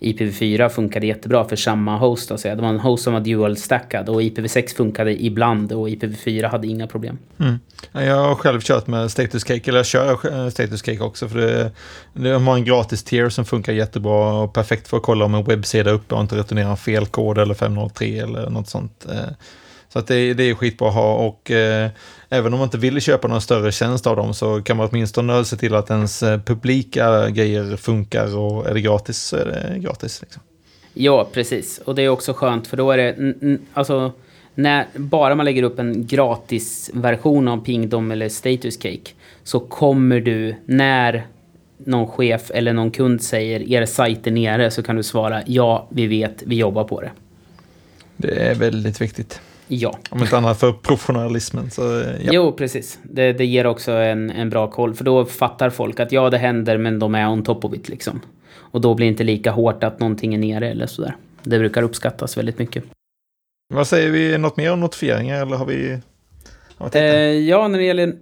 IPv4 0.00 0.68
funkade 0.68 1.06
jättebra 1.06 1.44
för 1.44 1.56
samma 1.56 1.98
host. 1.98 2.30
Alltså. 2.30 2.48
Det 2.48 2.62
var 2.62 2.68
en 2.68 2.80
host 2.80 3.04
som 3.04 3.12
var 3.12 3.20
dual-stackad 3.20 4.08
och 4.08 4.22
IPv6 4.22 4.76
funkade 4.76 5.24
ibland 5.24 5.72
och 5.72 5.88
IPv4 5.88 6.48
hade 6.48 6.66
inga 6.66 6.86
problem. 6.86 7.18
Mm. 7.38 7.58
Jag 7.92 8.16
har 8.16 8.34
själv 8.34 8.60
kört 8.60 8.86
med 8.86 9.10
Status 9.10 9.44
Cake, 9.44 9.70
eller 9.70 9.78
jag 9.78 9.86
kör 9.86 10.32
eh, 10.32 10.48
Status 10.48 10.82
Cake 10.82 11.00
också 11.00 11.28
för 11.28 11.38
det, 11.38 11.70
det 12.12 12.30
har 12.30 12.54
en 12.54 12.64
gratis 12.64 13.04
tier 13.04 13.28
som 13.28 13.44
funkar 13.44 13.72
jättebra 13.72 14.32
och 14.32 14.54
perfekt 14.54 14.88
för 14.88 14.96
att 14.96 15.02
kolla 15.02 15.24
om 15.24 15.34
en 15.34 15.44
webbsida 15.44 15.90
är 15.90 15.94
uppe 15.94 16.14
och 16.14 16.20
inte 16.20 16.36
returnerar 16.36 16.76
fel 16.76 17.06
kod 17.06 17.38
eller 17.38 17.54
503 17.54 18.06
eller 18.06 18.50
något 18.50 18.68
sånt. 18.68 19.06
Eh. 19.10 19.32
Så 19.96 20.00
att 20.00 20.06
det, 20.06 20.34
det 20.34 20.50
är 20.50 20.54
skitbra 20.54 20.88
att 20.88 20.94
ha 20.94 21.14
och 21.14 21.50
eh, 21.50 21.90
även 22.28 22.52
om 22.52 22.58
man 22.58 22.66
inte 22.66 22.78
vill 22.78 23.00
köpa 23.00 23.28
någon 23.28 23.40
större 23.40 23.72
tjänst 23.72 24.06
av 24.06 24.16
dem 24.16 24.34
så 24.34 24.62
kan 24.62 24.76
man 24.76 24.88
åtminstone 24.90 25.44
se 25.44 25.56
till 25.56 25.74
att 25.74 25.90
ens 25.90 26.22
eh, 26.22 26.40
publika 26.40 27.30
grejer 27.30 27.76
funkar 27.76 28.36
och 28.36 28.66
är 28.66 28.74
det 28.74 28.80
gratis 28.80 29.18
så 29.18 29.36
är 29.36 29.44
det 29.44 29.78
gratis. 29.78 30.20
Liksom. 30.20 30.42
Ja, 30.94 31.28
precis. 31.32 31.80
Och 31.84 31.94
det 31.94 32.02
är 32.02 32.08
också 32.08 32.32
skönt 32.32 32.66
för 32.66 32.76
då 32.76 32.90
är 32.90 32.96
det, 32.96 33.58
alltså, 33.72 34.12
när 34.54 34.86
bara 34.94 35.34
man 35.34 35.44
lägger 35.44 35.62
upp 35.62 35.78
en 35.78 36.06
gratisversion 36.06 37.48
av 37.48 37.64
Pingdom 37.64 38.10
eller 38.10 38.28
Status 38.28 38.76
Cake 38.76 39.10
så 39.42 39.60
kommer 39.60 40.20
du 40.20 40.54
när 40.64 41.26
någon 41.78 42.08
chef 42.08 42.50
eller 42.50 42.72
någon 42.72 42.90
kund 42.90 43.22
säger 43.22 43.72
er 43.72 43.86
sajt 43.86 44.26
är 44.26 44.30
nere 44.30 44.70
så 44.70 44.82
kan 44.82 44.96
du 44.96 45.02
svara 45.02 45.42
ja, 45.46 45.88
vi 45.90 46.06
vet, 46.06 46.42
vi 46.46 46.56
jobbar 46.56 46.84
på 46.84 47.00
det. 47.00 47.10
Det 48.16 48.30
är 48.30 48.54
väldigt 48.54 49.00
viktigt. 49.00 49.40
Ja. 49.68 49.98
Om 50.10 50.20
inte 50.20 50.36
annat 50.36 50.60
för 50.60 50.72
professionalismen. 50.72 51.70
Så, 51.70 51.82
ja. 52.20 52.30
Jo, 52.32 52.52
precis. 52.52 52.98
Det, 53.02 53.32
det 53.32 53.46
ger 53.46 53.66
också 53.66 53.92
en, 53.92 54.30
en 54.30 54.50
bra 54.50 54.70
koll. 54.70 54.94
För 54.94 55.04
då 55.04 55.24
fattar 55.24 55.70
folk 55.70 56.00
att 56.00 56.12
ja, 56.12 56.30
det 56.30 56.38
händer, 56.38 56.78
men 56.78 56.98
de 56.98 57.14
är 57.14 57.28
on 57.28 57.42
top 57.42 57.64
of 57.64 57.74
it 57.74 57.88
liksom. 57.88 58.20
Och 58.56 58.80
då 58.80 58.94
blir 58.94 59.06
det 59.06 59.10
inte 59.10 59.24
lika 59.24 59.50
hårt 59.50 59.84
att 59.84 60.00
någonting 60.00 60.34
är 60.34 60.38
nere 60.38 60.70
eller 60.70 60.86
sådär. 60.86 61.16
Det 61.42 61.58
brukar 61.58 61.82
uppskattas 61.82 62.36
väldigt 62.36 62.58
mycket. 62.58 62.84
Vad 63.74 63.86
säger 63.86 64.10
vi? 64.10 64.38
Något 64.38 64.56
mer 64.56 64.72
om 64.72 64.80
notifieringar 64.80 65.42
eller 65.42 65.56
har 65.56 65.66
vi? 65.66 65.98
Eh, 66.92 67.02
ja, 67.48 67.68
när 67.68 67.78
det 67.78 67.84
gäller 67.84 68.12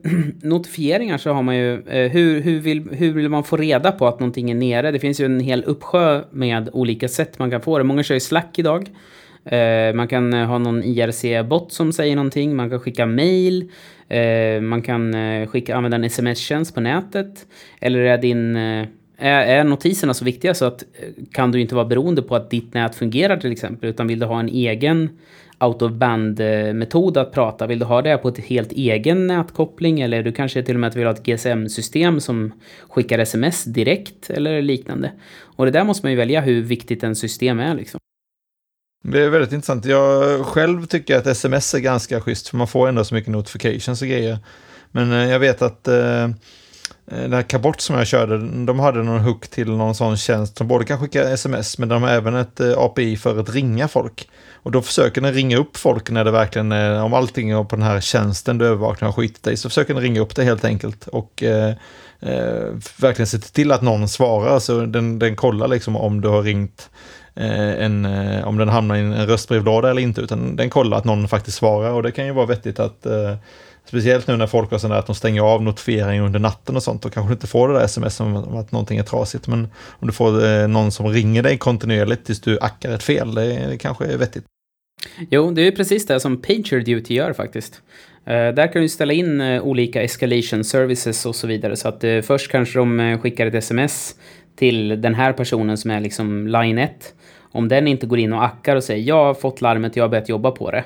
notifieringar 0.46 1.18
så 1.18 1.32
har 1.32 1.42
man 1.42 1.56
ju 1.56 1.82
eh, 1.88 2.10
hur, 2.10 2.40
hur, 2.40 2.60
vill, 2.60 2.88
hur 2.92 3.12
vill 3.12 3.28
man 3.28 3.44
få 3.44 3.56
reda 3.56 3.92
på 3.92 4.06
att 4.08 4.20
någonting 4.20 4.50
är 4.50 4.54
nere? 4.54 4.90
Det 4.90 4.98
finns 4.98 5.20
ju 5.20 5.24
en 5.24 5.40
hel 5.40 5.64
uppsjö 5.64 6.22
med 6.30 6.70
olika 6.72 7.08
sätt 7.08 7.38
man 7.38 7.50
kan 7.50 7.60
få 7.60 7.78
det. 7.78 7.84
Många 7.84 8.02
kör 8.02 8.14
ju 8.14 8.20
Slack 8.20 8.58
idag. 8.58 8.90
Eh, 9.44 9.94
man 9.94 10.08
kan 10.08 10.34
eh, 10.34 10.46
ha 10.46 10.58
någon 10.58 10.82
IRC-bot 10.82 11.72
som 11.72 11.92
säger 11.92 12.16
någonting, 12.16 12.56
man 12.56 12.70
kan 12.70 12.80
skicka 12.80 13.06
mail, 13.06 13.70
eh, 14.08 14.60
man 14.60 14.82
kan 14.82 15.14
eh, 15.14 15.46
skicka, 15.46 15.76
använda 15.76 15.94
en 15.94 16.04
sms-tjänst 16.04 16.74
på 16.74 16.80
nätet. 16.80 17.46
Eller 17.80 18.00
är 18.00 18.18
din... 18.18 18.56
Eh, 18.56 18.86
är 19.18 19.64
notiserna 19.64 20.14
så 20.14 20.24
viktiga 20.24 20.54
så 20.54 20.64
att 20.64 20.84
kan 21.32 21.52
du 21.52 21.60
inte 21.60 21.74
vara 21.74 21.84
beroende 21.84 22.22
på 22.22 22.36
att 22.36 22.50
ditt 22.50 22.74
nät 22.74 22.94
fungerar 22.94 23.36
till 23.36 23.52
exempel, 23.52 23.90
utan 23.90 24.06
vill 24.06 24.18
du 24.18 24.26
ha 24.26 24.40
en 24.40 24.48
egen 24.48 25.08
out 25.60 25.82
of 25.82 25.92
band-metod 25.92 27.16
att 27.16 27.32
prata? 27.32 27.66
Vill 27.66 27.78
du 27.78 27.84
ha 27.84 28.02
det 28.02 28.18
på 28.18 28.28
ett 28.28 28.38
helt 28.38 28.72
egen 28.72 29.26
nätkoppling 29.26 30.00
eller 30.00 30.22
du 30.22 30.32
kanske 30.32 30.62
till 30.62 30.76
och 30.76 30.80
med 30.80 30.94
vill 30.94 31.06
ha 31.06 31.12
ett 31.12 31.26
GSM-system 31.26 32.20
som 32.20 32.52
skickar 32.88 33.18
sms 33.18 33.64
direkt 33.64 34.30
eller 34.30 34.62
liknande? 34.62 35.12
Och 35.40 35.64
det 35.64 35.70
där 35.70 35.84
måste 35.84 36.06
man 36.06 36.12
ju 36.12 36.18
välja 36.18 36.40
hur 36.40 36.62
viktigt 36.62 37.02
en 37.02 37.16
system 37.16 37.60
är 37.60 37.74
liksom. 37.74 38.00
Det 39.06 39.22
är 39.22 39.28
väldigt 39.28 39.52
intressant. 39.52 39.84
Jag 39.84 40.46
själv 40.46 40.86
tycker 40.86 41.18
att 41.18 41.26
sms 41.26 41.74
är 41.74 41.78
ganska 41.78 42.20
schysst, 42.20 42.48
för 42.48 42.56
man 42.56 42.66
får 42.66 42.88
ändå 42.88 43.04
så 43.04 43.14
mycket 43.14 43.30
notifications 43.30 44.02
och 44.02 44.08
grejer. 44.08 44.38
Men 44.90 45.12
eh, 45.12 45.30
jag 45.30 45.38
vet 45.38 45.62
att 45.62 45.88
eh, 45.88 46.22
eh, 46.24 46.28
det 47.06 47.36
här 47.36 47.42
Kabort 47.42 47.80
som 47.80 47.96
jag 47.96 48.06
körde, 48.06 48.64
de 48.64 48.80
hade 48.80 49.02
någon 49.02 49.20
hook 49.20 49.48
till 49.48 49.70
någon 49.70 49.94
sån 49.94 50.16
tjänst 50.16 50.58
som 50.58 50.68
både 50.68 50.84
kan 50.84 51.00
skicka 51.00 51.30
sms, 51.30 51.78
men 51.78 51.88
de 51.88 52.02
har 52.02 52.10
även 52.10 52.34
ett 52.34 52.60
eh, 52.60 52.78
API 52.78 53.16
för 53.16 53.40
att 53.40 53.50
ringa 53.54 53.88
folk. 53.88 54.28
Och 54.52 54.70
då 54.70 54.82
försöker 54.82 55.20
den 55.20 55.32
ringa 55.32 55.56
upp 55.56 55.76
folk 55.76 56.10
när 56.10 56.24
det 56.24 56.30
verkligen 56.30 56.72
är, 56.72 57.02
om 57.02 57.14
allting 57.14 57.50
är 57.50 57.64
på 57.64 57.76
den 57.76 57.84
här 57.84 58.00
tjänsten 58.00 58.58
du 58.58 58.66
övervakar 58.66 59.06
har 59.06 59.12
skitit 59.12 59.42
dig, 59.42 59.56
så 59.56 59.68
försöker 59.68 59.94
den 59.94 60.02
ringa 60.02 60.20
upp 60.20 60.34
det 60.34 60.44
helt 60.44 60.64
enkelt. 60.64 61.08
Och 61.08 61.42
eh, 61.42 61.74
eh, 62.20 62.68
verkligen 63.00 63.26
se 63.26 63.38
till 63.38 63.72
att 63.72 63.82
någon 63.82 64.08
svarar, 64.08 64.58
så 64.58 64.86
den, 64.86 65.18
den 65.18 65.36
kollar 65.36 65.68
liksom 65.68 65.96
om 65.96 66.20
du 66.20 66.28
har 66.28 66.42
ringt 66.42 66.90
Eh, 67.36 67.84
en, 67.84 68.04
eh, 68.04 68.48
om 68.48 68.58
den 68.58 68.68
hamnar 68.68 68.96
i 68.96 69.00
en 69.00 69.26
röstbrevlåda 69.26 69.90
eller 69.90 70.02
inte, 70.02 70.20
utan 70.20 70.56
den 70.56 70.70
kollar 70.70 70.98
att 70.98 71.04
någon 71.04 71.28
faktiskt 71.28 71.56
svarar 71.56 71.90
och 71.90 72.02
det 72.02 72.10
kan 72.10 72.26
ju 72.26 72.32
vara 72.32 72.46
vettigt 72.46 72.80
att 72.80 73.06
eh, 73.06 73.36
Speciellt 73.86 74.26
nu 74.26 74.36
när 74.36 74.46
folk 74.46 74.70
har 74.70 74.78
sådär 74.78 74.96
att 74.96 75.06
de 75.06 75.14
stänger 75.14 75.40
av 75.42 75.62
notifieringar 75.62 76.24
under 76.24 76.38
natten 76.38 76.76
och 76.76 76.82
sånt 76.82 77.04
och 77.04 77.12
kanske 77.12 77.30
du 77.30 77.32
inte 77.32 77.46
får 77.46 77.68
det 77.68 77.74
där 77.74 77.84
sms 77.84 78.20
om 78.20 78.56
att 78.56 78.72
någonting 78.72 78.98
är 78.98 79.02
trasigt. 79.02 79.46
Men 79.46 79.68
om 79.88 80.06
du 80.06 80.12
får 80.12 80.68
någon 80.68 80.92
som 80.92 81.06
ringer 81.08 81.42
dig 81.42 81.58
kontinuerligt 81.58 82.26
tills 82.26 82.40
du 82.40 82.58
ackar 82.60 82.92
ett 82.92 83.02
fel, 83.02 83.34
det, 83.34 83.66
det 83.68 83.78
kanske 83.78 84.04
är 84.04 84.16
vettigt. 84.16 84.44
Jo, 85.30 85.50
det 85.50 85.66
är 85.66 85.72
precis 85.72 86.06
det 86.06 86.20
som 86.20 86.42
PagerDuty 86.42 87.14
gör 87.14 87.32
faktiskt. 87.32 87.82
Där 88.24 88.72
kan 88.72 88.82
du 88.82 88.88
ställa 88.88 89.12
in 89.12 89.40
olika 89.40 90.02
escalation 90.02 90.64
services 90.64 91.26
och 91.26 91.36
så 91.36 91.46
vidare. 91.46 91.76
Så 91.76 91.88
att 91.88 92.04
först 92.22 92.50
kanske 92.50 92.78
de 92.78 93.18
skickar 93.22 93.46
ett 93.46 93.54
sms 93.54 94.14
till 94.56 95.00
den 95.00 95.14
här 95.14 95.32
personen 95.32 95.76
som 95.76 95.90
är 95.90 96.00
liksom 96.00 96.46
line 96.46 96.78
1. 96.78 97.14
Om 97.40 97.68
den 97.68 97.88
inte 97.88 98.06
går 98.06 98.18
in 98.18 98.32
och 98.32 98.44
ackar 98.44 98.76
och 98.76 98.84
säger 98.84 99.08
jag 99.08 99.24
har 99.24 99.34
fått 99.34 99.60
larmet, 99.60 99.96
jag 99.96 100.04
har 100.04 100.08
börjat 100.08 100.28
jobba 100.28 100.50
på 100.50 100.70
det. 100.70 100.84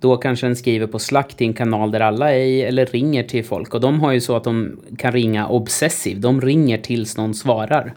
Då 0.00 0.16
kanske 0.16 0.46
den 0.46 0.56
skriver 0.56 0.86
på 0.86 0.98
Slack 0.98 1.34
till 1.34 1.46
en 1.46 1.52
kanal 1.52 1.90
där 1.90 2.00
alla 2.00 2.34
är 2.34 2.66
eller 2.66 2.86
ringer 2.86 3.22
till 3.22 3.44
folk. 3.44 3.74
Och 3.74 3.80
de 3.80 4.00
har 4.00 4.12
ju 4.12 4.20
så 4.20 4.36
att 4.36 4.44
de 4.44 4.80
kan 4.98 5.12
ringa 5.12 5.48
obsessiv. 5.48 6.20
De 6.20 6.40
ringer 6.40 6.78
tills 6.78 7.16
någon 7.16 7.34
svarar. 7.34 7.94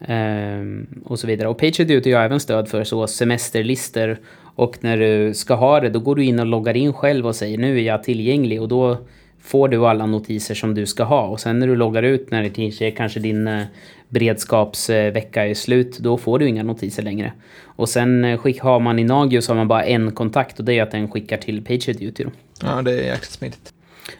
Ehm, 0.00 0.86
och 1.04 1.18
så 1.18 1.26
vidare. 1.26 1.48
Och 1.48 1.58
PagerDuty 1.58 2.12
har 2.12 2.22
även 2.22 2.40
stöd 2.40 2.68
för 2.68 2.84
så 2.84 3.06
semesterlister. 3.06 4.18
Och 4.54 4.76
när 4.80 4.96
du 4.96 5.34
ska 5.34 5.54
ha 5.54 5.80
det, 5.80 5.90
då 5.90 6.00
går 6.00 6.16
du 6.16 6.24
in 6.24 6.40
och 6.40 6.46
loggar 6.46 6.76
in 6.76 6.92
själv 6.92 7.26
och 7.26 7.36
säger 7.36 7.58
nu 7.58 7.78
är 7.78 7.82
jag 7.82 8.02
tillgänglig. 8.02 8.62
Och 8.62 8.68
då 8.68 8.98
får 9.44 9.68
du 9.68 9.86
alla 9.86 10.06
notiser 10.06 10.54
som 10.54 10.74
du 10.74 10.86
ska 10.86 11.04
ha. 11.04 11.26
Och 11.26 11.40
sen 11.40 11.58
när 11.58 11.66
du 11.66 11.76
loggar 11.76 12.02
ut 12.02 12.30
när 12.30 12.42
det 12.42 12.90
kanske 12.90 13.20
din 13.20 13.48
eh, 13.48 13.64
beredskapsvecka 14.08 15.46
är 15.46 15.54
slut, 15.54 15.98
då 15.98 16.18
får 16.18 16.38
du 16.38 16.48
inga 16.48 16.62
notiser 16.62 17.02
längre. 17.02 17.32
Och 17.64 17.88
sen 17.88 18.24
eh, 18.24 18.38
skick, 18.38 18.60
har 18.60 18.80
man 18.80 18.98
i 18.98 19.04
Nagio 19.04 19.40
så 19.40 19.52
har 19.52 19.56
man 19.56 19.68
bara 19.68 19.84
en 19.84 20.12
kontakt 20.12 20.58
och 20.58 20.64
det 20.64 20.74
är 20.74 20.82
att 20.82 20.90
den 20.90 21.10
skickar 21.10 21.36
till 21.36 21.64
PagerDuty. 21.64 22.24
Ja, 22.62 22.82
det 22.82 22.92
är 22.92 23.04
jäkligt 23.04 23.30
smidigt. 23.30 23.73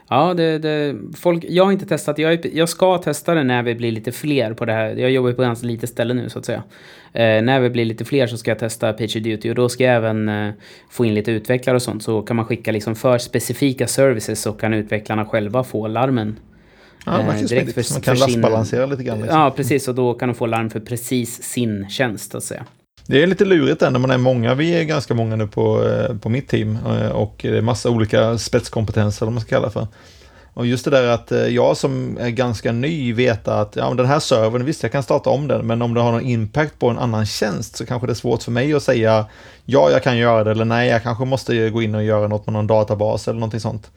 Ja, 0.09 0.35
det, 0.35 0.59
det, 0.59 0.97
folk, 1.17 1.45
jag 1.49 1.65
har 1.65 1.73
inte 1.73 1.87
testat. 1.87 2.19
Jag, 2.19 2.47
jag 2.55 2.69
ska 2.69 2.99
testa 2.99 3.35
det 3.35 3.45
när 3.45 3.63
vi 3.63 3.75
blir 3.75 3.93
lite 3.93 4.13
fler 4.13 4.55
på 4.55 4.65
det 4.65 4.73
här. 4.73 4.97
Jag 4.97 5.11
jobbar 5.11 5.33
på 5.33 5.43
ganska 5.43 5.67
lite 5.67 5.87
ställe 5.87 6.15
nu 6.15 6.29
så 6.29 6.39
att 6.39 6.45
säga. 6.45 6.63
Eh, 7.13 7.43
när 7.43 7.61
vi 7.61 7.71
blir 7.71 7.85
lite 7.85 8.05
fler 8.05 8.27
så 8.27 8.37
ska 8.37 8.51
jag 8.51 8.59
testa 8.59 8.93
PagerDuty 8.93 9.51
och 9.51 9.55
då 9.55 9.69
ska 9.69 9.85
jag 9.85 9.97
även 9.97 10.29
eh, 10.29 10.53
få 10.91 11.05
in 11.05 11.15
lite 11.15 11.31
utvecklare 11.31 11.77
och 11.77 11.83
sånt. 11.83 12.03
Så 12.03 12.23
kan 12.23 12.37
man 12.37 12.45
skicka 12.45 12.73
liksom 12.73 12.95
för 12.95 13.19
specifika 13.19 13.87
services 13.87 14.43
så 14.43 14.53
kan 14.53 14.75
utvecklarna 14.75 15.27
själva 15.27 15.65
få 15.65 15.87
larmen. 15.87 16.39
Ja, 17.07 17.21
eh, 17.21 17.41
direkt 17.41 17.75
för, 17.75 17.93
man 17.93 18.03
kan 18.03 18.19
lastbalansera 18.19 18.87
lite 18.87 19.03
grann. 19.05 19.19
Liksom. 19.21 19.41
Ja, 19.41 19.51
precis. 19.51 19.89
Och 19.89 19.95
då 19.95 20.15
kan 20.15 20.29
de 20.29 20.35
få 20.35 20.47
larm 20.47 20.71
för 20.71 20.81
precis 20.81 21.43
sin 21.43 21.89
tjänst, 21.89 22.33
så 22.33 22.39
att 22.39 22.45
säga. 22.45 22.67
Det 23.07 23.23
är 23.23 23.27
lite 23.27 23.45
lurigt 23.45 23.81
där 23.81 23.91
när 23.91 23.99
man 23.99 24.11
är 24.11 24.19
många. 24.19 24.55
Vi 24.55 24.75
är 24.75 24.85
ganska 24.85 25.15
många 25.15 25.37
nu 25.37 25.47
på, 25.47 25.89
eh, 25.89 26.17
på 26.17 26.29
mitt 26.29 26.49
team 26.49 26.79
eh, 26.87 27.09
och 27.09 27.35
det 27.43 27.59
är 27.59 27.63
massa 27.63 27.91
olika 27.91 28.39
spetskompetenser, 28.39 29.27
om 29.27 29.35
man 29.35 29.41
ska 29.41 29.57
kalla 29.57 29.71
för. 29.71 29.87
Och 30.55 30.67
just 30.67 30.85
det 30.85 30.91
där 30.91 31.09
att 31.09 31.33
eh, 31.33 31.47
jag 31.47 31.77
som 31.77 32.19
är 32.21 32.31
ganska 32.31 32.73
ny 32.73 33.13
vet 33.13 33.49
att 33.49 33.77
ja, 33.77 33.95
den 33.95 34.07
här 34.07 34.21
servern, 34.21 34.65
visst 34.65 34.83
jag 34.83 34.93
kan 34.93 35.03
starta 35.03 35.31
om 35.31 35.49
den, 35.49 35.67
men 35.67 35.83
om 35.83 35.95
det 35.95 36.01
har 36.01 36.13
någon 36.13 36.23
impact 36.23 36.79
på 36.79 36.89
en 36.89 36.99
annan 36.99 37.27
tjänst 37.27 37.77
så 37.77 37.87
kanske 37.87 38.07
det 38.07 38.13
är 38.13 38.15
svårt 38.15 38.43
för 38.43 38.53
mig 38.53 38.75
att 38.75 38.83
säga 38.83 39.27
ja, 39.65 39.91
jag 39.91 40.03
kan 40.03 40.17
göra 40.17 40.45
det 40.45 40.51
eller 40.51 40.65
nej, 40.65 40.89
jag 40.89 41.03
kanske 41.03 41.25
måste 41.25 41.71
gå 41.71 41.83
in 41.83 41.95
och 41.95 42.05
göra 42.05 42.29
något 42.29 42.47
med 42.47 42.53
någon 42.53 42.67
databas 42.67 43.29
eller 43.29 43.41
någonting 43.41 43.61
sånt. 43.61 43.91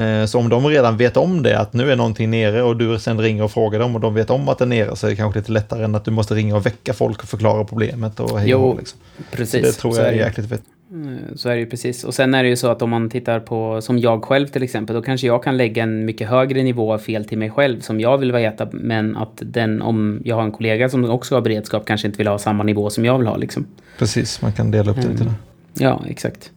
Eh, 0.00 0.26
så 0.26 0.38
om 0.38 0.48
de 0.48 0.66
redan 0.66 0.96
vet 0.96 1.16
om 1.16 1.42
det, 1.42 1.58
att 1.58 1.72
nu 1.72 1.92
är 1.92 1.96
någonting 1.96 2.30
nere 2.30 2.62
och 2.62 2.76
du 2.76 2.98
sen 2.98 3.20
ringer 3.20 3.44
och 3.44 3.52
frågar 3.52 3.80
dem 3.80 3.94
och 3.94 4.00
de 4.00 4.14
vet 4.14 4.30
om 4.30 4.48
att 4.48 4.58
det 4.58 4.64
är 4.64 4.66
nere 4.66 4.96
så 4.96 5.06
är 5.06 5.10
det 5.10 5.16
kanske 5.16 5.40
lite 5.40 5.52
lättare 5.52 5.84
än 5.84 5.94
att 5.94 6.04
du 6.04 6.10
måste 6.10 6.34
ringa 6.34 6.56
och 6.56 6.66
väcka 6.66 6.92
folk 6.92 7.22
och 7.22 7.28
förklara 7.28 7.64
problemet 7.64 8.20
och 8.20 8.38
hej 8.38 8.50
Jo, 8.50 8.76
liksom. 8.78 8.98
precis. 9.30 9.60
Så 9.60 9.66
det 9.66 9.72
tror 9.72 9.96
jag 9.96 10.06
är, 10.06 10.12
är 10.12 10.16
jäkligt 10.16 10.48
fett. 10.48 10.62
Eh, 10.92 11.34
så 11.36 11.48
är 11.48 11.54
det 11.54 11.60
ju 11.60 11.66
precis. 11.66 12.04
Och 12.04 12.14
sen 12.14 12.34
är 12.34 12.42
det 12.42 12.48
ju 12.48 12.56
så 12.56 12.68
att 12.68 12.82
om 12.82 12.90
man 12.90 13.10
tittar 13.10 13.40
på, 13.40 13.80
som 13.80 13.98
jag 13.98 14.24
själv 14.24 14.46
till 14.46 14.62
exempel, 14.62 14.96
då 14.96 15.02
kanske 15.02 15.26
jag 15.26 15.42
kan 15.42 15.56
lägga 15.56 15.82
en 15.82 16.04
mycket 16.04 16.28
högre 16.28 16.62
nivå 16.62 16.92
av 16.92 16.98
fel 16.98 17.24
till 17.24 17.38
mig 17.38 17.50
själv 17.50 17.80
som 17.80 18.00
jag 18.00 18.18
vill 18.18 18.32
veta, 18.32 18.68
men 18.72 19.16
att 19.16 19.38
den, 19.40 19.82
om 19.82 20.22
jag 20.24 20.36
har 20.36 20.42
en 20.42 20.52
kollega 20.52 20.88
som 20.88 21.10
också 21.10 21.34
har 21.34 21.42
beredskap, 21.42 21.86
kanske 21.86 22.06
inte 22.06 22.18
vill 22.18 22.26
ha 22.26 22.38
samma 22.38 22.62
nivå 22.62 22.90
som 22.90 23.04
jag 23.04 23.18
vill 23.18 23.26
ha 23.26 23.36
liksom. 23.36 23.66
Precis, 23.98 24.42
man 24.42 24.52
kan 24.52 24.70
dela 24.70 24.90
upp 24.90 24.96
det 24.96 25.08
lite. 25.08 25.22
Mm. 25.22 25.34
Ja, 25.74 26.02
exakt. 26.08 26.50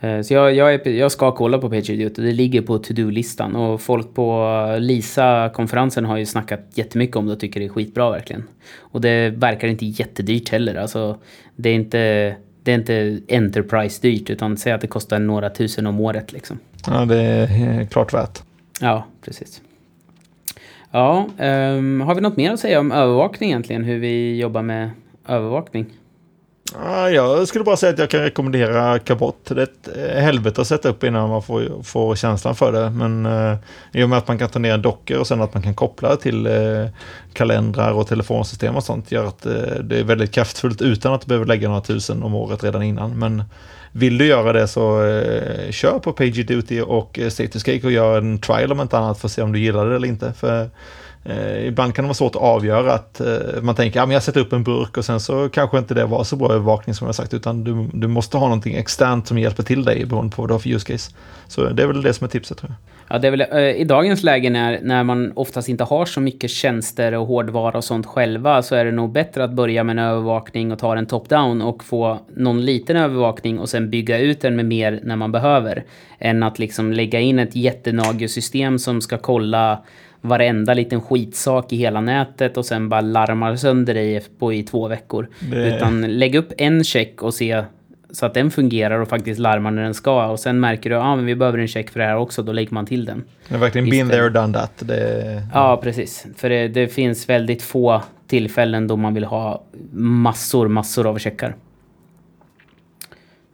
Eh, 0.00 0.20
så 0.20 0.34
jag, 0.34 0.54
jag, 0.54 0.74
är, 0.74 0.88
jag 0.88 1.12
ska 1.12 1.32
kolla 1.32 1.58
på 1.58 1.70
PagerDuty, 1.70 2.22
det 2.22 2.32
ligger 2.32 2.62
på 2.62 2.78
to-do-listan. 2.78 3.56
Och 3.56 3.80
folk 3.80 4.14
på 4.14 4.76
LISA-konferensen 4.78 6.04
har 6.04 6.16
ju 6.16 6.26
snackat 6.26 6.60
jättemycket 6.74 7.16
om 7.16 7.26
det 7.26 7.32
och 7.32 7.40
tycker 7.40 7.60
det 7.60 7.66
är 7.66 7.70
skitbra 7.70 8.10
verkligen. 8.10 8.44
Och 8.78 9.00
det 9.00 9.30
verkar 9.30 9.68
inte 9.68 9.86
jättedyrt 9.86 10.48
heller. 10.48 10.74
Alltså, 10.74 11.18
det 11.56 11.68
är 11.68 11.74
inte, 11.74 12.34
det 12.62 12.72
är 12.72 12.74
inte 12.74 13.20
Enterprise-dyrt, 13.28 14.30
utan 14.30 14.56
säg 14.56 14.72
att 14.72 14.80
det 14.80 14.86
kostar 14.86 15.18
några 15.18 15.50
tusen 15.50 15.86
om 15.86 16.00
året. 16.00 16.32
Liksom. 16.32 16.58
Ja, 16.86 17.04
det 17.04 17.22
är 17.22 17.84
klart 17.84 18.14
värt. 18.14 18.42
Ja, 18.80 19.06
precis. 19.24 19.62
Ja, 20.90 21.26
um, 21.38 22.00
har 22.00 22.14
vi 22.14 22.20
något 22.20 22.36
mer 22.36 22.52
att 22.52 22.60
säga 22.60 22.80
om 22.80 22.92
övervakning 22.92 23.50
egentligen? 23.50 23.84
Hur 23.84 23.98
vi 23.98 24.36
jobbar 24.40 24.62
med 24.62 24.90
övervakning? 25.28 25.86
Jag 27.12 27.48
skulle 27.48 27.64
bara 27.64 27.76
säga 27.76 27.92
att 27.92 27.98
jag 27.98 28.10
kan 28.10 28.20
rekommendera 28.20 28.98
Kabot. 28.98 29.44
Det 29.44 29.60
är 29.60 29.64
ett 29.64 29.88
eh, 29.96 30.22
helvete 30.22 30.60
att 30.60 30.66
sätta 30.66 30.88
upp 30.88 31.04
innan 31.04 31.28
man 31.28 31.42
får, 31.42 31.82
får 31.82 32.16
känslan 32.16 32.54
för 32.54 32.72
det. 32.72 32.90
Men 32.90 33.26
eh, 33.26 33.56
i 33.92 34.02
och 34.02 34.08
med 34.08 34.18
att 34.18 34.28
man 34.28 34.38
kan 34.38 34.48
ta 34.48 34.58
ner 34.58 34.78
dockor 34.78 35.18
och 35.18 35.26
sen 35.26 35.40
att 35.40 35.54
man 35.54 35.62
kan 35.62 35.74
koppla 35.74 36.16
till 36.16 36.46
eh, 36.46 36.86
kalendrar 37.32 37.92
och 37.92 38.08
telefonsystem 38.08 38.76
och 38.76 38.84
sånt 38.84 39.12
gör 39.12 39.24
att 39.24 39.46
eh, 39.46 39.52
det 39.82 39.98
är 39.98 40.04
väldigt 40.04 40.32
kraftfullt 40.32 40.82
utan 40.82 41.14
att 41.14 41.20
du 41.20 41.26
behöver 41.26 41.46
lägga 41.46 41.68
några 41.68 41.80
tusen 41.80 42.22
om 42.22 42.34
året 42.34 42.64
redan 42.64 42.82
innan. 42.82 43.18
Men 43.18 43.44
vill 43.92 44.18
du 44.18 44.26
göra 44.26 44.52
det 44.52 44.68
så 44.68 45.04
eh, 45.04 45.70
kör 45.70 45.98
på 45.98 46.12
PagerDuty 46.12 46.80
och 46.80 47.18
eh, 47.18 47.28
Statuscake 47.28 47.86
och 47.86 47.92
gör 47.92 48.18
en 48.18 48.38
trial 48.38 48.72
om 48.72 48.80
inte 48.80 48.98
annat 48.98 49.20
för 49.20 49.28
att 49.28 49.32
se 49.32 49.42
om 49.42 49.52
du 49.52 49.58
gillar 49.58 49.86
det 49.86 49.96
eller 49.96 50.08
inte. 50.08 50.32
För 50.32 50.70
Eh, 51.24 51.66
ibland 51.66 51.94
kan 51.94 52.04
det 52.04 52.06
vara 52.06 52.14
svårt 52.14 52.36
att 52.36 52.42
avgöra 52.42 52.92
att 52.92 53.20
eh, 53.20 53.26
man 53.62 53.74
tänker 53.74 54.00
att 54.00 54.08
ja, 54.08 54.12
jag 54.12 54.22
sätter 54.22 54.40
upp 54.40 54.52
en 54.52 54.62
burk 54.62 54.96
och 54.96 55.04
sen 55.04 55.20
så 55.20 55.48
kanske 55.48 55.78
inte 55.78 55.94
det 55.94 56.04
var 56.04 56.24
så 56.24 56.36
bra 56.36 56.52
övervakning 56.52 56.94
som 56.94 57.06
jag 57.06 57.14
sagt 57.14 57.34
utan 57.34 57.64
du, 57.64 57.88
du 57.92 58.08
måste 58.08 58.36
ha 58.36 58.46
någonting 58.46 58.74
externt 58.74 59.26
som 59.26 59.38
hjälper 59.38 59.62
till 59.62 59.84
dig 59.84 60.04
beroende 60.04 60.36
på 60.36 60.42
vad 60.42 60.50
du 60.50 60.54
har 60.54 60.58
för 60.58 60.68
use 60.70 60.92
case. 60.92 61.10
Så 61.48 61.68
det 61.68 61.82
är 61.82 61.86
väl 61.86 62.02
det 62.02 62.12
som 62.12 62.24
är 62.24 62.28
tipset 62.28 62.58
tror 62.58 62.70
jag. 62.70 62.76
Ja, 63.10 63.18
det 63.18 63.26
är 63.26 63.30
väl 63.30 63.40
eh, 63.40 63.80
i 63.80 63.84
dagens 63.84 64.22
läge 64.22 64.50
när, 64.50 64.80
när 64.82 65.04
man 65.04 65.32
oftast 65.36 65.68
inte 65.68 65.84
har 65.84 66.04
så 66.04 66.20
mycket 66.20 66.50
tjänster 66.50 67.14
och 67.14 67.26
hårdvara 67.26 67.78
och 67.78 67.84
sånt 67.84 68.06
själva 68.06 68.62
så 68.62 68.74
är 68.74 68.84
det 68.84 68.92
nog 68.92 69.12
bättre 69.12 69.44
att 69.44 69.52
börja 69.52 69.84
med 69.84 69.98
en 69.98 70.04
övervakning 70.04 70.72
och 70.72 70.78
ta 70.78 70.94
den 70.94 71.06
top-down 71.06 71.62
och 71.62 71.84
få 71.84 72.18
någon 72.36 72.64
liten 72.64 72.96
övervakning 72.96 73.58
och 73.58 73.68
sen 73.68 73.90
bygga 73.90 74.18
ut 74.18 74.40
den 74.40 74.56
med 74.56 74.64
mer 74.64 75.00
när 75.02 75.16
man 75.16 75.32
behöver. 75.32 75.84
Än 76.18 76.42
att 76.42 76.58
liksom 76.58 76.92
lägga 76.92 77.20
in 77.20 77.38
ett 77.38 77.56
jättenagiosystem 77.56 78.78
som 78.78 79.00
ska 79.00 79.18
kolla 79.18 79.84
varenda 80.20 80.74
liten 80.74 81.00
skitsak 81.00 81.72
i 81.72 81.76
hela 81.76 82.00
nätet 82.00 82.56
och 82.56 82.66
sen 82.66 82.88
bara 82.88 83.00
larmar 83.00 83.56
sönder 83.56 83.94
dig 83.94 84.20
på 84.38 84.52
i 84.52 84.62
två 84.62 84.88
veckor. 84.88 85.28
Det... 85.50 85.76
Utan 85.76 86.18
lägg 86.18 86.34
upp 86.34 86.52
en 86.58 86.84
check 86.84 87.22
och 87.22 87.34
se 87.34 87.64
så 88.10 88.26
att 88.26 88.34
den 88.34 88.50
fungerar 88.50 89.00
och 89.00 89.08
faktiskt 89.08 89.40
larmar 89.40 89.70
när 89.70 89.82
den 89.82 89.94
ska. 89.94 90.26
Och 90.26 90.40
sen 90.40 90.60
märker 90.60 90.90
du 90.90 90.96
att 90.96 91.04
ah, 91.04 91.16
vi 91.16 91.34
behöver 91.34 91.58
en 91.58 91.68
check 91.68 91.90
för 91.90 92.00
det 92.00 92.06
här 92.06 92.16
också, 92.16 92.42
då 92.42 92.52
lägger 92.52 92.74
man 92.74 92.86
till 92.86 93.04
den. 93.04 93.24
Det 93.48 93.54
är 93.54 93.58
verkligen 93.58 93.90
been 93.90 94.08
there, 94.08 94.28
done 94.28 94.54
that. 94.54 94.72
Det... 94.78 95.42
Ja, 95.54 95.80
precis. 95.82 96.26
För 96.36 96.48
det, 96.48 96.68
det, 96.68 96.88
finns 96.88 97.28
väldigt 97.28 97.62
få 97.62 98.02
tillfällen 98.26 98.86
då 98.86 98.96
man 98.96 99.14
vill 99.14 99.24
ha 99.24 99.64
massor, 99.92 100.68
massor 100.68 101.06
av 101.06 101.18
checkar. 101.18 101.54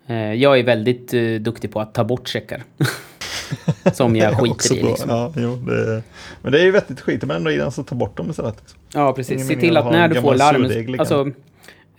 Eh, 0.06 0.32
jag 0.32 0.58
är 0.58 0.62
väldigt 0.62 1.14
uh, 1.14 1.40
duktig 1.40 1.72
på 1.72 1.80
att 1.80 1.94
ta 1.94 2.04
bort 2.04 2.28
checkar. 2.28 2.62
som 3.92 4.16
jag 4.16 4.40
skiter 4.40 4.76
i. 4.76 4.82
Liksom. 4.82 5.10
Ja, 5.10 5.32
jo, 5.36 5.56
det, 5.56 6.02
men 6.42 6.52
det 6.52 6.60
är 6.60 6.64
ju 6.64 6.70
vettigt, 6.70 7.00
skiter 7.00 7.26
man 7.26 7.36
ändå 7.36 7.50
i 7.50 7.56
den 7.56 7.72
så 7.72 7.82
ta 7.82 7.94
bort 7.94 8.16
dem 8.16 8.30
istället. 8.30 8.54
Liksom. 8.60 8.80
Ja, 8.94 9.12
precis. 9.12 9.48
Se 9.48 9.56
till 9.56 9.76
att 9.76 9.92
när 9.92 10.08
du 10.08 10.20
får 10.20 10.34
larm... 10.34 10.62
Liksom. 10.62 11.00
Alltså, 11.00 11.30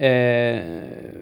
eh, 0.04 0.60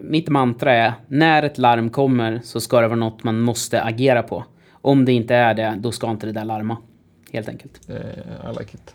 mitt 0.02 0.28
mantra 0.28 0.72
är, 0.72 0.92
när 1.08 1.42
ett 1.42 1.58
larm 1.58 1.90
kommer 1.90 2.40
så 2.44 2.60
ska 2.60 2.80
det 2.80 2.88
vara 2.88 2.98
något 2.98 3.24
man 3.24 3.40
måste 3.40 3.82
agera 3.82 4.22
på. 4.22 4.44
Om 4.72 5.04
det 5.04 5.12
inte 5.12 5.34
är 5.34 5.54
det, 5.54 5.74
då 5.78 5.92
ska 5.92 6.10
inte 6.10 6.26
det 6.26 6.32
där 6.32 6.44
larma. 6.44 6.76
Helt 7.32 7.48
enkelt. 7.48 7.80
Uh, 7.90 7.96
I 7.96 8.58
like 8.58 8.74
it. 8.74 8.94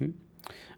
Mm. 0.00 0.12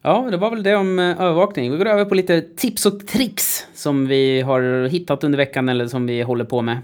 Ja, 0.02 0.28
det 0.30 0.36
var 0.36 0.50
väl 0.50 0.62
det 0.62 0.76
om 0.76 0.98
eh, 0.98 1.20
övervakning. 1.20 1.70
Vi 1.70 1.78
går 1.78 1.86
över 1.86 2.04
på 2.04 2.14
lite 2.14 2.40
tips 2.40 2.86
och 2.86 3.06
tricks 3.06 3.66
som 3.74 4.06
vi 4.06 4.40
har 4.40 4.88
hittat 4.88 5.24
under 5.24 5.36
veckan 5.36 5.68
eller 5.68 5.86
som 5.86 6.06
vi 6.06 6.22
håller 6.22 6.44
på 6.44 6.62
med. 6.62 6.78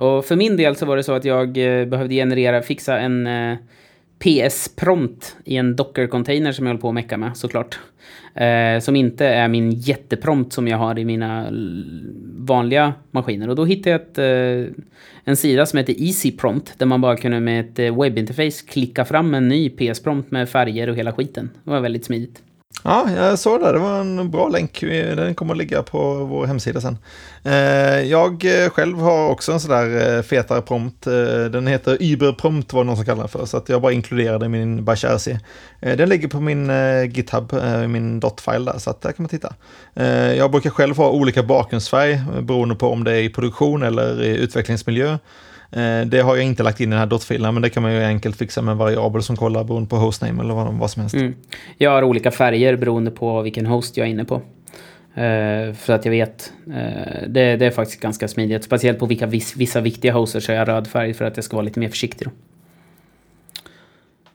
Och 0.00 0.24
för 0.24 0.36
min 0.36 0.56
del 0.56 0.76
så 0.76 0.86
var 0.86 0.96
det 0.96 1.02
så 1.02 1.12
att 1.12 1.24
jag 1.24 1.48
eh, 1.58 1.84
behövde 1.84 2.14
generera, 2.14 2.62
fixa 2.62 2.98
en 2.98 3.26
eh, 3.26 3.56
PS-prompt 4.18 5.36
i 5.44 5.56
en 5.56 5.76
Docker-container 5.76 6.52
som 6.52 6.66
jag 6.66 6.72
håller 6.72 6.80
på 6.80 6.88
att 6.88 6.94
mecka 6.94 7.16
med 7.16 7.36
såklart. 7.36 7.78
Eh, 8.34 8.80
som 8.80 8.96
inte 8.96 9.26
är 9.26 9.48
min 9.48 9.70
jätteprompt 9.70 10.52
som 10.52 10.68
jag 10.68 10.78
har 10.78 10.98
i 10.98 11.04
mina 11.04 11.48
vanliga 12.36 12.94
maskiner. 13.10 13.48
Och 13.48 13.56
då 13.56 13.64
hittade 13.64 13.90
jag 13.90 14.00
ett, 14.00 14.18
eh, 14.18 14.74
en 15.24 15.36
sida 15.36 15.66
som 15.66 15.76
heter 15.76 16.02
Easy 16.02 16.32
Prompt 16.32 16.78
där 16.78 16.86
man 16.86 17.00
bara 17.00 17.16
kunde 17.16 17.40
med 17.40 17.60
ett 17.60 17.78
eh, 17.78 18.02
webbinterface 18.02 18.66
klicka 18.66 19.04
fram 19.04 19.34
en 19.34 19.48
ny 19.48 19.70
PS-prompt 19.70 20.30
med 20.30 20.48
färger 20.48 20.88
och 20.88 20.96
hela 20.96 21.12
skiten. 21.12 21.50
Det 21.64 21.70
var 21.70 21.80
väldigt 21.80 22.04
smidigt. 22.04 22.42
Ja, 22.84 23.10
jag 23.16 23.38
såg 23.38 23.60
det. 23.60 23.72
Det 23.72 23.78
var 23.78 24.00
en 24.00 24.30
bra 24.30 24.48
länk. 24.48 24.80
Den 24.80 25.34
kommer 25.34 25.54
att 25.54 25.58
ligga 25.58 25.82
på 25.82 26.14
vår 26.14 26.46
hemsida 26.46 26.80
sen. 26.80 26.98
Eh, 27.44 28.00
jag 28.00 28.64
eh, 28.64 28.70
själv 28.70 28.98
har 28.98 29.28
också 29.28 29.52
en 29.52 29.60
sådär 29.60 30.16
eh, 30.16 30.22
fetare 30.22 30.62
prompt. 30.62 31.04
Den 31.52 31.66
heter 31.66 31.96
Uber-prompt 32.00 32.72
var 32.72 32.84
det 32.84 32.86
någon 32.86 32.96
som 32.96 33.04
kallade 33.04 33.22
den 33.22 33.28
för. 33.28 33.46
Så 33.46 33.56
att 33.56 33.68
jag 33.68 33.82
bara 33.82 33.92
inkluderade 33.92 34.48
min 34.48 34.84
Basharsi. 34.84 35.38
Den 35.80 36.08
ligger 36.08 36.28
på 36.28 36.40
min 36.40 36.70
GitHub, 37.12 37.52
min 37.88 38.20
dot-file 38.20 38.72
där. 38.72 38.78
Så 38.78 38.90
att 38.90 39.00
där 39.00 39.12
kan 39.12 39.22
man 39.22 39.28
titta. 39.28 39.54
Jag 40.34 40.50
brukar 40.50 40.70
själv 40.70 40.96
ha 40.96 41.10
olika 41.10 41.42
bakgrundsfärg 41.42 42.20
beroende 42.42 42.74
på 42.74 42.88
om 42.92 43.04
det 43.04 43.12
är 43.12 43.22
i 43.22 43.28
produktion 43.28 43.82
eller 43.82 44.22
i 44.22 44.36
utvecklingsmiljö. 44.36 45.18
Eh, 45.72 46.06
det 46.06 46.20
har 46.20 46.36
jag 46.36 46.44
inte 46.44 46.62
lagt 46.62 46.80
in 46.80 46.88
i 46.88 46.90
den 46.90 46.98
här 46.98 47.06
dotfilen, 47.06 47.54
men 47.54 47.62
det 47.62 47.70
kan 47.70 47.82
man 47.82 47.92
ju 47.92 48.04
enkelt 48.04 48.36
fixa 48.36 48.62
med 48.62 48.72
en 48.72 48.78
variabel 48.78 49.22
som 49.22 49.36
kollar 49.36 49.64
beroende 49.64 49.88
på 49.88 49.96
hostname 49.96 50.42
eller 50.42 50.54
vad, 50.54 50.74
vad 50.74 50.90
som 50.90 51.00
helst. 51.00 51.14
Mm. 51.14 51.34
Jag 51.78 51.90
har 51.90 52.02
olika 52.02 52.30
färger 52.30 52.76
beroende 52.76 53.10
på 53.10 53.42
vilken 53.42 53.66
host 53.66 53.96
jag 53.96 54.06
är 54.06 54.10
inne 54.10 54.24
på. 54.24 54.42
Uh, 55.10 55.74
för 55.74 55.90
att 55.90 56.04
jag 56.04 56.10
vet, 56.10 56.52
uh, 56.68 56.74
det, 57.28 57.56
det, 57.56 57.66
är 57.66 57.70
faktiskt 57.70 58.00
ganska 58.00 58.28
smidigt. 58.28 58.64
Speciellt 58.64 58.98
på 58.98 59.06
vilka 59.06 59.26
vissa 59.56 59.80
viktiga 59.80 60.12
hoster 60.12 60.40
så 60.40 60.52
är 60.52 60.56
jag 60.56 60.68
röd 60.68 60.86
färg 60.86 61.14
för 61.14 61.24
att 61.24 61.36
jag 61.36 61.44
ska 61.44 61.56
vara 61.56 61.64
lite 61.64 61.80
mer 61.80 61.88
försiktig. 61.88 62.26
Då. 62.26 62.32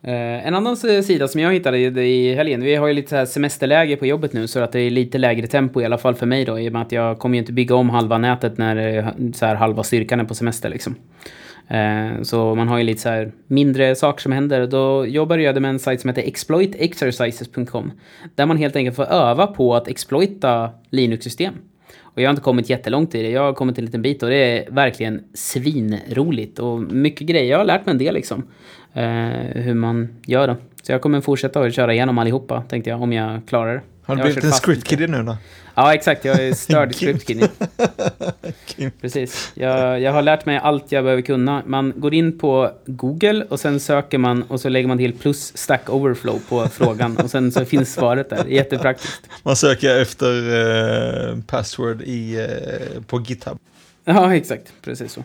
Uh, 0.08 0.48
en 0.48 0.56
annan 0.56 0.78
sida 0.78 1.28
som 1.28 1.42
jag 1.42 1.54
hittade 1.54 1.78
i, 1.78 1.86
i 1.86 2.36
helgen, 2.36 2.64
vi 2.64 2.76
har 2.76 2.88
ju 2.88 2.94
lite 2.94 3.26
så 3.26 3.32
semesterläge 3.32 3.96
på 3.96 4.06
jobbet 4.06 4.34
nu 4.34 4.48
så 4.48 4.60
att 4.60 4.72
det 4.72 4.80
är 4.80 4.90
lite 4.90 5.18
lägre 5.18 5.48
tempo 5.48 5.82
i 5.82 5.86
alla 5.86 5.98
fall 5.98 6.16
för 6.16 6.26
mig 6.26 6.46
då 6.46 6.60
i 6.60 6.70
och 6.70 6.74
med 6.74 6.82
att 6.82 6.92
jag 6.92 7.20
kommer 7.20 7.36
ju 7.36 7.40
inte 7.40 7.54
bygga 7.54 7.76
om 7.76 7.90
halva 7.90 8.18
nätet 8.18 8.58
när 8.58 8.98
eh, 8.98 9.08
så 9.34 9.46
här, 9.46 9.56
halva 9.56 9.84
styrkan 9.84 10.20
är 10.20 10.24
på 10.24 10.36
semester 10.36 10.70
liksom. 10.70 10.96
Uh, 11.72 12.22
så 12.22 12.56
man 12.56 12.68
har 12.68 12.78
ju 12.78 12.84
lite 12.84 13.02
så 13.02 13.10
här 13.10 13.32
mindre 13.48 13.96
saker 13.96 14.22
som 14.22 14.32
händer. 14.32 14.68
Då 14.68 15.08
jag 15.08 15.28
började 15.28 15.60
med 15.60 15.70
en 15.70 15.80
sajt 15.80 16.02
som 16.02 16.10
heter 16.10 16.22
exploitexercises.com 16.22 17.92
där 18.36 18.46
man 18.46 18.58
helt 18.58 18.76
enkelt 18.76 18.96
får 18.96 19.06
öva 19.06 19.48
på 19.48 19.76
att 19.76 19.88
exploita 19.88 20.70
Linux-system. 20.90 21.54
Och 22.02 22.22
jag 22.22 22.28
har 22.28 22.32
inte 22.32 22.42
kommit 22.42 22.70
jättelångt 22.70 23.16
i 23.16 23.22
det. 23.22 23.30
Jag 23.30 23.42
har 23.42 23.54
kommit 23.54 23.78
en 23.78 23.86
liten 23.86 24.02
bit 24.02 24.24
och 24.24 24.30
det 24.30 24.36
är 24.36 24.72
verkligen 24.72 25.24
svinroligt 25.34 26.60
och 26.60 26.80
mycket 26.82 27.28
grejer. 27.28 27.52
Jag 27.52 27.58
har 27.58 27.66
lärt 27.66 27.86
mig 27.86 27.94
en 27.94 27.98
del 27.98 28.14
liksom 28.14 28.44
eh, 28.94 29.04
hur 29.62 29.74
man 29.74 30.08
gör 30.26 30.48
det. 30.48 30.56
Så 30.82 30.92
jag 30.92 31.02
kommer 31.02 31.22
fortsätta 31.22 31.60
att 31.60 31.76
köra 31.76 31.94
igenom 31.94 32.18
allihopa, 32.18 32.62
tänkte 32.62 32.90
jag, 32.90 33.02
om 33.02 33.14
jag 33.14 33.42
klarar 33.48 33.74
det. 33.74 33.82
Har 34.06 34.16
du 34.16 34.22
blivit 34.22 34.44
en 34.44 34.52
scriptkiddy 34.52 35.08
nu 35.08 35.24
då? 35.24 35.38
Ja, 35.76 35.94
exakt. 35.94 36.26
Jag 36.26 36.44
är 36.44 36.54
störd 36.54 36.96
scriptkiddy. 36.96 37.48
Precis. 39.02 39.52
Jag, 39.54 40.02
jag 40.02 40.12
har 40.12 40.22
lärt 40.22 40.46
mig 40.46 40.58
allt 40.58 40.92
jag 40.92 41.04
behöver 41.04 41.22
kunna. 41.22 41.64
Man 41.66 41.94
går 41.96 42.14
in 42.14 42.40
på 42.40 42.72
Google 42.86 43.46
och 43.50 43.60
sen 43.60 43.80
söker 43.80 44.18
man 44.18 44.44
och 44.44 44.62
så 44.62 44.70
lägger 44.70 44.88
man 44.88 44.98
till 44.98 45.14
plus 45.14 45.58
Stack 45.58 45.90
Overflow 45.90 46.42
på 46.50 46.68
frågan 46.68 47.18
och 47.18 47.30
sen 47.30 47.52
så 47.52 47.66
finns 47.66 47.94
svaret 47.94 48.30
där. 48.30 48.46
Jättepraktiskt. 48.46 49.30
Man 49.44 49.56
söker 49.56 50.02
efter 50.02 51.30
eh, 51.30 51.38
password 51.48 52.02
i, 52.02 52.36
eh, 52.36 53.02
på 53.02 53.22
GitHub. 53.22 53.58
Ja, 54.06 54.36
exakt. 54.36 54.74
Precis 54.82 55.12
så. 55.12 55.24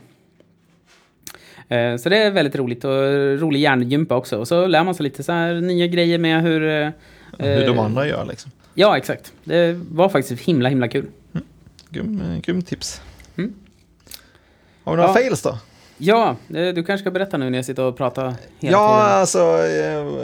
Eh, 1.74 1.96
så 1.96 2.08
det 2.08 2.16
är 2.16 2.30
väldigt 2.30 2.56
roligt 2.56 2.84
och 2.84 3.02
rolig 3.40 3.60
hjärngympa 3.60 4.16
också. 4.16 4.38
Och 4.38 4.48
så 4.48 4.66
lär 4.66 4.84
man 4.84 4.94
sig 4.94 5.04
lite 5.04 5.22
så 5.22 5.32
här 5.32 5.54
nya 5.54 5.86
grejer 5.86 6.18
med 6.18 6.42
hur... 6.42 6.68
Eh, 6.68 6.90
hur 7.38 7.66
de 7.66 7.78
andra 7.78 8.06
gör 8.06 8.24
liksom. 8.24 8.50
Ja, 8.80 8.96
exakt. 8.96 9.32
Det 9.44 9.80
var 9.90 10.08
faktiskt 10.08 10.42
himla, 10.42 10.68
himla 10.68 10.88
kul. 10.88 11.06
Mm. 11.34 11.46
Grym, 11.90 12.20
eh, 12.20 12.40
grym 12.40 12.62
tips. 12.62 13.00
Mm. 13.36 13.54
Har 14.84 14.92
vi 14.92 14.96
några 14.96 15.10
ja. 15.10 15.14
fails 15.14 15.42
då? 15.42 15.58
Ja, 15.98 16.36
du 16.48 16.74
kanske 16.74 16.98
ska 16.98 17.10
berätta 17.10 17.36
nu 17.36 17.50
när 17.50 17.58
jag 17.58 17.64
sitter 17.64 17.82
och 17.82 17.96
pratar 17.96 18.22
hela 18.24 18.36
ja, 18.38 18.38
tiden. 18.58 18.72
Ja, 18.72 19.02
alltså 19.02 19.38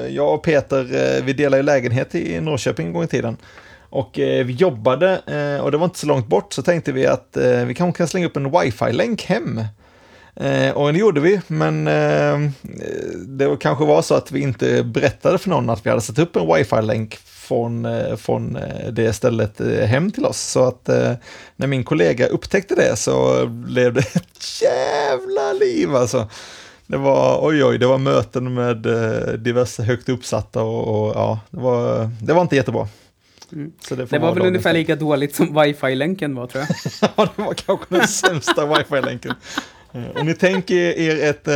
jag 0.08 0.34
och 0.34 0.42
Peter, 0.42 1.22
vi 1.22 1.32
delade 1.32 1.62
lägenhet 1.62 2.14
i 2.14 2.40
Norrköping 2.40 2.86
en 2.86 2.92
gång 2.92 3.04
i 3.04 3.06
tiden. 3.06 3.36
Och 3.80 4.10
vi 4.14 4.52
jobbade 4.52 5.18
och 5.62 5.70
det 5.72 5.78
var 5.78 5.84
inte 5.84 5.98
så 5.98 6.06
långt 6.06 6.26
bort 6.26 6.52
så 6.52 6.62
tänkte 6.62 6.92
vi 6.92 7.06
att 7.06 7.36
vi 7.66 7.74
kanske 7.74 7.98
kan 7.98 8.08
slänga 8.08 8.26
upp 8.26 8.36
en 8.36 8.50
wifi-länk 8.50 9.24
hem. 9.24 9.60
Eh, 10.40 10.70
och 10.70 10.92
det 10.92 10.98
gjorde 10.98 11.20
vi, 11.20 11.40
men 11.46 11.86
eh, 11.86 12.50
det 13.26 13.56
kanske 13.60 13.84
var 13.84 14.02
så 14.02 14.14
att 14.14 14.32
vi 14.32 14.40
inte 14.40 14.82
berättade 14.82 15.38
för 15.38 15.50
någon 15.50 15.70
att 15.70 15.86
vi 15.86 15.90
hade 15.90 16.02
satt 16.02 16.18
upp 16.18 16.36
en 16.36 16.54
wifi-länk 16.54 17.18
från, 17.46 17.84
eh, 17.84 18.16
från 18.16 18.56
eh, 18.56 18.92
det 18.92 19.12
stället 19.12 19.60
eh, 19.60 19.66
hem 19.66 20.10
till 20.10 20.24
oss. 20.24 20.40
Så 20.40 20.64
att 20.64 20.88
när 21.56 21.66
min 21.66 21.84
kollega 21.84 22.26
upptäckte 22.26 22.74
det 22.74 22.96
så 22.96 23.46
blev 23.46 23.94
det 23.94 24.00
ett 24.14 24.62
jävla 24.62 25.52
liv 25.52 25.96
alltså. 25.96 26.28
Det 26.86 26.96
var, 26.96 27.46
oj 27.46 27.64
oj, 27.64 27.78
det 27.78 27.86
var 27.86 27.98
möten 27.98 28.54
med 28.54 28.76
diverse 29.38 29.82
högt 29.82 30.08
uppsatta 30.08 30.62
och, 30.62 31.08
och 31.08 31.12
ja, 31.14 31.40
det 31.50 31.60
var, 31.60 32.10
det 32.22 32.32
var 32.32 32.42
inte 32.42 32.56
jättebra. 32.56 32.88
Mm. 33.52 33.72
det, 33.88 34.10
det 34.10 34.18
var 34.18 34.34
väl 34.34 34.46
ungefär 34.46 34.72
lika 34.72 34.96
dåligt 34.96 35.34
som 35.34 35.62
wifi-länken 35.62 36.34
var 36.34 36.46
tror 36.46 36.64
jag. 36.64 36.76
ja, 37.16 37.28
det 37.36 37.42
var 37.42 37.54
kanske 37.54 37.86
den 37.88 38.08
sämsta 38.08 38.66
wifi-länken. 38.78 39.34
Om 40.14 40.26
ni 40.26 40.34
tänker 40.34 40.76
er 40.76 41.30
ett, 41.30 41.48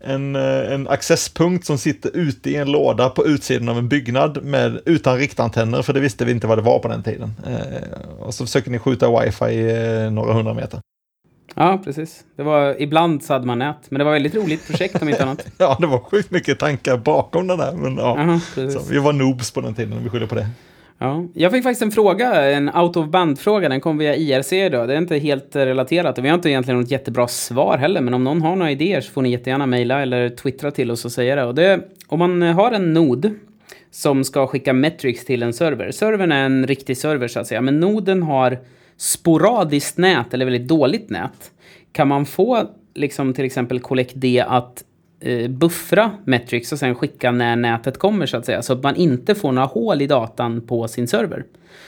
en, 0.00 0.36
eh, 0.36 0.72
en 0.72 0.88
accesspunkt 0.88 1.66
som 1.66 1.78
sitter 1.78 2.16
ute 2.16 2.50
i 2.50 2.56
en 2.56 2.72
låda 2.72 3.08
på 3.08 3.26
utsidan 3.26 3.68
av 3.68 3.78
en 3.78 3.88
byggnad 3.88 4.44
med, 4.44 4.80
utan 4.86 5.18
riktantenner, 5.18 5.82
för 5.82 5.92
det 5.92 6.00
visste 6.00 6.24
vi 6.24 6.32
inte 6.32 6.46
vad 6.46 6.58
det 6.58 6.62
var 6.62 6.78
på 6.78 6.88
den 6.88 7.02
tiden. 7.02 7.34
Och 8.18 8.34
så 8.34 8.46
försöker 8.46 8.70
ni 8.70 8.78
skjuta 8.78 9.20
wifi 9.20 9.72
några 10.10 10.32
hundra 10.32 10.54
meter. 10.54 10.80
Ja, 11.54 11.80
precis. 11.84 12.24
Det 12.36 12.42
var, 12.42 12.82
ibland 12.82 13.22
så 13.22 13.32
hade 13.32 13.46
man 13.46 13.58
nät, 13.58 13.90
men 13.90 13.98
det 13.98 14.04
var 14.04 14.12
väldigt 14.12 14.34
roligt 14.34 14.66
projekt 14.66 15.02
om 15.02 15.08
inte 15.08 15.22
annat. 15.22 15.46
ja, 15.58 15.76
det 15.80 15.86
var 15.86 15.98
sjukt 15.98 16.30
mycket 16.30 16.58
tankar 16.58 16.96
bakom 16.96 17.46
den 17.46 17.58
där, 17.58 17.72
men 17.72 17.96
ja. 17.96 18.18
Aha, 18.18 18.40
så, 18.54 18.80
vi 18.90 18.98
var 18.98 19.12
noobs 19.12 19.50
på 19.50 19.60
den 19.60 19.74
tiden, 19.74 19.92
om 19.92 20.04
vi 20.04 20.10
skyller 20.10 20.26
på 20.26 20.34
det. 20.34 20.48
Ja. 20.98 21.26
Jag 21.34 21.52
fick 21.52 21.62
faktiskt 21.62 21.82
en 21.82 21.90
fråga, 21.90 22.50
en 22.50 22.76
out 22.76 22.96
of 22.96 23.08
band-fråga, 23.08 23.68
den 23.68 23.80
kom 23.80 23.98
via 23.98 24.16
IRC 24.16 24.52
idag. 24.52 24.88
Det 24.88 24.94
är 24.94 24.98
inte 24.98 25.18
helt 25.18 25.56
eh, 25.56 25.64
relaterat 25.64 26.18
och 26.18 26.24
vi 26.24 26.28
har 26.28 26.34
inte 26.34 26.50
egentligen 26.50 26.80
något 26.80 26.90
jättebra 26.90 27.28
svar 27.28 27.78
heller, 27.78 28.00
men 28.00 28.14
om 28.14 28.24
någon 28.24 28.42
har 28.42 28.56
några 28.56 28.70
idéer 28.70 29.00
så 29.00 29.12
får 29.12 29.22
ni 29.22 29.30
jättegärna 29.30 29.66
mejla 29.66 30.02
eller 30.02 30.28
twittra 30.28 30.70
till 30.70 30.90
oss 30.90 31.04
och 31.04 31.12
säga 31.12 31.36
det. 31.36 31.44
Och 31.44 31.54
det. 31.54 31.80
Om 32.06 32.18
man 32.18 32.42
eh, 32.42 32.54
har 32.54 32.72
en 32.72 32.92
nod 32.92 33.34
som 33.90 34.24
ska 34.24 34.46
skicka 34.46 34.72
metrics 34.72 35.24
till 35.24 35.42
en 35.42 35.52
server. 35.52 35.90
Servern 35.90 36.32
är 36.32 36.44
en 36.44 36.66
riktig 36.66 36.96
server 36.96 37.28
så 37.28 37.40
att 37.40 37.46
säga, 37.46 37.60
men 37.60 37.80
noden 37.80 38.22
har 38.22 38.58
sporadiskt 38.96 39.98
nät 39.98 40.34
eller 40.34 40.44
väldigt 40.44 40.68
dåligt 40.68 41.10
nät. 41.10 41.50
Kan 41.92 42.08
man 42.08 42.26
få 42.26 42.62
liksom 42.94 43.34
till 43.34 43.44
exempel 43.44 43.80
collect 43.80 44.12
D 44.14 44.44
att 44.48 44.84
Eh, 45.20 45.50
buffra 45.50 46.10
metrics 46.24 46.72
och 46.72 46.78
sen 46.78 46.94
skicka 46.94 47.30
när 47.30 47.56
nätet 47.56 47.98
kommer 47.98 48.26
så 48.26 48.36
att 48.36 48.46
säga. 48.46 48.62
Så 48.62 48.72
att 48.72 48.82
man 48.82 48.96
inte 48.96 49.34
får 49.34 49.52
några 49.52 49.66
hål 49.66 50.02
i 50.02 50.06
datan 50.06 50.60
på 50.60 50.88
sin 50.88 51.08
server. 51.08 51.44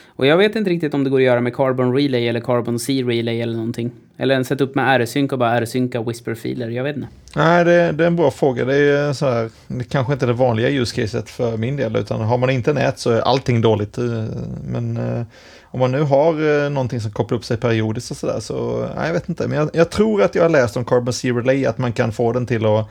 Och 0.07 0.25
jag 0.25 0.37
vet 0.37 0.55
inte 0.55 0.69
riktigt 0.69 0.93
om 0.93 1.03
det 1.03 1.09
går 1.09 1.19
att 1.19 1.25
göra 1.25 1.41
med 1.41 1.55
Carbon 1.55 1.95
Relay 1.95 2.27
eller 2.27 2.39
Carbon 2.39 2.79
C 2.79 3.03
Relay 3.03 3.41
eller 3.41 3.53
någonting. 3.53 3.91
Eller 4.21 4.35
en 4.35 4.45
sätta 4.45 4.63
upp 4.63 4.75
med 4.75 5.01
R-sync 5.01 5.31
och 5.31 5.39
bara 5.39 5.57
R-synka 5.57 6.01
Whisper-filer, 6.01 6.69
jag 6.69 6.83
vet 6.83 6.95
inte. 6.95 7.07
Nej, 7.35 7.65
det, 7.65 7.91
det, 7.91 8.03
är 8.03 8.07
en 8.07 8.15
bra 8.15 8.31
fråga. 8.31 8.65
Det 8.65 8.75
är 8.75 9.13
så 9.13 9.29
här, 9.29 9.49
det 9.67 9.83
kanske 9.83 10.13
inte 10.13 10.25
är 10.25 10.27
det 10.27 10.33
vanliga 10.33 10.69
use 10.69 10.95
caset 10.95 11.29
för 11.29 11.57
min 11.57 11.77
del, 11.77 11.95
utan 11.95 12.21
har 12.21 12.37
man 12.37 12.49
inte 12.49 12.73
nät 12.73 12.99
så 12.99 13.11
är 13.11 13.21
allting 13.21 13.61
dåligt. 13.61 13.97
Eh, 13.97 14.25
men 14.65 14.97
eh, 14.97 15.25
om 15.63 15.79
man 15.79 15.91
nu 15.91 16.01
har 16.01 16.63
eh, 16.63 16.69
någonting 16.69 17.01
som 17.01 17.11
kopplar 17.11 17.37
upp 17.37 17.45
sig 17.45 17.57
periodiskt 17.57 18.11
och 18.11 18.17
sådär 18.17 18.39
så, 18.39 18.89
nej, 18.95 19.07
jag 19.07 19.13
vet 19.13 19.29
inte. 19.29 19.47
Men 19.47 19.57
jag, 19.57 19.69
jag, 19.73 19.89
tror 19.89 20.23
att 20.23 20.35
jag 20.35 20.43
har 20.43 20.49
läst 20.49 20.77
om 20.77 20.85
Carbon 20.85 21.13
C 21.13 21.31
Relay, 21.31 21.65
att 21.65 21.77
man 21.77 21.93
kan 21.93 22.11
få 22.11 22.33
den 22.33 22.45
till 22.45 22.65
att 22.65 22.89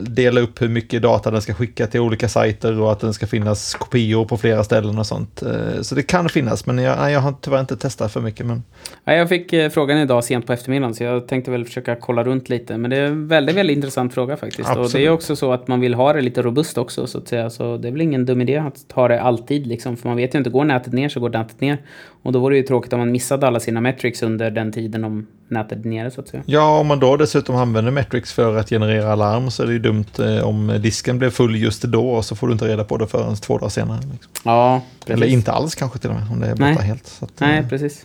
dela 0.00 0.40
upp 0.40 0.62
hur 0.62 0.68
mycket 0.68 1.02
data 1.02 1.30
den 1.30 1.42
ska 1.42 1.54
skicka 1.54 1.86
till 1.86 2.00
olika 2.00 2.28
sajter 2.28 2.80
och 2.80 2.92
att 2.92 3.00
den 3.00 3.14
ska 3.14 3.26
finnas 3.26 3.74
kopior 3.74 4.24
på 4.24 4.36
flera 4.36 4.64
ställen 4.64 4.98
och 4.98 5.06
sånt. 5.06 5.42
Så 5.82 5.94
det 5.94 6.02
kan 6.02 6.28
finnas, 6.28 6.66
men 6.66 6.78
jag, 6.78 7.10
jag 7.10 7.20
har 7.20 7.34
tyvärr 7.40 7.60
inte 7.60 7.76
testat 7.76 8.12
för 8.12 8.20
mycket. 8.20 8.46
Men... 8.46 8.62
Jag 9.04 9.28
fick 9.28 9.50
frågan 9.72 9.98
idag 9.98 10.24
sent 10.38 10.46
på 10.46 10.52
eftermiddagen, 10.52 10.94
så 10.94 11.04
jag 11.04 11.28
tänkte 11.28 11.50
väl 11.50 11.64
försöka 11.64 11.96
kolla 11.96 12.24
runt 12.24 12.48
lite. 12.48 12.78
Men 12.78 12.90
det 12.90 12.96
är 12.96 13.06
en 13.06 13.28
väldigt, 13.28 13.56
väldigt 13.56 13.76
intressant 13.76 14.14
fråga 14.14 14.36
faktiskt. 14.36 14.68
Absolut. 14.68 14.86
Och 14.86 14.92
det 14.92 15.06
är 15.06 15.10
också 15.10 15.36
så 15.36 15.52
att 15.52 15.68
man 15.68 15.80
vill 15.80 15.94
ha 15.94 16.12
det 16.12 16.20
lite 16.20 16.42
robust 16.42 16.78
också, 16.78 17.06
så 17.06 17.18
att 17.18 17.28
säga. 17.28 17.50
Så 17.50 17.76
det 17.76 17.88
är 17.88 17.92
väl 17.92 18.00
ingen 18.00 18.26
dum 18.26 18.40
idé 18.40 18.56
att 18.56 18.92
ha 18.92 19.08
det 19.08 19.20
alltid, 19.20 19.66
liksom. 19.66 19.96
För 19.96 20.08
man 20.08 20.16
vet 20.16 20.34
ju 20.34 20.38
inte, 20.38 20.50
går 20.50 20.64
nätet 20.64 20.92
ner 20.92 21.08
så 21.08 21.20
går 21.20 21.30
nätet 21.30 21.60
ner. 21.60 21.78
Och 22.22 22.32
då 22.32 22.38
vore 22.38 22.54
det 22.54 22.58
ju 22.58 22.66
tråkigt 22.66 22.92
om 22.92 22.98
man 22.98 23.12
missade 23.12 23.46
alla 23.46 23.60
sina 23.60 23.80
metrics 23.80 24.22
under 24.22 24.50
den 24.50 24.72
tiden 24.72 25.04
om 25.04 25.26
nätet 25.48 25.84
är 25.84 25.88
nere 25.88 26.10
så 26.10 26.20
att 26.20 26.28
säga. 26.28 26.42
Ja, 26.46 26.78
om 26.78 26.86
man 26.86 27.00
då 27.00 27.16
dessutom 27.16 27.56
använder 27.56 27.92
metrics 27.92 28.32
för 28.32 28.56
att 28.56 28.68
generera 28.68 29.12
alarm 29.12 29.50
så 29.50 29.62
är 29.62 29.66
det 29.66 29.72
ju 29.72 29.78
dumt 29.78 30.04
eh, 30.18 30.48
om 30.48 30.78
disken 30.82 31.18
blev 31.18 31.30
full 31.30 31.56
just 31.56 31.82
då 31.82 32.10
och 32.10 32.24
så 32.24 32.36
får 32.36 32.46
du 32.46 32.52
inte 32.52 32.68
reda 32.68 32.84
på 32.84 32.96
det 32.96 33.06
förrän 33.06 33.36
två 33.36 33.58
dagar 33.58 33.68
senare. 33.68 34.00
Liksom. 34.12 34.32
Ja, 34.44 34.82
precis. 34.98 35.14
Eller 35.14 35.26
inte 35.26 35.52
alls 35.52 35.74
kanske 35.74 35.98
till 35.98 36.10
och 36.10 36.16
med, 36.16 36.30
om 36.30 36.40
det 36.40 36.46
är 36.46 36.50
borta 36.50 36.64
Nej. 36.64 36.86
helt. 36.86 37.18
Att, 37.20 37.40
Nej, 37.40 37.58
eh, 37.58 37.68
precis. 37.68 38.04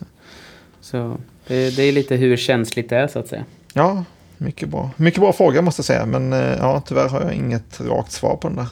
Så 0.80 1.16
det, 1.46 1.76
det, 1.76 1.82
är 1.82 1.92
lite 1.92 2.16
hur 2.16 2.36
känsligt 2.36 2.88
det 2.88 2.96
är 2.96 3.08
så 3.08 3.18
att 3.18 3.28
säga. 3.28 3.44
Ja, 3.72 4.04
mycket 4.38 4.68
bra. 4.68 4.90
Mycket 4.96 5.20
bra 5.20 5.32
fråga 5.32 5.62
måste 5.62 5.80
jag 5.80 5.84
säga, 5.86 6.06
men 6.06 6.32
eh, 6.32 6.56
ja, 6.58 6.82
tyvärr 6.86 7.08
har 7.08 7.20
jag 7.20 7.34
inget 7.34 7.80
rakt 7.80 8.12
svar 8.12 8.36
på 8.36 8.48
den 8.48 8.56
där. 8.56 8.66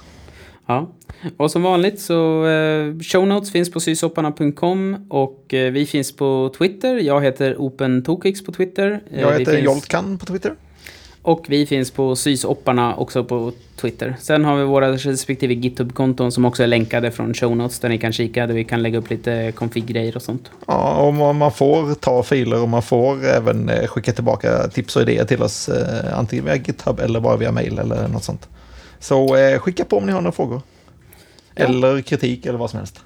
Ja, 0.66 0.90
och 1.36 1.50
som 1.50 1.62
vanligt 1.62 2.00
så 2.00 2.46
eh, 2.46 2.98
show 3.00 3.26
notes 3.26 3.52
finns 3.52 3.70
på 3.70 3.80
sysopparna.com 3.80 5.06
och 5.10 5.54
eh, 5.54 5.72
vi 5.72 5.86
finns 5.86 6.16
på 6.16 6.54
Twitter. 6.58 6.96
Jag 6.96 7.22
heter 7.22 7.56
OpenTokix 7.58 8.44
på 8.44 8.52
Twitter. 8.52 9.02
Eh, 9.10 9.20
jag 9.20 9.38
heter 9.38 9.52
finns... 9.52 9.64
Joltkan 9.64 10.18
på 10.18 10.26
Twitter. 10.26 10.54
Och 11.22 11.46
vi 11.48 11.66
finns 11.66 11.90
på 11.90 12.16
Sysopparna 12.16 12.96
också 12.96 13.24
på 13.24 13.52
Twitter. 13.76 14.16
Sen 14.20 14.44
har 14.44 14.56
vi 14.56 14.64
våra 14.64 14.92
respektive 14.92 15.54
GitHub-konton 15.54 16.32
som 16.32 16.44
också 16.44 16.62
är 16.62 16.66
länkade 16.66 17.10
från 17.10 17.34
show 17.34 17.56
notes 17.56 17.78
där 17.78 17.88
ni 17.88 17.98
kan 17.98 18.12
kika, 18.12 18.46
där 18.46 18.54
vi 18.54 18.64
kan 18.64 18.82
lägga 18.82 18.98
upp 18.98 19.10
lite 19.10 19.52
config-grejer 19.52 20.16
och 20.16 20.22
sånt. 20.22 20.50
Ja, 20.66 20.96
och 20.96 21.34
man 21.34 21.52
får 21.52 21.94
ta 21.94 22.22
filer 22.22 22.62
och 22.62 22.68
man 22.68 22.82
får 22.82 23.24
även 23.24 23.68
eh, 23.68 23.86
skicka 23.86 24.12
tillbaka 24.12 24.68
tips 24.68 24.96
och 24.96 25.02
idéer 25.02 25.24
till 25.24 25.42
oss, 25.42 25.68
eh, 25.68 26.18
antingen 26.18 26.44
via 26.44 26.56
GitHub 26.56 27.00
eller 27.00 27.20
bara 27.20 27.36
via 27.36 27.52
mail 27.52 27.78
eller 27.78 28.08
något 28.08 28.24
sånt. 28.24 28.48
Så 28.98 29.36
eh, 29.36 29.58
skicka 29.58 29.84
på 29.84 29.96
om 29.96 30.06
ni 30.06 30.12
har 30.12 30.20
några 30.20 30.32
frågor. 30.32 30.62
Ja. 31.54 31.64
Eller 31.64 32.00
kritik 32.00 32.46
eller 32.46 32.58
vad 32.58 32.70
som 32.70 32.78
helst. 32.78 33.00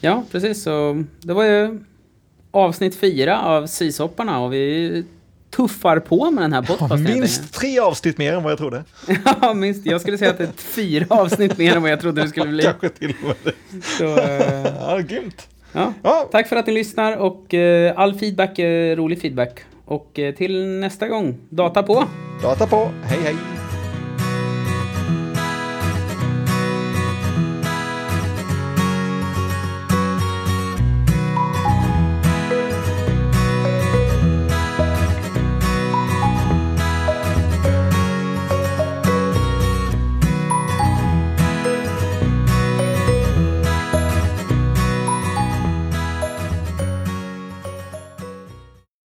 Ja, 0.00 0.24
precis. 0.32 0.62
Så 0.62 1.04
det 1.20 1.34
var 1.34 1.44
ju 1.44 1.84
avsnitt 2.50 2.96
fyra 2.96 3.42
av 3.42 3.66
Sysopparna 3.66 4.40
och 4.40 4.52
vi 4.52 5.04
tuffar 5.50 5.98
på 5.98 6.30
med 6.30 6.44
den 6.44 6.52
här 6.52 6.62
podcasten. 6.62 7.02
Minst 7.02 7.54
tre 7.54 7.78
avsnitt 7.78 8.18
mer 8.18 8.32
än 8.32 8.42
vad 8.42 8.52
jag 8.52 8.58
trodde. 8.58 8.84
ja, 9.42 9.54
minst. 9.54 9.86
Jag 9.86 10.00
skulle 10.00 10.18
säga 10.18 10.30
att 10.30 10.38
det 10.38 10.44
är 10.44 10.52
fyra 10.56 11.06
avsnitt 11.08 11.58
mer 11.58 11.76
än 11.76 11.82
vad 11.82 11.90
jag 11.90 12.00
trodde 12.00 12.22
det 12.22 12.28
skulle 12.28 12.46
bli. 12.52 12.62
Kanske 12.80 12.88
till 12.88 13.14
och 13.22 13.26
med 13.26 13.36
det. 13.42 13.52
Så, 13.84 14.04
eh, 14.18 14.72
Ja, 14.80 14.98
grymt. 14.98 15.48
ja. 15.72 15.92
Ja, 16.02 16.28
Tack 16.32 16.48
för 16.48 16.56
att 16.56 16.66
ni 16.66 16.72
lyssnar 16.72 17.16
och 17.16 17.54
eh, 17.54 17.92
all 17.96 18.14
feedback 18.18 18.58
är 18.58 18.96
rolig 18.96 19.20
feedback. 19.20 19.60
Och 19.84 20.18
eh, 20.18 20.34
till 20.34 20.66
nästa 20.66 21.08
gång, 21.08 21.38
data 21.48 21.82
på! 21.82 22.04
data 22.42 22.66
på. 22.66 22.90
Hej, 23.04 23.18
hej. 23.24 23.55